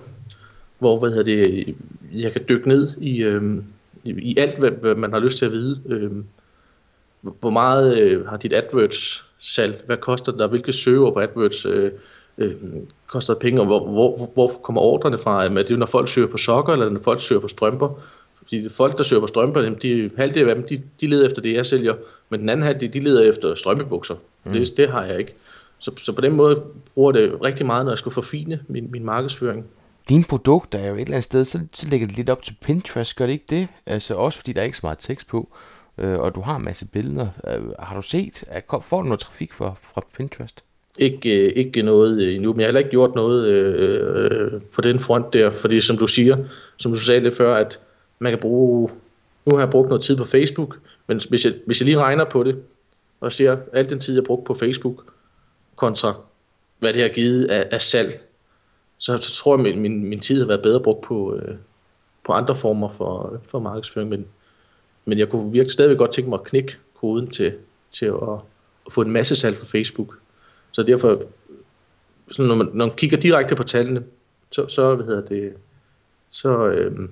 Hvor 0.80 1.00
hvad 1.00 1.10
hedder 1.10 1.24
det, 1.24 1.76
jeg 2.14 2.32
kan 2.32 2.42
dykke 2.50 2.68
ned 2.68 2.88
i, 3.02 3.24
øh, 3.24 3.42
i, 4.04 4.10
i 4.10 4.38
alt, 4.38 4.60
hvad, 4.60 4.72
hvad 4.72 4.96
man 4.96 5.14
har 5.14 5.20
lyst 5.20 5.38
til 5.38 5.46
at 5.46 5.52
vide. 5.52 5.82
Øh, 5.90 6.12
hvor 7.22 7.50
meget 7.50 7.98
øh, 8.00 8.28
har 8.28 8.38
dit 8.38 8.54
AdWords 8.54 9.26
salg? 9.40 9.84
Hvad 9.86 9.98
koster 9.98 10.32
det 10.32 10.40
der? 10.40 10.48
Hvilke 10.48 10.72
søger 10.72 11.12
på 11.12 11.20
AdWords 11.20 11.66
øh, 11.66 11.92
øh, 12.38 12.56
koster 13.08 13.34
det 13.34 13.42
penge? 13.42 13.62
Og 13.62 13.66
hvor, 13.66 13.88
hvor, 13.88 14.32
hvor 14.34 14.48
kommer 14.48 14.82
ordrene 14.82 15.18
fra? 15.18 15.46
Er 15.46 15.64
det 15.64 15.80
når 15.80 15.86
folk 15.86 16.08
søger 16.08 16.28
på 16.28 16.38
sokker, 16.38 16.74
eller 16.74 16.90
når 16.90 17.00
folk 17.00 17.22
søger 17.22 17.42
på 17.42 17.48
strømper? 17.48 18.00
Fordi 18.38 18.70
folk, 18.70 18.98
der 18.98 19.04
søger 19.04 19.22
på 19.22 19.28
strømper, 19.28 19.62
de, 19.82 20.10
halvdelen 20.18 20.50
af 20.50 20.56
dem, 20.56 20.68
de, 20.68 20.82
de 21.02 21.08
leder 21.08 21.26
efter 21.26 21.42
det, 21.42 21.54
jeg 21.54 21.66
sælger. 21.66 21.94
Men 22.30 22.40
den 22.40 22.50
anden 22.50 22.66
halvdel, 22.66 22.94
de 22.94 23.00
leder 23.00 23.22
efter 23.22 23.56
strømpebukser. 23.56 24.16
Mm. 24.44 24.52
Det, 24.52 24.78
det 24.78 24.90
har 24.90 25.06
jeg 25.06 25.20
ikke. 25.20 25.36
Så, 25.80 25.92
så 26.00 26.14
på 26.14 26.22
den 26.22 26.36
måde 26.36 26.64
bruger 26.96 27.12
det 27.12 27.44
rigtig 27.44 27.66
meget, 27.66 27.86
når 27.86 27.92
jeg 27.92 27.98
skal 27.98 28.12
forfine 28.12 28.60
min, 28.68 28.92
min 28.92 29.06
markedsføring. 29.06 29.66
Dine 30.10 30.24
produkter 30.30 30.80
er 30.80 30.88
jo 30.88 30.96
et 30.96 31.02
eller 31.02 31.14
andet 31.14 31.24
sted, 31.24 31.46
så, 31.46 31.60
så 31.74 31.90
lægger 31.90 32.08
det 32.08 32.18
lidt 32.18 32.30
op 32.30 32.44
til 32.44 32.56
Pinterest, 32.62 33.16
gør 33.16 33.26
det 33.26 33.34
ikke 33.34 33.46
det? 33.50 33.68
Altså 33.86 34.14
også 34.16 34.40
fordi 34.40 34.54
der 34.54 34.62
er 34.62 34.66
ikke 34.66 34.78
så 34.78 34.86
meget 34.86 34.98
tekst 34.98 35.28
på, 35.28 35.50
øh, 35.98 36.20
og 36.20 36.36
du 36.36 36.42
har 36.42 36.56
en 36.56 36.66
masse 36.66 36.86
billeder. 36.86 37.28
Øh, 37.48 37.62
har 37.80 37.96
du 37.96 38.02
set, 38.02 38.44
at, 38.48 38.64
får 38.82 39.02
du 39.02 39.08
noget 39.08 39.20
trafik 39.20 39.54
fra, 39.54 39.74
fra 39.82 40.02
Pinterest? 40.18 40.64
Ikke, 40.98 41.46
øh, 41.46 41.54
ikke 41.56 41.82
noget 41.82 42.22
øh, 42.22 42.36
endnu, 42.36 42.54
men 42.54 42.60
jeg 42.60 42.66
har 42.66 42.68
heller 42.68 42.80
ikke 42.80 42.90
gjort 42.90 43.16
noget 43.16 43.48
øh, 43.48 44.54
øh, 44.54 44.62
på 44.74 44.82
den 44.82 45.00
front 45.00 45.34
der, 45.34 45.50
fordi 45.50 45.82
som 45.82 45.98
du 45.98 46.08
siger, 46.08 46.38
som 46.78 46.92
du 46.92 47.00
sagde 47.00 47.22
lidt 47.22 47.38
før, 47.38 47.56
at 47.56 47.80
man 48.20 48.32
kan 48.32 48.40
bruge, 48.40 48.90
nu 49.46 49.56
har 49.56 49.64
jeg 49.64 49.70
brugt 49.70 49.90
noget 49.90 50.04
tid 50.04 50.18
på 50.18 50.26
Facebook, 50.26 50.78
men 51.08 51.22
hvis 51.30 51.46
jeg, 51.46 51.54
hvis 51.66 51.82
jeg 51.82 51.86
lige 51.86 51.98
regner 51.98 52.26
på 52.26 52.44
det, 52.44 52.60
og 53.22 53.32
ser 53.32 53.58
al 53.74 53.90
den 53.90 54.00
tid, 54.00 54.14
jeg 54.14 54.22
har 54.22 54.26
brugt 54.26 54.46
på 54.46 54.54
Facebook, 54.54 55.04
kontra 55.76 56.14
hvad 56.80 56.94
det 56.94 57.02
har 57.02 57.10
givet 57.10 57.46
af, 57.46 57.68
af 57.72 57.82
salg, 57.82 58.20
så, 58.98 59.18
så 59.18 59.34
tror 59.34 59.58
jeg, 59.58 59.68
at 59.68 59.78
min, 59.78 59.82
min, 59.82 60.10
min 60.10 60.20
tid 60.20 60.40
har 60.40 60.48
været 60.48 60.62
bedre 60.62 60.80
brugt 60.80 61.02
på, 61.02 61.36
øh, 61.36 61.56
på 62.24 62.34
andre 62.34 62.56
former 62.56 62.90
for, 62.90 63.42
for 63.48 63.60
markedsføring, 63.60 64.10
men, 64.10 64.26
men 65.06 65.20
jeg 65.20 65.30
kunne 65.30 65.52
virkelig 65.52 65.72
stadigvæk 65.72 65.98
godt 65.98 66.12
tænke 66.12 66.30
mig 66.30 66.40
at 66.40 66.46
knække 66.46 66.78
koden 67.02 67.28
til, 67.28 67.54
til 67.92 68.06
at, 68.06 68.14
at 68.86 68.94
få 68.94 69.02
en 69.02 69.12
masse 69.12 69.36
salg 69.36 69.58
på 69.58 69.66
Facebook. 69.66 70.18
Så 70.72 70.84
derfor, 70.84 71.22
så 72.32 72.42
når, 72.42 72.56
man, 72.56 72.70
når 72.74 72.86
man 72.86 72.96
kigger 72.96 73.18
direkte 73.18 73.56
på 73.56 73.64
tallene, 73.64 74.04
så, 74.52 74.68
så 74.68 74.96
hvad 74.96 75.06
hedder 75.06 75.22
det, 75.22 75.54
så, 76.30 76.68
øh, 76.68 77.10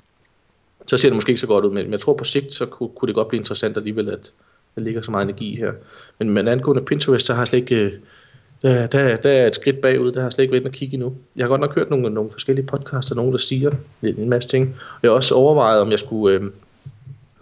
så 0.88 0.98
ser 0.98 1.10
det 1.10 1.16
måske 1.16 1.30
ikke 1.30 1.42
så 1.42 1.48
godt 1.48 1.66
ud, 1.66 1.72
men 1.72 1.92
jeg 1.92 2.00
tror 2.00 2.14
på 2.14 2.24
sigt, 2.24 2.54
så 2.54 2.66
kunne, 2.66 2.90
kunne 2.96 3.08
det 3.08 3.16
godt 3.16 3.28
blive 3.28 3.40
interessant 3.40 3.78
alligevel, 3.78 4.10
at 4.10 4.32
der 4.76 4.82
ligger 4.82 5.02
så 5.02 5.12
meget 5.12 5.24
energi 5.24 5.56
her. 5.56 5.74
Men, 6.20 6.30
men 6.30 6.48
angående 6.48 6.86
Pinterest, 6.86 7.26
så 7.26 7.34
har 7.34 7.42
jeg 7.42 7.48
slet 7.48 7.60
ikke, 7.60 7.76
øh, 7.76 7.94
der, 8.66 8.88
der, 8.88 9.16
der 9.16 9.32
er 9.32 9.48
et 9.48 9.56
skridt 9.56 9.82
bagud, 9.82 10.12
der 10.12 10.20
har 10.20 10.26
jeg 10.26 10.32
slet 10.32 10.44
ikke 10.44 10.52
været 10.52 10.66
at 10.66 10.72
kigge 10.72 10.94
endnu. 10.94 11.16
Jeg 11.36 11.44
har 11.44 11.48
godt 11.50 11.62
nok 11.62 11.76
hørt 11.76 11.90
nogle, 11.90 12.10
nogle 12.10 12.32
forskellige 12.32 12.66
podcasts, 12.66 13.12
og 13.12 13.18
nogen, 13.18 13.32
der 13.32 13.38
siger 13.38 13.72
en 14.04 14.30
masse 14.30 14.50
ting. 14.50 14.76
Jeg 15.04 15.12
har 15.12 15.16
også 15.16 15.36
overvejet, 15.36 15.82
om 15.82 15.92
jeg 15.92 16.00
skulle 16.00 16.40
øh, 16.40 16.52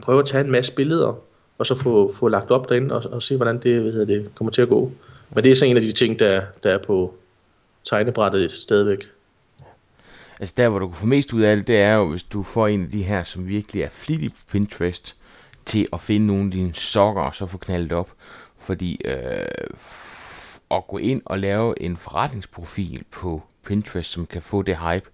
prøve 0.01 0.19
at 0.19 0.25
tage 0.25 0.43
en 0.43 0.51
masse 0.51 0.71
billeder, 0.71 1.19
og 1.57 1.65
så 1.65 1.75
få, 1.75 2.13
få 2.13 2.27
lagt 2.27 2.51
op 2.51 2.69
derinde, 2.69 2.95
og, 2.95 3.11
og 3.11 3.23
se, 3.23 3.35
hvordan 3.35 3.59
det, 3.59 3.81
hvad 3.81 3.91
hedder 3.91 4.05
det 4.05 4.35
kommer 4.35 4.51
til 4.51 4.61
at 4.61 4.69
gå. 4.69 4.91
Men 5.35 5.43
det 5.43 5.51
er 5.51 5.55
så 5.55 5.65
en 5.65 5.77
af 5.77 5.83
de 5.83 5.91
ting, 5.91 6.19
der, 6.19 6.41
der 6.63 6.71
er 6.71 6.77
på 6.77 7.13
tegnebrættet 7.83 8.51
stadigvæk. 8.51 9.03
Altså 10.39 10.53
der, 10.57 10.69
hvor 10.69 10.79
du 10.79 10.87
kan 10.87 10.95
få 10.95 11.05
mest 11.05 11.33
ud 11.33 11.41
af 11.41 11.55
det, 11.55 11.67
det 11.67 11.77
er 11.77 11.95
jo, 11.95 12.09
hvis 12.09 12.23
du 12.23 12.43
får 12.43 12.67
en 12.67 12.83
af 12.83 12.89
de 12.89 13.03
her, 13.03 13.23
som 13.23 13.47
virkelig 13.47 13.81
er 13.81 13.89
flittig 13.91 14.31
på 14.31 14.39
Pinterest, 14.51 15.15
til 15.65 15.87
at 15.93 16.01
finde 16.01 16.27
nogle 16.27 16.45
af 16.45 16.51
dine 16.51 16.73
sokker, 16.73 17.21
og 17.21 17.35
så 17.35 17.45
få 17.45 17.57
knaldet 17.57 17.91
op. 17.91 18.09
Fordi 18.59 19.01
øh, 19.05 19.15
at 20.77 20.87
gå 20.87 20.97
ind 20.97 21.21
og 21.25 21.39
lave 21.39 21.81
en 21.81 21.97
forretningsprofil 21.97 23.03
på 23.11 23.41
Pinterest, 23.67 24.11
som 24.11 24.25
kan 24.25 24.41
få 24.41 24.61
det 24.61 24.77
hype, 24.77 25.09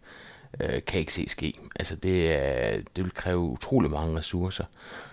øh, 0.62 0.82
kan 0.88 1.00
ikke 1.00 1.14
se 1.14 1.30
ske. 1.30 1.54
Altså 1.80 1.96
det, 1.96 2.32
er, 2.32 2.78
det 2.96 3.04
vil 3.04 3.14
kræve 3.14 3.40
utrolig 3.40 3.92
mange 3.92 4.18
ressourcer. 4.18 4.64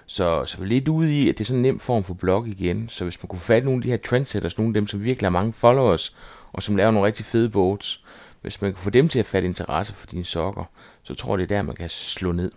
Så, 0.07 0.45
så 0.47 0.59
vi 0.59 0.65
er 0.65 0.69
lidt 0.69 0.89
ude 0.89 1.21
i, 1.21 1.29
at 1.29 1.39
det 1.39 1.45
er 1.45 1.47
sådan 1.47 1.59
en 1.59 1.63
nem 1.63 1.79
form 1.79 2.05
for 2.05 2.15
blog 2.15 2.49
igen. 2.49 2.89
Så 2.89 3.05
hvis 3.05 3.23
man 3.23 3.29
kunne 3.29 3.39
få 3.39 3.47
fat 3.47 3.63
i 3.63 3.65
nogle 3.65 3.79
af 3.79 3.83
de 3.83 3.91
her 3.91 3.97
trendsetters, 3.97 4.59
nogle 4.59 4.71
af 4.71 4.75
dem, 4.75 4.87
som 4.87 5.05
virkelig 5.05 5.27
har 5.27 5.31
mange 5.31 5.53
followers, 5.53 6.17
og 6.53 6.63
som 6.63 6.77
laver 6.77 6.91
nogle 6.91 7.07
rigtig 7.07 7.27
fede 7.27 7.49
boards, 7.49 8.05
hvis 8.43 8.63
man 8.63 8.73
kan 8.73 8.83
få 8.83 8.91
dem 8.91 9.09
til 9.09 9.19
at 9.19 9.27
fatte 9.27 9.49
interesse 9.49 9.95
for 9.95 10.07
dine 10.07 10.25
sokker, 10.25 10.65
så 11.03 11.15
tror 11.15 11.39
jeg, 11.39 11.49
det 11.49 11.55
er 11.55 11.59
der, 11.59 11.63
man 11.63 11.75
kan 11.75 11.91
slå 11.91 12.33
ned. 12.33 12.51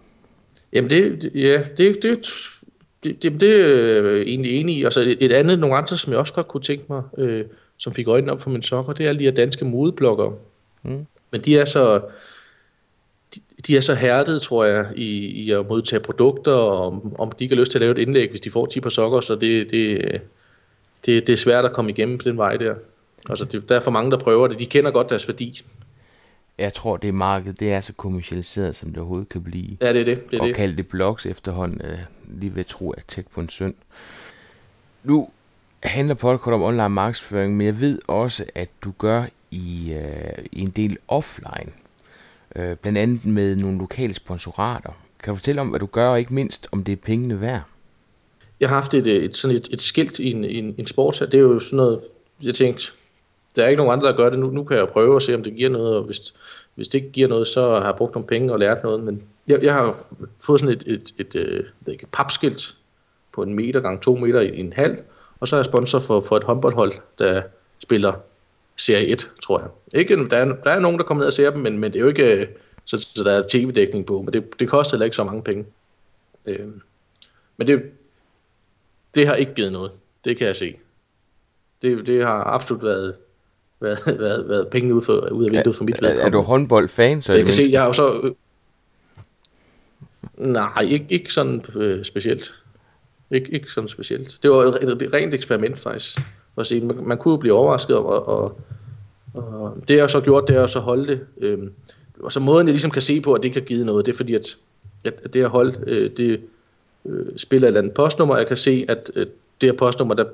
Jamen 0.74 0.90
det, 0.90 1.32
ja, 1.36 1.64
det, 1.78 2.04
det, 2.04 2.30
det, 3.04 3.24
det, 3.24 3.42
det 3.42 3.62
er 3.62 4.10
jeg 4.10 4.22
egentlig 4.22 4.52
enig 4.52 4.78
i. 4.78 4.84
Og 4.84 4.94
så 4.94 5.02
et, 5.02 5.18
et 5.20 5.34
andet, 5.34 5.60
nogle 5.60 5.78
andre, 5.78 5.98
som 5.98 6.12
jeg 6.12 6.20
også 6.20 6.34
godt 6.34 6.48
kunne 6.48 6.64
tænke 6.64 6.86
mig, 6.90 7.04
øh, 7.18 7.46
som 7.80 7.94
fik 7.94 8.08
øjnene 8.08 8.32
op 8.32 8.42
for 8.42 8.50
mine 8.50 8.64
sokker, 8.64 8.94
det 8.94 9.06
er 9.06 9.10
alle 9.10 9.20
de 9.20 9.24
her 9.24 9.32
danske 9.32 9.66
modebloggere. 9.66 10.34
Mm. 10.84 11.06
Men 11.32 11.42
de 11.42 11.60
er 11.60 11.66
så, 11.66 12.02
de, 13.36 13.42
de 13.68 13.78
er 13.78 13.82
så 13.82 13.96
hærdet, 13.96 14.42
tror 14.42 14.66
jeg, 14.66 14.88
i, 14.96 15.26
i 15.26 15.52
at 15.52 15.68
modtage 15.70 16.00
produkter, 16.00 16.52
og 16.52 16.88
om, 16.88 17.16
om 17.20 17.32
de 17.32 17.44
ikke 17.44 17.56
har 17.56 17.60
lyst 17.60 17.72
til 17.72 17.78
at 17.78 17.82
lave 17.82 17.92
et 17.92 17.98
indlæg, 17.98 18.30
hvis 18.30 18.42
de 18.42 18.52
får 18.52 18.66
10 18.66 18.80
par 18.80 18.90
sokker, 18.90 19.20
så 19.20 19.36
det, 19.36 19.72
det, 19.72 20.02
det, 21.06 21.28
det 21.28 21.34
er 21.34 21.38
svært 21.38 21.66
at 21.66 21.74
komme 21.74 21.92
igennem 21.92 22.18
på 22.18 22.24
den 22.24 22.38
vej 22.38 22.58
der. 22.58 22.76
Altså, 23.30 23.46
det, 23.46 23.70
der 23.70 23.76
er 23.76 23.80
for 23.80 23.92
mange, 23.92 24.12
der 24.12 24.18
prøver 24.18 24.48
det. 24.48 24.60
De 24.60 24.66
kender 24.66 24.92
godt 24.92 25.10
deres 25.10 25.28
værdi. 25.28 25.62
Jeg 26.58 26.74
tror, 26.74 26.98
det 26.98 27.14
marked, 27.14 27.54
det 27.54 27.72
er 27.72 27.82
så 27.82 27.94
kommersialiseret, 27.94 28.76
som 28.76 28.90
det 28.90 28.98
overhovedet 28.98 29.30
kan 29.30 29.44
blive. 29.44 29.78
Ja, 29.82 29.94
det 29.94 30.02
er 30.02 30.06
det. 30.06 30.32
det, 30.32 30.38
er 30.38 30.42
og 30.42 30.48
det. 30.48 30.56
kalde 30.56 30.78
det 30.78 30.88
blogs 30.88 31.26
efterhånden, 31.26 31.82
øh, 31.86 32.00
lige 32.28 32.56
ved 32.56 32.60
at 32.60 32.66
tro, 32.66 32.90
er 32.90 33.02
tæt 33.08 33.28
på 33.28 33.42
en 33.42 33.50
synd. 33.50 33.74
Nu 35.04 35.30
handler 35.84 36.16
podcast 36.16 36.54
om 36.54 36.62
online 36.62 36.90
markedsføring, 36.90 37.58
men 37.58 37.66
jeg 37.66 37.82
ved 37.82 38.00
også, 38.08 38.46
at 38.56 38.70
du 38.84 38.92
gør 38.98 39.24
i, 39.52 39.94
øh, 39.94 40.46
i 40.52 40.62
en 40.62 40.70
del 40.70 40.98
offline. 41.08 41.72
Øh, 42.56 42.76
blandt 42.76 42.98
andet 42.98 43.26
med 43.26 43.56
nogle 43.56 43.78
lokale 43.78 44.14
sponsorater. 44.14 44.92
Kan 45.24 45.32
du 45.32 45.36
fortælle 45.36 45.62
om, 45.62 45.68
hvad 45.68 45.80
du 45.80 45.86
gør, 45.86 46.10
og 46.10 46.20
ikke 46.20 46.34
mindst, 46.34 46.68
om 46.72 46.84
det 46.84 46.92
er 46.92 46.96
pengene 46.96 47.42
værd? 47.42 47.62
Jeg 48.60 48.70
har 48.70 48.76
haft 48.76 48.94
et, 48.94 49.08
øh, 49.08 49.24
et, 49.24 49.38
sådan 49.38 49.58
et, 49.58 49.68
et 49.72 49.82
skilt 49.82 50.20
i 50.20 50.32
en, 50.32 50.44
en, 50.46 50.76
en 50.78 50.88
sports 50.88 51.20
Det 51.20 51.34
er 51.34 51.40
jo 51.40 51.60
sådan 51.60 51.78
noget, 51.78 52.02
jeg 52.42 52.56
tænkte, 52.56 52.92
der 53.56 53.64
er 53.64 53.68
ikke 53.68 53.78
nogen 53.78 53.94
andre, 53.94 54.08
der 54.08 54.18
gør 54.18 54.30
det. 54.30 54.40
Nu, 54.40 54.50
nu 54.50 54.64
kan 54.64 54.78
jeg 54.78 54.88
prøve 54.88 55.16
at 55.16 55.22
se, 55.22 55.36
om 55.36 55.44
det 55.44 55.56
giver 55.56 55.70
noget, 55.70 55.96
og 55.96 56.04
hvis, 56.04 56.34
hvis 56.76 56.88
det 56.88 57.00
ikke 57.00 57.12
giver 57.12 57.28
noget, 57.28 57.48
så 57.48 57.70
har 57.70 57.86
jeg 57.86 57.96
brugt 57.98 58.16
nogle 58.16 58.28
penge 58.28 58.54
og 58.54 58.60
lært 58.60 58.84
noget. 58.84 59.04
Men 59.04 59.24
jeg, 59.48 59.64
jeg 59.64 59.74
har 59.74 59.98
fået 60.40 60.60
sådan 60.60 60.76
et, 60.76 60.84
et, 60.88 61.14
et, 61.18 61.36
øh, 61.36 61.64
et, 61.88 61.94
et 61.94 62.10
papskilt 62.12 62.76
på 63.34 63.44
en 63.44 63.54
meter 63.54 63.80
gange 63.80 64.02
to 64.02 64.16
meter 64.16 64.40
i 64.40 64.60
en 64.60 64.74
halv, 64.74 64.98
og 65.40 65.48
så 65.48 65.56
er 65.56 65.58
jeg 65.58 65.66
sponsor 65.66 66.00
for, 66.00 66.22
for 66.22 66.38
et 66.38 66.44
håndboldhold, 66.44 66.94
der 67.20 67.42
spiller 67.80 68.14
Serie 68.78 69.08
1, 69.08 69.30
tror 69.44 69.60
jeg. 69.60 69.70
Ikke, 70.00 70.30
der, 70.30 70.38
er, 70.38 70.46
der 70.46 70.72
er 70.72 70.80
nogen, 70.80 70.98
der 70.98 71.04
kommer 71.04 71.22
ned 71.22 71.28
og 71.28 71.34
ser 71.34 71.50
dem, 71.50 71.62
men, 71.62 71.80
men 71.80 71.94
det 71.94 72.00
er 72.00 72.02
jo 72.02 72.08
ikke, 72.08 72.48
så, 72.86 72.98
så 73.16 73.24
der 73.24 73.32
er 73.32 73.44
tv-dækning 73.50 74.06
på, 74.06 74.22
men 74.22 74.34
det, 74.34 74.60
det 74.60 74.70
koster 74.70 74.96
heller 74.96 75.06
ikke 75.06 75.16
så 75.16 75.24
mange 75.24 75.44
penge. 75.44 75.66
Øh, 76.46 76.68
men 77.58 77.68
det, 77.68 77.84
det 79.16 79.28
har 79.28 79.34
ikke 79.34 79.54
givet 79.54 79.72
noget, 79.72 79.92
det 80.26 80.38
kan 80.38 80.48
jeg 80.48 80.56
se. 80.56 80.76
Det, 81.82 82.08
det 82.08 82.26
har 82.26 82.44
absolut 82.44 82.84
været 82.84 83.16
været, 83.82 84.00
været, 84.20 84.50
været 84.50 84.68
penge 84.68 84.94
ud, 84.94 85.02
for, 85.02 85.14
ud 85.14 85.46
af 85.46 85.52
vinduet 85.52 85.76
for 85.76 85.84
mit 85.84 85.94
vedkommende. 85.94 86.22
Er, 86.22 86.26
er 86.26 86.30
du 86.30 86.42
håndboldfan? 86.42 87.22
Så 87.22 87.34
jeg 87.34 87.46
kan 87.46 87.54
se, 87.54 87.68
jeg 87.72 87.82
har 87.82 87.88
jo 87.88 87.94
så... 87.94 88.20
Øh, 88.20 88.32
nej, 90.38 90.82
ikke, 90.82 91.06
ikke 91.10 91.34
sådan 91.34 91.66
øh, 91.76 92.06
specielt. 92.06 92.54
Ikke, 93.32 93.52
ikke 93.52 93.72
sådan 93.72 93.88
specielt. 93.88 94.40
Det 94.44 94.52
var 94.52 94.64
et, 94.64 95.02
et 95.02 95.14
rent 95.14 95.34
eksperiment 95.34 95.80
faktisk. 95.80 96.20
At 96.58 96.68
se, 96.68 96.82
man, 96.82 96.98
man 97.04 97.18
kunne 97.18 97.32
jo 97.32 97.38
blive 97.38 97.54
overrasket 97.54 97.96
over, 97.96 98.12
og, 98.12 98.60
og 99.34 99.78
det 99.88 99.98
jeg 99.98 100.10
så 100.10 100.22
gjort, 100.22 100.48
det 100.48 100.56
er 100.56 100.64
at 100.64 100.70
så 100.70 100.80
holde 100.80 101.08
det. 101.08 101.20
Øhm, 101.38 101.72
og 102.20 102.32
så 102.32 102.40
måden 102.40 102.68
jeg 102.68 102.74
ligesom 102.74 102.92
kan 102.92 103.02
se 103.02 103.22
på, 103.22 103.34
at 103.34 103.44
det 103.44 103.54
kan 103.54 103.62
give 103.62 103.86
noget, 103.86 104.06
det 104.06 104.12
er 104.12 104.18
fordi, 104.18 104.36
at, 104.36 104.58
at 105.04 105.34
det 105.34 105.40
jeg 105.40 105.48
holdt, 105.48 105.80
øh, 105.88 106.12
det 106.18 106.42
øh, 107.06 107.26
spiller 107.38 107.68
et 107.68 107.70
eller 107.70 107.82
andet 107.82 107.94
postnummer. 107.94 108.38
Jeg 108.38 108.48
kan 108.48 108.58
se, 108.58 108.86
at 108.88 109.12
øh, 109.16 109.28
det 109.62 109.70
her 109.70 109.78
postnummer, 109.78 110.16
der 110.16 110.26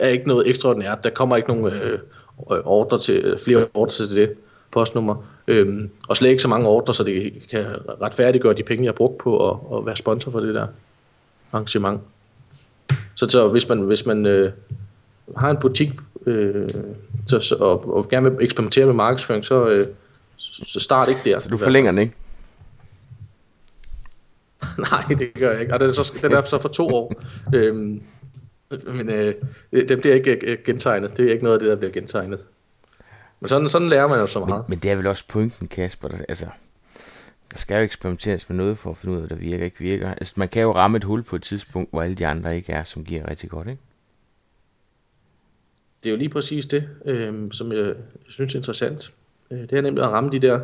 er 0.00 0.08
ikke 0.08 0.28
noget 0.28 0.48
ekstraordinært. 0.48 1.04
Der 1.04 1.10
kommer 1.10 1.36
ikke 1.36 1.48
nogen 1.48 1.72
øh, 1.72 1.98
ordre 2.64 3.00
til, 3.00 3.16
øh, 3.16 3.38
flere 3.38 3.66
ordre 3.74 3.92
til 3.92 4.16
det 4.16 4.34
postnummer. 4.70 5.24
Øhm, 5.48 5.90
og 6.08 6.16
slet 6.16 6.30
ikke 6.30 6.42
så 6.42 6.48
mange 6.48 6.68
ordre, 6.68 6.94
så 6.94 7.04
det 7.04 7.32
kan 7.50 7.66
retfærdiggøre 8.02 8.54
de 8.54 8.62
penge, 8.62 8.84
jeg 8.84 8.90
har 8.90 8.96
brugt 8.96 9.18
på 9.18 9.50
at, 9.50 9.78
at 9.78 9.86
være 9.86 9.96
sponsor 9.96 10.30
for 10.30 10.40
det 10.40 10.54
der 10.54 10.66
arrangement. 11.52 12.00
Så, 13.14 13.28
så 13.28 13.48
hvis 13.48 13.68
man, 13.68 13.80
hvis 13.80 14.06
man 14.06 14.26
øh, 14.26 14.52
har 15.36 15.50
en 15.50 15.56
butik 15.56 15.90
øh, 16.26 16.68
så, 17.26 17.40
så, 17.40 17.54
og, 17.54 17.94
og 17.94 18.08
gerne 18.08 18.30
vil 18.30 18.44
eksperimentere 18.44 18.86
med 18.86 18.94
markedsføring, 18.94 19.44
så, 19.44 19.68
øh, 19.68 19.86
så, 20.36 20.64
så 20.66 20.80
start 20.80 21.08
ikke 21.08 21.20
der. 21.24 21.38
Så 21.38 21.48
du 21.48 21.56
forlænger 21.56 21.90
den 21.90 22.00
ikke? 22.00 22.14
Nej, 24.90 25.04
det 25.08 25.34
gør 25.34 25.52
jeg 25.52 25.60
ikke. 25.60 25.74
Og 25.74 25.80
den 25.80 25.88
er 25.88 25.92
så, 25.92 26.12
den 26.22 26.32
er 26.32 26.42
så 26.42 26.60
for 26.60 26.68
to 26.68 26.86
år. 26.86 27.12
øhm, 27.54 28.02
men 28.86 29.08
øh, 29.08 29.34
det 29.72 30.00
bliver 30.00 30.14
ikke 30.14 30.30
øh, 30.42 30.58
gentegnet. 30.64 31.16
Det 31.16 31.26
er 31.26 31.32
ikke 31.32 31.44
noget 31.44 31.54
af 31.56 31.60
det, 31.60 31.68
der 31.68 31.76
bliver 31.76 31.92
gentegnet. 31.92 32.40
Men 33.40 33.48
sådan, 33.48 33.68
sådan 33.68 33.88
lærer 33.88 34.06
man 34.06 34.20
jo 34.20 34.26
så 34.26 34.38
meget. 34.38 34.64
Men, 34.68 34.70
men 34.70 34.78
det 34.78 34.90
er 34.90 34.96
vel 34.96 35.06
også 35.06 35.24
pointen, 35.28 35.68
Kasper. 35.68 36.08
Altså, 36.28 36.46
der 37.52 37.58
skal 37.58 37.76
jo 37.76 37.82
eksperimenteres 37.82 38.48
med 38.48 38.56
noget 38.56 38.78
for 38.78 38.90
at 38.90 38.96
finde 38.96 39.14
ud 39.14 39.20
af, 39.20 39.26
hvad 39.26 39.36
der 39.36 39.42
virker 39.42 39.64
ikke 39.64 39.78
virker. 39.78 40.08
Altså, 40.08 40.32
man 40.36 40.48
kan 40.48 40.62
jo 40.62 40.74
ramme 40.74 40.96
et 40.96 41.04
hul 41.04 41.22
på 41.22 41.36
et 41.36 41.42
tidspunkt, 41.42 41.90
hvor 41.90 42.02
alle 42.02 42.14
de 42.14 42.26
andre 42.26 42.56
ikke 42.56 42.72
er, 42.72 42.84
som 42.84 43.04
giver 43.04 43.30
rigtig 43.30 43.50
godt, 43.50 43.68
ikke? 43.68 43.82
Det 46.02 46.08
er 46.08 46.10
jo 46.10 46.16
lige 46.16 46.28
præcis 46.28 46.66
det, 46.66 46.88
øh, 47.04 47.52
som 47.52 47.72
jeg 47.72 47.94
synes 48.28 48.54
er 48.54 48.58
interessant. 48.58 49.12
Øh, 49.50 49.60
det 49.60 49.72
er 49.72 49.80
nemlig 49.80 50.04
at 50.04 50.10
ramme 50.10 50.30
de 50.30 50.38
der 50.38 50.60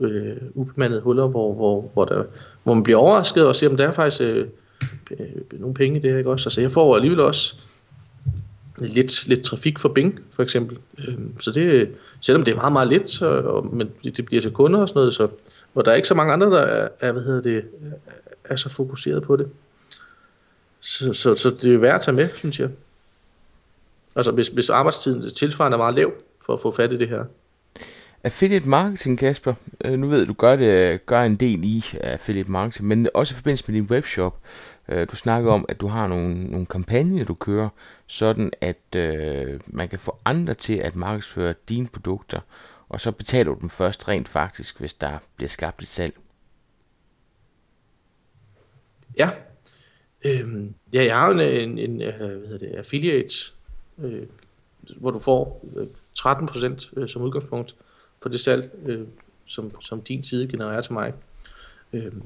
øh, 0.00 0.36
ubemandede 0.54 1.00
huller, 1.00 1.26
hvor, 1.26 1.54
hvor, 1.54 1.90
hvor, 1.92 2.04
der, 2.04 2.24
hvor 2.62 2.74
man 2.74 2.82
bliver 2.82 2.98
overrasket 2.98 3.46
og 3.46 3.56
ser, 3.56 3.68
om 3.68 3.76
der 3.76 3.88
er 3.88 3.92
faktisk 3.92 4.22
øh, 4.22 4.46
øh, 5.10 5.26
nogle 5.52 5.74
penge 5.74 5.98
i 5.98 6.02
det 6.02 6.10
her, 6.10 6.18
ikke 6.18 6.30
også? 6.30 6.48
Altså 6.48 6.60
jeg 6.60 6.72
får 6.72 6.96
alligevel 6.96 7.20
også 7.20 7.54
lidt, 8.78 9.28
lidt 9.28 9.42
trafik 9.42 9.78
for 9.78 9.88
Bing, 9.88 10.20
for 10.30 10.42
eksempel. 10.42 10.78
Øh, 10.98 11.18
så 11.40 11.50
det, 11.50 11.88
selvom 12.20 12.44
det 12.44 12.52
er 12.52 12.56
meget, 12.56 12.72
meget 12.72 12.88
lidt, 12.88 13.10
så, 13.10 13.26
og, 13.26 13.74
men 13.74 13.90
det 14.04 14.24
bliver 14.24 14.40
til 14.40 14.50
kunder 14.50 14.80
og 14.80 14.88
sådan 14.88 15.00
noget, 15.00 15.14
så, 15.14 15.28
hvor 15.72 15.82
der 15.82 15.90
er 15.90 15.94
ikke 15.94 16.08
så 16.08 16.14
mange 16.14 16.32
andre, 16.32 16.46
der 16.46 16.60
er, 16.60 16.88
er, 17.00 17.12
hvad 17.12 17.22
hedder 17.22 17.42
det, 17.42 17.64
er 18.44 18.56
så 18.56 18.68
fokuseret 18.68 19.22
på 19.22 19.36
det. 19.36 19.50
Så, 20.80 21.14
så, 21.14 21.34
så 21.34 21.50
det 21.50 21.74
er 21.74 21.78
værd 21.78 21.94
at 21.94 22.00
tage 22.00 22.14
med, 22.14 22.28
synes 22.36 22.60
jeg. 22.60 22.68
Altså 24.16 24.32
hvis, 24.32 24.48
hvis 24.48 24.70
arbejdstiden 24.70 25.30
tilsvarende 25.34 25.74
er 25.74 25.78
meget 25.78 25.94
lav 25.94 26.12
for 26.46 26.54
at 26.54 26.60
få 26.60 26.72
fat 26.72 26.92
i 26.92 26.98
det 26.98 27.08
her. 27.08 27.24
Affiliate 28.24 28.68
marketing, 28.68 29.18
Kasper. 29.18 29.54
Øh, 29.84 29.98
nu 29.98 30.08
ved 30.08 30.26
du, 30.26 30.32
gør, 30.32 30.56
det, 30.56 31.06
gør 31.06 31.22
en 31.22 31.36
del 31.36 31.64
i 31.64 31.84
affiliate 32.00 32.50
marketing, 32.50 32.88
men 32.88 33.08
også 33.14 33.34
i 33.34 33.36
forbindelse 33.36 33.64
med 33.68 33.74
din 33.74 33.90
webshop. 33.90 34.38
Øh, 34.88 35.06
du 35.10 35.16
snakker 35.16 35.52
om, 35.52 35.64
at 35.68 35.80
du 35.80 35.86
har 35.86 36.06
nogle, 36.06 36.44
nogle 36.44 36.66
kampagner, 36.66 37.24
du 37.24 37.34
kører, 37.34 37.68
sådan 38.06 38.50
at 38.60 38.96
øh, 38.96 39.60
man 39.66 39.88
kan 39.88 39.98
få 39.98 40.18
andre 40.24 40.54
til 40.54 40.74
at 40.74 40.96
markedsføre 40.96 41.54
dine 41.68 41.86
produkter, 41.86 42.40
og 42.88 43.00
så 43.00 43.12
betaler 43.12 43.54
du 43.54 43.58
dem 43.60 43.70
først 43.70 44.08
rent 44.08 44.28
faktisk, 44.28 44.80
hvis 44.80 44.94
der 44.94 45.18
bliver 45.36 45.48
skabt 45.48 45.82
et 45.82 45.88
salg. 45.88 46.14
Ja, 49.18 49.30
øhm, 50.24 50.74
ja 50.92 51.04
jeg 51.04 51.18
har 51.18 51.30
en, 51.30 51.40
en, 51.40 51.78
en 51.78 52.02
øh, 52.02 52.18
hvad 52.18 52.48
hedder 52.48 52.58
det, 52.58 52.74
affiliate, 52.76 53.34
øh, 53.98 54.26
hvor 54.96 55.10
du 55.10 55.18
får 55.18 55.64
øh, 55.76 55.86
13% 56.18 56.90
øh, 56.96 57.08
som 57.08 57.22
udgangspunkt 57.22 57.74
på 58.20 58.28
det 58.28 58.40
salg, 58.40 58.70
øh, 58.86 59.06
som, 59.46 59.80
som 59.80 60.02
din 60.02 60.24
side 60.24 60.48
genererer 60.48 60.82
til 60.82 60.92
mig. 60.92 61.12
Øhm, 61.92 62.22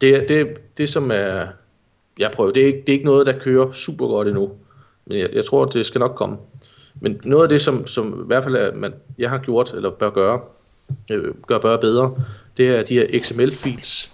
det, 0.00 0.28
det, 0.28 0.58
det 0.78 0.88
som 0.88 1.10
er, 1.10 1.48
jeg 2.18 2.32
prøver, 2.32 2.52
det 2.52 2.62
er, 2.62 2.66
ikke, 2.66 2.80
det 2.80 2.88
er 2.88 2.92
ikke 2.92 3.04
noget, 3.04 3.26
der 3.26 3.38
kører 3.38 3.72
super 3.72 4.06
godt 4.06 4.28
endnu, 4.28 4.58
men 5.04 5.18
jeg, 5.18 5.30
jeg 5.32 5.44
tror, 5.44 5.64
det 5.64 5.86
skal 5.86 5.98
nok 5.98 6.14
komme. 6.14 6.36
Men 7.00 7.20
noget 7.24 7.42
af 7.42 7.48
det, 7.48 7.60
som, 7.60 7.86
som 7.86 8.22
i 8.24 8.26
hvert 8.26 8.44
fald 8.44 8.56
er, 8.56 8.74
man, 8.74 8.94
jeg 9.18 9.30
har 9.30 9.38
gjort, 9.38 9.72
eller 9.74 9.90
bør 9.90 10.10
gøre, 10.10 10.40
øh, 11.10 11.34
gør 11.46 11.58
bør 11.58 11.76
bedre, 11.76 12.14
det 12.56 12.68
er 12.68 12.82
de 12.82 12.94
her 12.94 13.06
XML-feeds, 13.22 14.10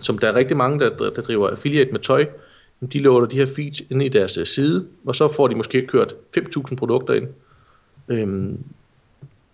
som 0.00 0.18
der 0.18 0.28
er 0.28 0.34
rigtig 0.34 0.56
mange, 0.56 0.80
der, 0.80 1.10
der 1.10 1.22
driver 1.22 1.50
affiliate 1.50 1.92
med 1.92 2.00
tøj, 2.00 2.26
de 2.92 2.98
loader 2.98 3.26
de 3.26 3.36
her 3.36 3.46
feeds 3.46 3.82
ind 3.90 4.02
i 4.02 4.08
deres 4.08 4.38
øh, 4.38 4.46
side, 4.46 4.86
og 5.04 5.14
så 5.14 5.28
får 5.28 5.48
de 5.48 5.54
måske 5.54 5.86
kørt 5.86 6.14
5.000 6.38 6.74
produkter 6.74 7.14
ind. 7.14 7.28
Øhm, 8.08 8.58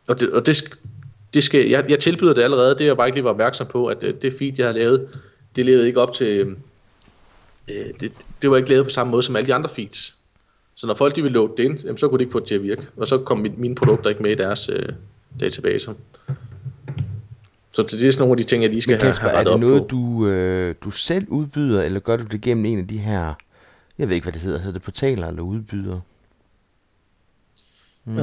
og 0.06 0.20
det, 0.20 0.30
og 0.32 0.46
det, 0.46 0.78
det 1.34 1.42
skal, 1.42 1.68
jeg, 1.68 1.90
jeg 1.90 1.98
tilbyder 1.98 2.34
det 2.34 2.42
allerede, 2.42 2.70
det 2.70 2.80
er 2.80 2.86
jeg 2.86 2.96
bare 2.96 3.08
ikke 3.08 3.16
lige 3.16 3.24
var 3.24 3.30
opmærksom 3.30 3.66
på, 3.66 3.86
at 3.86 4.00
det, 4.00 4.22
det 4.22 4.34
feed, 4.38 4.52
jeg 4.58 4.66
har 4.66 4.72
lavet, 4.72 5.20
det 5.56 5.66
levede 5.66 5.86
ikke 5.86 6.00
op 6.00 6.12
til, 6.12 6.26
øh, 6.26 6.56
øh, 7.68 7.86
det, 8.00 8.12
det 8.42 8.50
var 8.50 8.56
ikke 8.56 8.68
lavet 8.68 8.84
på 8.84 8.90
samme 8.90 9.10
måde 9.10 9.22
som 9.22 9.36
alle 9.36 9.46
de 9.46 9.54
andre 9.54 9.70
feeds. 9.70 10.17
Så 10.78 10.86
når 10.86 10.94
folk 10.94 11.16
de 11.16 11.22
ville 11.22 11.34
load 11.34 11.50
det 11.56 11.64
ind, 11.64 11.78
jamen, 11.78 11.96
så 11.98 12.08
kunne 12.08 12.18
de 12.18 12.22
ikke 12.22 12.32
få 12.32 12.38
det 12.38 12.48
til 12.48 12.54
at 12.54 12.62
virke, 12.62 12.86
og 12.96 13.06
så 13.06 13.18
kom 13.18 13.38
mine, 13.38 13.54
mine 13.56 13.74
produkter 13.74 14.10
ikke 14.10 14.22
med 14.22 14.30
i 14.30 14.34
deres 14.34 14.68
øh, 14.68 14.88
databaser. 15.40 15.94
Så 17.72 17.82
det, 17.82 18.04
er 18.04 18.12
sådan 18.12 18.22
nogle 18.22 18.32
af 18.32 18.36
de 18.36 18.44
ting, 18.44 18.62
jeg 18.62 18.70
lige 18.70 18.82
skal 18.82 18.92
Men 18.92 19.00
Kasper, 19.00 19.28
have, 19.28 19.36
have 19.36 19.48
er 19.48 19.52
det 19.52 19.60
noget, 19.60 19.82
på. 19.82 19.88
du, 19.90 20.28
øh, 20.28 20.74
du 20.84 20.90
selv 20.90 21.26
udbyder, 21.28 21.82
eller 21.82 22.00
gør 22.00 22.16
du 22.16 22.24
det 22.24 22.40
gennem 22.40 22.64
en 22.64 22.78
af 22.78 22.86
de 22.86 22.98
her, 22.98 23.34
jeg 23.98 24.08
ved 24.08 24.14
ikke, 24.14 24.24
hvad 24.24 24.32
det 24.32 24.40
hedder, 24.40 24.58
hedder 24.58 24.72
det 24.72 24.82
portaler 24.82 25.28
eller 25.28 25.42
udbyder? 25.42 26.00
Mm. 28.04 28.16
Uh, 28.16 28.22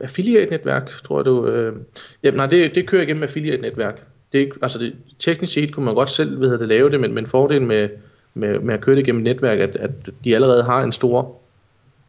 affiliate-netværk, 0.00 0.90
tror 1.04 1.18
jeg 1.18 1.24
du... 1.24 1.46
Øh, 1.46 1.76
jamen 2.22 2.36
nej, 2.36 2.46
det, 2.46 2.74
det 2.74 2.88
kører 2.88 3.02
igennem 3.02 3.22
affiliate-netværk. 3.22 4.06
Det 4.32 4.38
er 4.38 4.44
ikke, 4.44 4.56
altså 4.62 4.78
det, 4.78 4.94
teknisk 5.18 5.52
set 5.52 5.74
kunne 5.74 5.84
man 5.84 5.94
godt 5.94 6.10
selv 6.10 6.40
ved 6.40 6.58
det, 6.58 6.68
lave 6.68 6.90
det, 6.90 7.00
men, 7.00 7.14
men 7.14 7.26
fordelen 7.26 7.66
med, 7.66 7.88
med, 8.34 8.58
med 8.58 8.74
at 8.74 8.80
køre 8.80 8.96
det 8.96 9.04
gennem 9.04 9.22
netværk, 9.22 9.58
at, 9.58 9.76
at 9.76 9.90
de 10.24 10.34
allerede 10.34 10.62
har 10.62 10.82
en 10.82 10.92
stor, 10.92 11.40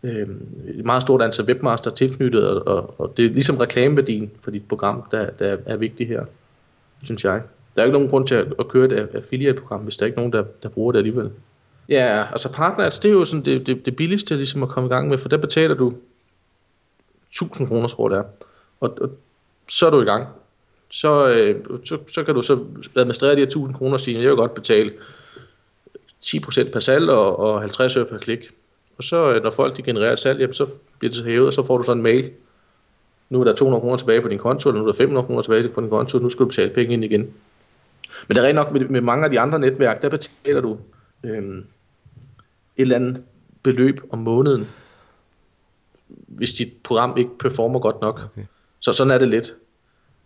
øh, 0.05 0.27
et 0.67 0.85
meget 0.85 1.01
stort 1.01 1.21
antal 1.21 1.45
webmaster 1.45 1.91
tilknyttet, 1.91 2.43
og, 2.43 2.67
og, 2.67 2.95
og 2.99 3.13
det 3.17 3.25
er 3.25 3.29
ligesom 3.29 3.57
reklameværdien 3.57 4.31
for 4.41 4.51
dit 4.51 4.67
program, 4.67 5.03
der, 5.11 5.29
der 5.29 5.57
er 5.65 5.75
vigtig 5.75 6.07
her, 6.07 6.25
synes 7.03 7.25
jeg. 7.25 7.41
Der 7.75 7.81
er 7.81 7.85
ikke 7.85 7.93
nogen 7.93 8.09
grund 8.09 8.27
til 8.27 8.35
at, 8.35 8.47
at 8.59 8.67
køre 8.67 8.85
et 8.85 9.09
affiliate-program, 9.13 9.81
hvis 9.81 9.97
der 9.97 10.03
er 10.03 10.07
ikke 10.07 10.17
nogen, 10.17 10.33
der, 10.33 10.43
der 10.63 10.69
bruger 10.69 10.91
det 10.91 10.99
alligevel. 10.99 11.31
Ja, 11.89 12.25
altså 12.31 12.51
partners, 12.51 12.99
det 12.99 13.09
er 13.09 13.13
jo 13.13 13.25
sådan 13.25 13.45
det, 13.45 13.67
det, 13.67 13.85
det 13.85 13.95
billigste 13.95 14.35
ligesom 14.35 14.63
at 14.63 14.69
komme 14.69 14.87
i 14.87 14.89
gang 14.89 15.07
med, 15.07 15.17
for 15.17 15.29
der 15.29 15.37
betaler 15.37 15.75
du 15.75 15.93
1000 17.29 17.67
kroner, 17.67 17.87
tror 17.87 18.09
jeg 18.09 18.17
det 18.17 18.25
er. 18.25 18.29
Og, 18.79 18.97
og 19.01 19.09
så 19.69 19.85
er 19.85 19.89
du 19.89 20.01
i 20.01 20.05
gang. 20.05 20.27
Så, 20.89 21.33
øh, 21.33 21.65
så, 21.85 21.97
så 22.13 22.23
kan 22.23 22.35
du 22.35 22.41
så 22.41 22.59
administrere 22.95 23.31
de 23.31 23.37
her 23.37 23.45
1000 23.45 23.75
kroner 23.75 23.93
og 23.93 23.99
sige, 23.99 24.21
jeg 24.21 24.29
vil 24.29 24.35
godt 24.35 24.53
betale 24.53 24.91
10% 26.25 26.71
per 26.71 26.79
salg 26.79 27.09
og, 27.09 27.39
og 27.39 27.59
50 27.59 27.97
øre 27.97 28.05
per 28.05 28.17
klik. 28.17 28.51
Og 28.97 29.03
så 29.03 29.33
øh, 29.33 29.43
når 29.43 29.51
folk 29.51 29.77
de 29.77 29.81
genererer 29.81 30.13
et 30.13 30.19
salg, 30.19 30.39
jamen, 30.39 30.53
så 30.53 30.67
bliver 30.99 31.09
det 31.09 31.17
så 31.17 31.23
hævet, 31.23 31.47
og 31.47 31.53
så 31.53 31.65
får 31.65 31.77
du 31.77 31.83
sådan 31.83 31.97
en 31.97 32.03
mail. 32.03 32.31
Nu 33.29 33.39
er 33.39 33.43
der 33.43 33.55
200 33.55 33.81
kroner 33.81 33.97
tilbage 33.97 34.21
på 34.21 34.27
din 34.27 34.37
konto, 34.37 34.69
eller 34.69 34.81
nu 34.81 34.87
er 34.87 34.91
der 34.91 34.97
500 34.97 35.25
kroner 35.25 35.41
tilbage 35.41 35.69
på 35.69 35.81
din 35.81 35.89
konto, 35.89 36.19
nu 36.19 36.29
skal 36.29 36.43
du 36.43 36.47
betale 36.47 36.73
penge 36.73 36.93
ind 36.93 37.03
igen. 37.03 37.21
Men 38.27 38.35
det 38.35 38.37
er 38.37 38.43
rent 38.43 38.55
nok 38.55 38.71
med, 38.71 38.81
med 38.81 39.01
mange 39.01 39.25
af 39.25 39.31
de 39.31 39.39
andre 39.39 39.59
netværk, 39.59 40.01
der 40.01 40.09
betaler 40.09 40.61
du 40.61 40.77
øh, 41.23 41.57
et 41.57 41.63
eller 42.77 42.95
andet 42.95 43.23
beløb 43.63 44.01
om 44.09 44.19
måneden 44.19 44.67
hvis 46.07 46.53
dit 46.53 46.73
program 46.83 47.17
ikke 47.17 47.37
performer 47.39 47.79
godt 47.79 48.01
nok. 48.01 48.21
Okay. 48.31 48.45
Så 48.79 48.93
sådan 48.93 49.11
er 49.11 49.17
det 49.17 49.27
lidt. 49.27 49.53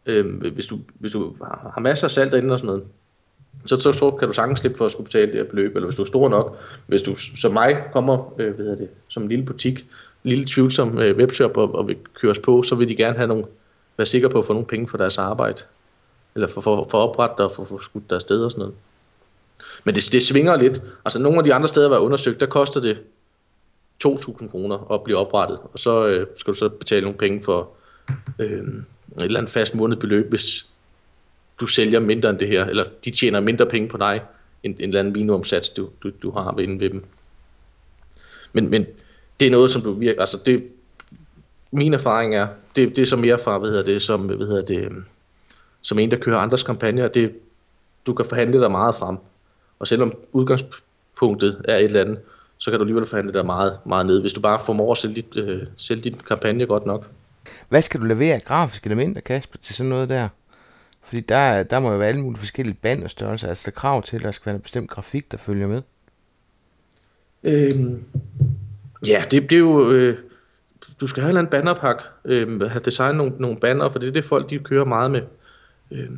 Øhm, 0.05 0.53
hvis, 0.53 0.67
du, 0.67 0.80
hvis 0.99 1.11
du 1.11 1.36
har 1.74 1.80
masser 1.80 2.07
af 2.07 2.11
salg 2.11 2.32
derinde 2.32 2.51
og 2.51 2.59
sådan 2.59 2.67
noget, 2.67 2.84
så, 3.66 3.80
så, 3.80 3.91
så 3.91 4.12
kan 4.12 4.28
du 4.28 4.34
sagtens 4.34 4.60
slippe 4.60 4.78
for 4.78 4.86
at 4.86 4.91
skulle 4.91 5.05
betale 5.05 5.28
det 5.28 5.36
her 5.36 5.43
beløb, 5.43 5.76
eller 5.76 5.88
hvis 5.88 5.95
du 5.95 6.01
er 6.01 6.05
stor 6.05 6.30
nok. 6.30 6.57
Hvis 6.88 7.01
du 7.01 7.16
som 7.16 7.53
mig 7.53 7.84
kommer 7.93 8.34
øh, 8.39 8.55
hvad 8.55 8.78
det, 8.78 8.89
som 9.07 9.24
en 9.24 9.30
lille 9.30 9.45
butik, 9.45 9.80
en 10.24 10.30
lille 10.30 10.45
tvivlsom 10.45 10.99
øh, 10.99 11.18
webshop 11.18 11.57
og, 11.57 11.76
og 11.76 11.88
vil 11.88 11.97
køres 12.14 12.39
på, 12.39 12.64
så 12.64 12.76
vil 12.76 12.89
de 12.89 12.95
gerne 12.95 13.18
have 13.18 13.28
nogle, 13.28 13.45
være 13.97 14.05
sikre 14.05 14.30
på 14.30 14.39
at 14.39 14.45
få 14.45 14.53
nogle 14.53 14.68
penge 14.68 14.88
for 14.88 14.97
deres 14.97 15.18
arbejde. 15.18 15.62
Eller 16.36 16.47
for, 16.47 16.62
for, 16.62 16.88
for 16.91 16.97
oprettet 16.97 17.45
og 17.45 17.55
for, 17.55 17.64
for 17.64 17.78
skudt 17.78 18.10
deres 18.10 18.22
sted 18.22 18.43
og 18.43 18.51
sådan 18.51 18.60
noget. 18.60 18.76
Men 19.84 19.95
det, 19.95 20.10
det 20.12 20.22
svinger 20.22 20.57
lidt. 20.57 20.82
Altså 21.05 21.20
nogle 21.20 21.38
af 21.38 21.43
de 21.43 21.53
andre 21.53 21.68
steder, 21.68 21.88
der 21.88 21.95
var 21.95 22.05
undersøgt, 22.05 22.39
der 22.39 22.45
koster 22.45 22.82
det 22.82 22.97
2.000 24.07 24.49
kroner 24.49 24.91
at 24.91 25.03
blive 25.03 25.18
oprettet, 25.18 25.60
og 25.74 25.80
så 25.80 26.07
øh, 26.07 26.28
skal 26.38 26.53
du 26.53 26.57
så 26.57 26.70
betale 26.70 27.01
nogle 27.01 27.18
penge 27.18 27.43
for 27.43 27.70
øh, 28.39 28.68
et 29.18 29.24
eller 29.24 29.39
andet 29.39 29.51
fast 29.51 29.76
månedbeløb, 29.76 30.30
hvis 30.30 30.66
du 31.60 31.68
sælger 31.68 31.99
mindre 31.99 32.30
end 32.30 32.39
det 32.39 32.47
her, 32.47 32.66
eller 32.66 32.86
de 33.05 33.12
tjener 33.12 33.39
mindre 33.39 33.66
penge 33.66 33.88
på 33.88 33.97
dig, 33.97 34.22
end 34.64 34.76
en 34.80 34.84
eller 34.84 34.99
anden 34.99 35.14
minimumsats, 35.14 35.70
du, 35.70 35.89
du, 36.03 36.12
du 36.22 36.32
har 36.32 36.60
inde 36.60 36.80
ved 36.80 36.89
dem. 36.89 37.03
Men, 38.53 38.70
men 38.70 38.86
det 39.39 39.47
er 39.47 39.51
noget, 39.51 39.72
som 39.72 39.82
du 39.82 39.93
virker, 39.93 40.22
altså 40.22 40.39
det, 40.45 40.64
min 41.72 41.93
erfaring 41.93 42.36
er, 42.36 42.47
det, 42.76 42.95
det 42.95 43.01
er 43.01 43.05
som 43.05 43.20
mere 43.20 43.39
fra, 43.39 43.57
hvad 43.57 43.70
hedder 43.70 43.84
det, 43.84 44.01
som, 44.01 44.22
hvad 44.22 44.47
hedder 44.47 44.62
det, 44.62 44.78
øhm, 44.78 45.05
som 45.82 45.99
en, 45.99 46.12
der 46.12 46.18
kører 46.18 46.38
andres 46.38 46.64
kampagner, 46.64 47.07
det, 47.07 47.32
du 48.05 48.14
kan 48.14 48.26
forhandle 48.26 48.62
dig 48.62 48.72
meget 48.72 48.95
frem. 48.95 49.18
Og 49.80 49.88
selvom 49.88 50.14
udgangspunktet 50.32 51.62
er 51.66 51.76
et 51.76 51.84
eller 51.84 52.01
andet, 52.01 52.20
så 52.57 52.72
kan 52.72 52.80
du 52.80 52.84
alligevel 52.84 53.05
forhandle 53.05 53.34
dig 53.34 53.45
meget, 53.45 53.80
meget 53.86 54.05
ned, 54.05 54.22
hvis 54.22 54.34
du 54.34 54.41
bare 54.41 54.60
formår 54.66 54.91
at 54.91 54.97
sælge, 54.97 55.16
dit, 55.16 55.36
øh, 55.36 55.68
sælge 55.78 56.01
din 56.01 56.14
kampagne 56.14 56.66
godt 56.66 56.86
nok. 56.86 57.07
Hvad 57.70 57.82
skal 57.82 57.99
du 57.99 58.05
levere 58.05 58.36
af 58.36 58.41
grafiske 58.41 58.88
elementer, 58.88 59.22
Kasper, 59.22 59.57
til 59.62 59.76
sådan 59.76 59.89
noget 59.89 60.10
der? 60.10 60.30
Fordi 61.10 61.22
der, 61.22 61.64
der 61.64 61.80
må 61.80 61.91
jo 61.91 61.97
være 61.97 62.07
alle 62.07 62.22
mulige 62.22 62.39
forskellige 62.39 62.78
bannerstørrelser, 62.82 63.47
altså 63.47 63.64
der 63.66 63.76
er 63.76 63.80
krav 63.80 64.03
til, 64.03 64.16
at 64.16 64.24
der 64.24 64.32
skal 64.32 64.45
være 64.45 64.55
en 64.55 64.62
bestemt 64.62 64.89
grafik, 64.89 65.32
der 65.32 65.38
følger 65.38 65.68
med. 65.68 65.82
Øhm, 67.43 68.03
ja, 69.07 69.24
det, 69.32 69.49
det 69.49 69.55
er 69.55 69.60
jo... 69.60 69.91
Øh, 69.91 70.18
du 71.01 71.07
skal 71.07 71.24
have 71.24 71.39
en 71.39 71.47
bannerpak, 71.47 72.03
øh, 72.26 72.62
have 72.62 72.82
designet 72.86 73.16
nogle, 73.16 73.34
nogle 73.39 73.57
banner, 73.57 73.89
for 73.89 73.99
det 73.99 74.07
er 74.07 74.12
det 74.14 74.26
folk, 74.26 74.49
de 74.49 74.60
kører 74.60 74.86
meget 74.86 75.12
med. 75.12 75.22
Øh, 75.91 76.10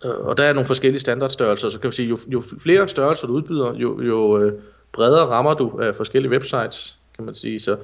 og 0.00 0.38
der 0.38 0.44
er 0.44 0.52
nogle 0.52 0.66
forskellige 0.66 1.00
standardstørrelser, 1.00 1.68
så 1.68 1.80
kan 1.80 1.88
man 1.88 1.92
sige, 1.92 2.08
jo, 2.08 2.18
jo 2.28 2.42
flere 2.58 2.88
størrelser 2.88 3.26
du 3.26 3.32
udbyder, 3.32 3.74
jo, 3.74 4.02
jo 4.02 4.38
øh, 4.38 4.52
bredere 4.92 5.26
rammer 5.26 5.54
du 5.54 5.80
af 5.80 5.94
forskellige 5.94 6.30
websites, 6.32 6.98
kan 7.16 7.24
man 7.24 7.34
sige. 7.34 7.60
Så 7.60 7.76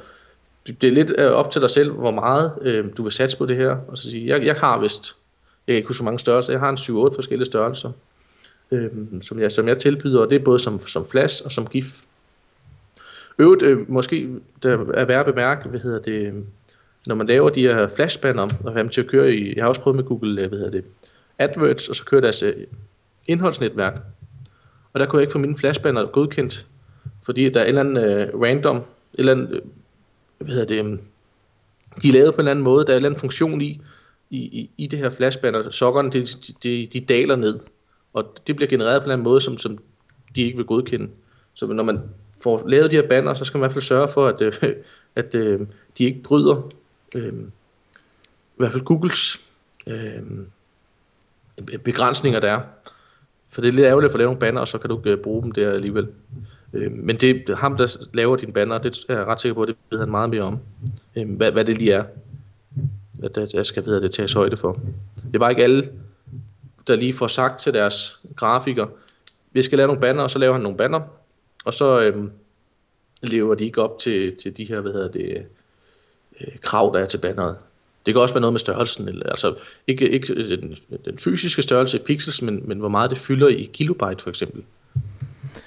det 0.66 0.84
er 0.84 0.92
lidt 0.92 1.12
øh, 1.18 1.30
op 1.30 1.50
til 1.50 1.60
dig 1.60 1.70
selv, 1.70 1.92
hvor 1.92 2.10
meget 2.10 2.52
øh, 2.62 2.84
du 2.96 3.02
vil 3.02 3.12
satse 3.12 3.38
på 3.38 3.46
det 3.46 3.56
her. 3.56 3.76
Og 3.88 3.98
så 3.98 4.10
sige, 4.10 4.26
jeg, 4.26 4.46
jeg 4.46 4.54
har 4.54 4.80
vist, 4.80 5.16
jeg 5.66 5.72
kan 5.72 5.76
ikke 5.76 5.88
huske 5.88 5.98
så 5.98 6.04
mange 6.04 6.18
størrelser, 6.18 6.52
jeg 6.52 6.60
har 6.60 6.70
en 6.70 6.76
7-8 6.76 7.14
forskellige 7.14 7.46
størrelser, 7.46 7.92
øh, 8.70 8.90
som, 9.22 9.40
jeg, 9.40 9.52
som 9.52 9.68
jeg 9.68 9.78
tilbyder, 9.78 10.20
og 10.20 10.30
det 10.30 10.36
er 10.40 10.44
både 10.44 10.58
som, 10.58 10.86
som 10.86 11.08
flash 11.08 11.42
og 11.44 11.52
som 11.52 11.66
GIF. 11.66 12.00
Øvrigt, 13.38 13.62
øh, 13.62 13.90
måske 13.90 14.28
der 14.62 14.70
er 14.94 15.04
værd 15.04 15.20
at 15.20 15.34
bemærke, 15.34 15.68
hvad 15.68 15.80
hedder 15.80 15.98
det, 15.98 16.44
når 17.06 17.14
man 17.14 17.26
laver 17.26 17.50
de 17.50 17.62
her 17.62 17.88
flashbanner 17.88 18.48
og 18.64 18.72
have 18.72 18.82
dem 18.82 18.88
til 18.88 19.00
at 19.00 19.06
køre 19.06 19.34
i, 19.34 19.54
jeg 19.56 19.64
har 19.64 19.68
også 19.68 19.80
prøvet 19.80 19.96
med 19.96 20.04
Google, 20.04 20.42
øh, 20.42 20.48
hvad 20.48 20.58
hedder 20.58 20.72
det, 20.72 20.84
AdWords, 21.38 21.88
og 21.88 21.96
så 21.96 22.04
kører 22.04 22.20
deres 22.20 22.42
øh, 22.42 22.54
indholdsnetværk. 23.26 23.94
Og 24.92 25.00
der 25.00 25.06
kunne 25.06 25.18
jeg 25.18 25.22
ikke 25.22 25.32
få 25.32 25.38
mine 25.38 25.58
flashbanner 25.58 26.06
godkendt, 26.06 26.66
fordi 27.22 27.48
der 27.48 27.60
er 27.60 27.64
en 27.64 27.68
eller 27.68 27.80
anden 27.80 27.96
øh, 27.96 28.40
random, 28.40 28.76
et 28.76 28.82
eller 29.14 29.32
andet, 29.32 29.50
øh, 29.50 29.60
hvad 30.38 30.54
hedder 30.54 30.66
det, 30.66 30.84
øh, 30.84 30.98
de 32.02 32.08
er 32.08 32.12
lavet 32.12 32.34
på 32.34 32.36
en 32.36 32.40
eller 32.40 32.50
anden 32.50 32.64
måde, 32.64 32.86
der 32.86 32.92
er 32.92 32.96
en 32.96 32.96
eller 32.96 33.08
anden 33.08 33.20
funktion 33.20 33.60
i, 33.60 33.80
i, 34.30 34.38
i, 34.38 34.70
i 34.76 34.86
det 34.86 34.98
her 34.98 35.10
flashbanner. 35.10 35.70
Sokkerne, 35.70 36.10
de, 36.10 36.26
de, 36.62 36.88
de 36.92 37.00
daler 37.00 37.36
ned, 37.36 37.60
og 38.12 38.36
det 38.46 38.56
bliver 38.56 38.68
genereret 38.68 39.00
på 39.00 39.04
en 39.04 39.04
eller 39.04 39.12
anden 39.12 39.24
måde, 39.24 39.40
som, 39.40 39.58
som 39.58 39.78
de 40.36 40.42
ikke 40.42 40.56
vil 40.56 40.66
godkende. 40.66 41.08
Så 41.54 41.66
når 41.66 41.84
man 41.84 42.00
får 42.40 42.68
lavet 42.68 42.90
de 42.90 42.96
her 42.96 43.08
banner, 43.08 43.34
så 43.34 43.44
skal 43.44 43.58
man 43.58 43.62
i 43.62 43.64
hvert 43.64 43.72
fald 43.72 43.82
sørge 43.82 44.08
for, 44.08 44.26
at, 44.26 44.40
øh, 44.40 44.52
at 45.16 45.34
øh, 45.34 45.60
de 45.98 46.04
ikke 46.04 46.22
bryder 46.22 46.70
øh, 47.16 47.32
i 47.32 48.56
hvert 48.56 48.72
fald 48.72 48.84
Googles 48.84 49.50
øh, 49.86 50.22
begrænsninger, 51.84 52.40
der 52.40 52.52
er. 52.52 52.60
For 53.48 53.60
det 53.60 53.68
er 53.68 53.72
lidt 53.72 53.86
ærgerligt 53.86 54.08
at 54.08 54.12
få 54.12 54.18
lavet 54.18 54.28
nogle 54.28 54.40
banner, 54.40 54.60
og 54.60 54.68
så 54.68 54.78
kan 54.78 54.90
du 54.90 54.98
ikke 54.98 55.10
øh, 55.10 55.18
bruge 55.18 55.42
dem 55.42 55.52
der 55.52 55.70
alligevel. 55.70 56.08
Øh, 56.72 56.92
men 56.92 57.16
det 57.16 57.48
er 57.48 57.56
ham, 57.56 57.76
der 57.76 57.96
laver 58.12 58.36
dine 58.36 58.52
banner, 58.52 58.78
det 58.78 59.04
er 59.08 59.16
jeg 59.16 59.26
ret 59.26 59.40
sikker 59.40 59.54
på, 59.54 59.62
at 59.62 59.68
det 59.68 59.76
ved 59.90 59.98
han 59.98 60.10
meget 60.10 60.30
mere 60.30 60.42
om. 60.42 60.58
Øh, 61.16 61.30
hvad, 61.30 61.52
hvad 61.52 61.64
det 61.64 61.78
lige 61.78 61.92
er, 61.92 62.04
at 63.22 63.34
der, 63.34 63.46
der 63.46 63.62
skal 63.62 63.86
det 63.86 64.12
tages 64.12 64.32
højde 64.32 64.56
for. 64.56 64.80
Det 65.16 65.34
er 65.34 65.38
bare 65.38 65.50
ikke 65.50 65.62
alle, 65.62 65.88
der 66.86 66.96
lige 66.96 67.12
får 67.12 67.28
sagt 67.28 67.60
til 67.60 67.74
deres 67.74 68.18
grafiker, 68.36 68.86
vi 69.52 69.62
skal 69.62 69.78
lave 69.78 69.86
nogle 69.86 70.00
banner, 70.00 70.22
og 70.22 70.30
så 70.30 70.38
laver 70.38 70.52
han 70.52 70.62
nogle 70.62 70.78
banner, 70.78 71.00
og 71.64 71.74
så 71.74 72.00
øh, 72.00 72.30
lever 73.22 73.54
de 73.54 73.64
ikke 73.64 73.82
op 73.82 73.98
til, 73.98 74.36
til 74.36 74.56
de 74.56 74.64
her, 74.64 74.80
hvad 74.80 74.92
hedder 74.92 75.08
det, 75.08 75.46
øh, 76.40 76.58
krav, 76.62 76.94
der 76.94 77.00
er 77.00 77.06
til 77.06 77.18
banneret. 77.18 77.56
Det 78.06 78.14
kan 78.14 78.20
også 78.20 78.34
være 78.34 78.40
noget 78.40 78.52
med 78.52 78.60
størrelsen, 78.60 79.08
eller, 79.08 79.26
altså 79.26 79.54
ikke, 79.86 80.08
ikke 80.08 80.56
den, 80.56 80.76
den 81.04 81.18
fysiske 81.18 81.62
størrelse 81.62 81.96
i 81.96 82.00
pixels, 82.00 82.42
men, 82.42 82.62
men 82.68 82.78
hvor 82.78 82.88
meget 82.88 83.10
det 83.10 83.18
fylder 83.18 83.48
i 83.48 83.70
kilobyte 83.72 84.22
for 84.22 84.30
eksempel. 84.30 84.62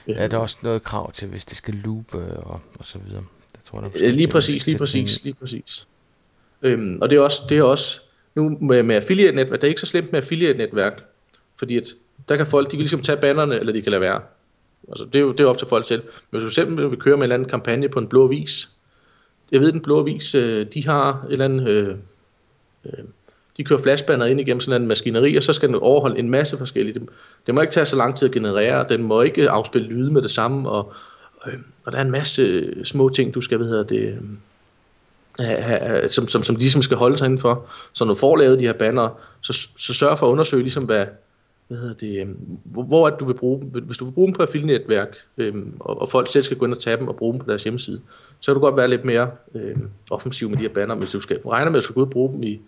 Ja, 0.07 0.27
der 0.27 0.37
er 0.37 0.41
også 0.41 0.57
noget 0.61 0.83
krav 0.83 1.11
til, 1.11 1.27
hvis 1.27 1.45
det 1.45 1.57
skal 1.57 1.73
loop 1.73 2.15
og, 2.15 2.61
og 2.79 2.85
så 2.85 2.99
videre. 2.99 3.23
Det 3.51 3.59
tror 3.65 3.81
jeg, 3.81 3.93
der 3.93 4.11
lige 4.11 4.27
præcis, 4.27 4.65
lige 4.65 4.77
præcis, 4.77 5.23
lige 5.23 5.33
præcis. 5.33 5.87
Øhm, 6.63 6.97
og 7.01 7.09
det 7.09 7.15
er 7.15 7.21
også, 7.21 7.41
det 7.49 7.57
er 7.57 7.63
også 7.63 8.01
nu 8.35 8.57
med, 8.61 8.83
med 8.83 8.95
affiliate-netværk, 8.95 9.61
det 9.61 9.67
er 9.67 9.69
ikke 9.69 9.81
så 9.81 9.87
slemt 9.87 10.11
med 10.11 10.21
affiliate-netværk, 10.21 11.03
fordi 11.59 11.77
at 11.77 11.93
der 12.29 12.35
kan 12.35 12.47
folk, 12.47 12.67
de 12.67 12.71
kan 12.71 12.79
ligesom 12.79 13.01
tage 13.01 13.17
bannerne, 13.17 13.59
eller 13.59 13.73
de 13.73 13.81
kan 13.81 13.91
lade 13.91 14.01
være. 14.01 14.21
Altså, 14.89 15.05
det 15.05 15.15
er 15.15 15.19
jo 15.19 15.31
det 15.31 15.39
er 15.39 15.47
op 15.47 15.57
til 15.57 15.67
folk 15.67 15.87
selv. 15.87 16.03
Men 16.31 16.41
hvis 16.41 16.49
du 16.49 16.53
simpelthen 16.53 16.91
vil 16.91 16.99
køre 16.99 17.17
med 17.17 17.19
en 17.19 17.23
eller 17.23 17.35
anden 17.35 17.49
kampagne 17.49 17.89
på 17.89 17.99
en 17.99 18.07
blå 18.07 18.27
vis, 18.27 18.69
jeg 19.51 19.61
ved, 19.61 19.71
den 19.71 19.81
blå 19.81 20.03
vis, 20.03 20.35
øh, 20.35 20.65
de 20.73 20.85
har 20.85 21.25
et 21.27 21.31
eller 21.31 21.45
andet, 21.45 21.67
øh, 21.67 21.95
øh, 22.85 23.03
de 23.57 23.63
kører 23.63 23.81
flashbanner 23.81 24.25
ind 24.25 24.39
igennem 24.39 24.61
sådan 24.61 24.81
en 24.81 24.87
maskineri, 24.87 25.35
og 25.35 25.43
så 25.43 25.53
skal 25.53 25.69
den 25.69 25.75
overholde 25.75 26.19
en 26.19 26.29
masse 26.29 26.57
forskellige. 26.57 26.99
Det, 26.99 27.09
det 27.47 27.55
må 27.55 27.61
ikke 27.61 27.73
tage 27.73 27.85
så 27.85 27.95
lang 27.95 28.17
tid 28.17 28.27
at 28.27 28.33
generere, 28.33 28.85
den 28.89 29.03
må 29.03 29.21
ikke 29.21 29.49
afspille 29.49 29.87
lyde 29.87 30.11
med 30.11 30.21
det 30.21 30.31
samme, 30.31 30.69
og, 30.69 30.93
øh, 31.47 31.53
og 31.85 31.91
der 31.91 31.97
er 31.97 32.01
en 32.01 32.11
masse 32.11 32.41
øh, 32.41 32.85
små 32.85 33.09
ting, 33.09 33.33
du 33.33 33.41
skal, 33.41 33.57
hvad 33.57 33.67
hedder 33.67 33.83
det, 33.83 34.01
øh, 34.01 34.17
øh, 35.41 36.09
som, 36.09 36.27
som, 36.27 36.43
som 36.43 36.55
ligesom 36.55 36.81
skal 36.81 36.97
holde 36.97 37.17
sig 37.17 37.25
indenfor. 37.25 37.65
Så 37.93 38.05
når 38.05 38.13
du 38.13 38.19
får 38.19 38.35
lavet 38.35 38.59
de 38.59 38.63
her 38.63 38.73
banner, 38.73 39.09
så, 39.41 39.67
så 39.77 39.93
sørg 39.93 40.19
for 40.19 40.27
at 40.27 40.31
undersøge, 40.31 40.63
ligesom, 40.63 40.83
hvad, 40.83 41.05
hvad 41.67 41.77
hedder 41.77 41.93
det, 41.93 42.21
øhm, 42.21 42.37
hvor, 42.63 42.83
hvor 42.83 43.07
at 43.07 43.19
du 43.19 43.25
vil 43.25 43.33
bruge 43.33 43.59
dem. 43.61 43.83
Hvis 43.83 43.97
du 43.97 44.05
vil 44.05 44.11
bruge 44.11 44.27
dem 44.27 44.35
på 44.35 44.41
affiliate-netværk, 44.41 45.17
øh, 45.37 45.53
og, 45.79 46.01
og 46.01 46.09
folk 46.09 46.31
selv 46.31 46.43
skal 46.43 46.57
gå 46.57 46.65
ind 46.65 46.73
og 46.73 46.79
tage 46.79 46.97
dem 46.97 47.07
og 47.07 47.15
bruge 47.15 47.33
dem 47.33 47.39
på 47.39 47.49
deres 47.49 47.63
hjemmeside, 47.63 48.01
så 48.39 48.51
kan 48.51 48.55
du 48.55 48.65
godt 48.65 48.77
være 48.77 48.87
lidt 48.87 49.05
mere 49.05 49.31
øh, 49.55 49.75
offensiv 50.09 50.49
med 50.49 50.57
de 50.57 50.63
her 50.63 50.73
banner. 50.73 50.95
Hvis 50.95 51.09
du 51.09 51.19
skal 51.19 51.39
regne 51.45 51.69
med, 51.69 51.77
at 51.77 51.81
du 51.81 51.83
skal 51.83 51.93
gå 51.93 52.01
ud 52.01 52.05
og 52.05 52.11
bruge 52.11 52.33
dem 52.33 52.43
i, 52.43 52.61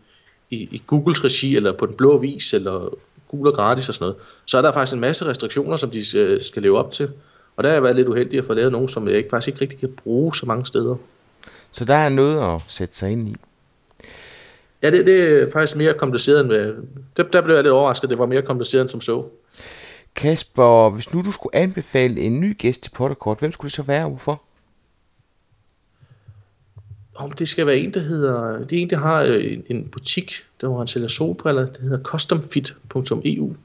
i, 0.49 0.55
i 0.71 0.81
Googles 0.87 1.23
regi, 1.23 1.55
eller 1.55 1.71
på 1.71 1.85
den 1.85 1.95
blå 1.95 2.17
vis, 2.17 2.53
eller 2.53 2.97
Google 3.27 3.51
gratis 3.51 3.89
og 3.89 3.95
sådan 3.95 4.03
noget, 4.03 4.15
så 4.45 4.57
er 4.57 4.61
der 4.61 4.71
faktisk 4.71 4.93
en 4.93 4.99
masse 4.99 5.25
restriktioner, 5.25 5.77
som 5.77 5.89
de 5.89 6.05
skal, 6.05 6.43
skal 6.43 6.61
leve 6.61 6.77
op 6.77 6.91
til. 6.91 7.09
Og 7.55 7.63
der 7.63 7.69
har 7.69 7.73
jeg 7.73 7.83
været 7.83 7.95
lidt 7.95 8.07
uheldig 8.07 8.39
at 8.39 8.45
få 8.45 8.53
lavet 8.53 8.71
nogen, 8.71 8.89
som 8.89 9.07
jeg 9.07 9.17
ikke, 9.17 9.29
faktisk 9.29 9.47
ikke 9.47 9.61
rigtig 9.61 9.79
kan 9.79 9.89
bruge 10.03 10.35
så 10.35 10.45
mange 10.45 10.65
steder. 10.65 10.95
Så 11.75 11.85
der 11.85 11.93
er 11.93 12.09
noget 12.09 12.55
at 12.55 12.61
sætte 12.67 12.95
sig 12.95 13.11
ind 13.11 13.27
i? 13.27 13.35
Ja, 14.83 14.91
det, 14.91 15.05
det 15.05 15.41
er 15.41 15.51
faktisk 15.51 15.75
mere 15.75 15.93
kompliceret 15.93 16.39
end... 16.39 16.47
Med, 16.47 16.75
det, 17.17 17.33
der 17.33 17.41
blev 17.41 17.55
jeg 17.55 17.63
lidt 17.63 17.73
overrasket, 17.73 18.09
det 18.09 18.17
var 18.17 18.25
mere 18.25 18.41
kompliceret 18.41 18.81
end 18.81 18.89
som 18.89 19.01
så. 19.01 19.25
Kasper, 20.15 20.89
hvis 20.89 21.13
nu 21.13 21.21
du 21.21 21.31
skulle 21.31 21.55
anbefale 21.55 22.21
en 22.21 22.39
ny 22.39 22.57
gæst 22.57 22.83
til 22.83 22.91
Potterkort, 22.91 23.39
hvem 23.39 23.51
skulle 23.51 23.69
det 23.69 23.75
så 23.75 23.83
være 23.83 24.03
og 24.03 24.09
hvorfor? 24.09 24.41
Om 27.15 27.31
det 27.31 27.47
skal 27.47 27.65
være 27.67 27.77
en, 27.77 27.93
der 27.93 27.99
hedder... 27.99 28.65
Det 28.65 28.77
er 28.77 28.81
en, 28.81 28.89
der 28.89 28.97
har 28.97 29.23
øh, 29.23 29.53
en, 29.53 29.63
en 29.69 29.87
butik, 29.87 30.33
der 30.61 30.67
hvor 30.67 30.77
han 30.77 30.87
sælger 30.87 31.07
solbriller. 31.07 31.65
Det 31.65 31.81
hedder 31.81 32.03
customfit.eu. 32.03 33.55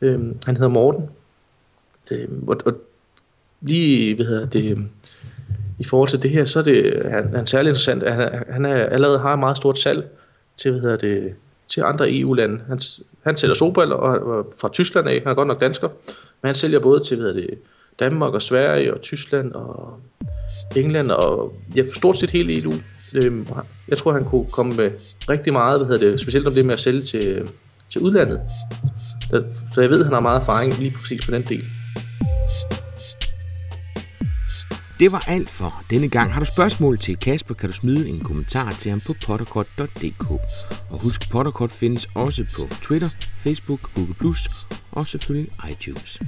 Øhm, 0.00 0.38
han 0.46 0.56
hedder 0.56 0.70
Morten. 0.70 1.08
Øhm, 2.10 2.48
og, 2.48 2.56
og 2.66 2.72
lige, 3.60 4.14
hvad 4.14 4.26
hedder 4.26 4.46
det... 4.46 4.88
I 5.78 5.84
forhold 5.84 6.08
til 6.08 6.22
det 6.22 6.30
her, 6.30 6.44
så 6.44 6.58
er 6.58 6.62
det 6.62 7.02
han, 7.10 7.24
han 7.24 7.34
er 7.34 7.44
særlig 7.44 7.68
interessant. 7.68 8.12
Han, 8.12 8.44
han 8.50 8.64
er, 8.64 8.74
allerede 8.74 9.18
har 9.18 9.32
et 9.32 9.38
meget 9.38 9.56
stort 9.56 9.78
salg 9.78 10.04
til, 10.56 10.70
hvad 10.70 10.80
hedder 10.80 10.96
det, 10.96 11.34
til 11.68 11.80
andre 11.80 12.12
EU-lande. 12.12 12.60
Han, 12.68 12.80
han 13.24 13.36
sælger 13.36 13.54
solbriller 13.54 13.96
og, 13.96 14.36
og 14.38 14.54
fra 14.58 14.68
Tyskland 14.68 15.08
af, 15.08 15.20
han 15.20 15.30
er 15.30 15.34
godt 15.34 15.48
nok 15.48 15.60
dansker, 15.60 15.88
men 16.42 16.48
han 16.48 16.54
sælger 16.54 16.78
både 16.78 17.04
til 17.04 17.16
hvad 17.16 17.32
hedder 17.32 17.46
det, 17.46 17.58
Danmark 17.98 18.34
og 18.34 18.42
Sverige 18.42 18.94
og 18.94 19.00
Tyskland 19.00 19.52
og 19.52 20.00
England 20.76 21.10
og 21.10 21.54
ja, 21.76 21.82
stort 21.94 22.16
set 22.16 22.30
hele 22.30 22.62
EU. 22.62 22.72
Øhm, 23.14 23.46
jeg 23.88 23.98
tror, 23.98 24.12
han 24.12 24.24
kunne 24.24 24.46
komme 24.52 24.76
med 24.76 24.90
rigtig 25.28 25.52
meget, 25.52 25.78
hvad 25.78 25.86
hedder 25.86 26.10
det, 26.10 26.20
specielt 26.20 26.46
om 26.46 26.52
det 26.52 26.66
med 26.66 26.74
at 26.74 26.80
sælge 26.80 27.02
til, 27.02 27.50
til 27.90 28.00
udlandet. 28.00 28.40
Så 29.74 29.80
jeg 29.80 29.90
ved, 29.90 29.98
at 29.98 30.04
han 30.04 30.12
har 30.12 30.20
meget 30.20 30.40
erfaring 30.40 30.78
lige 30.78 30.94
præcis 30.96 31.26
på 31.26 31.32
den 31.32 31.42
del. 31.42 31.64
Det 34.98 35.12
var 35.12 35.24
alt 35.28 35.48
for 35.48 35.84
denne 35.90 36.08
gang. 36.08 36.32
Har 36.32 36.40
du 36.40 36.46
spørgsmål 36.46 36.98
til 36.98 37.16
Kasper, 37.16 37.54
kan 37.54 37.68
du 37.68 37.74
smide 37.74 38.08
en 38.08 38.20
kommentar 38.20 38.72
til 38.72 38.90
ham 38.90 39.00
på 39.00 39.14
potterkort.dk. 39.26 40.30
Og 40.90 40.98
husk, 41.02 41.30
Potterkort 41.30 41.70
findes 41.70 42.08
også 42.14 42.44
på 42.56 42.74
Twitter, 42.82 43.08
Facebook, 43.36 43.90
Google+, 43.94 44.36
og 44.92 45.06
selvfølgelig 45.06 45.52
iTunes. 45.70 46.20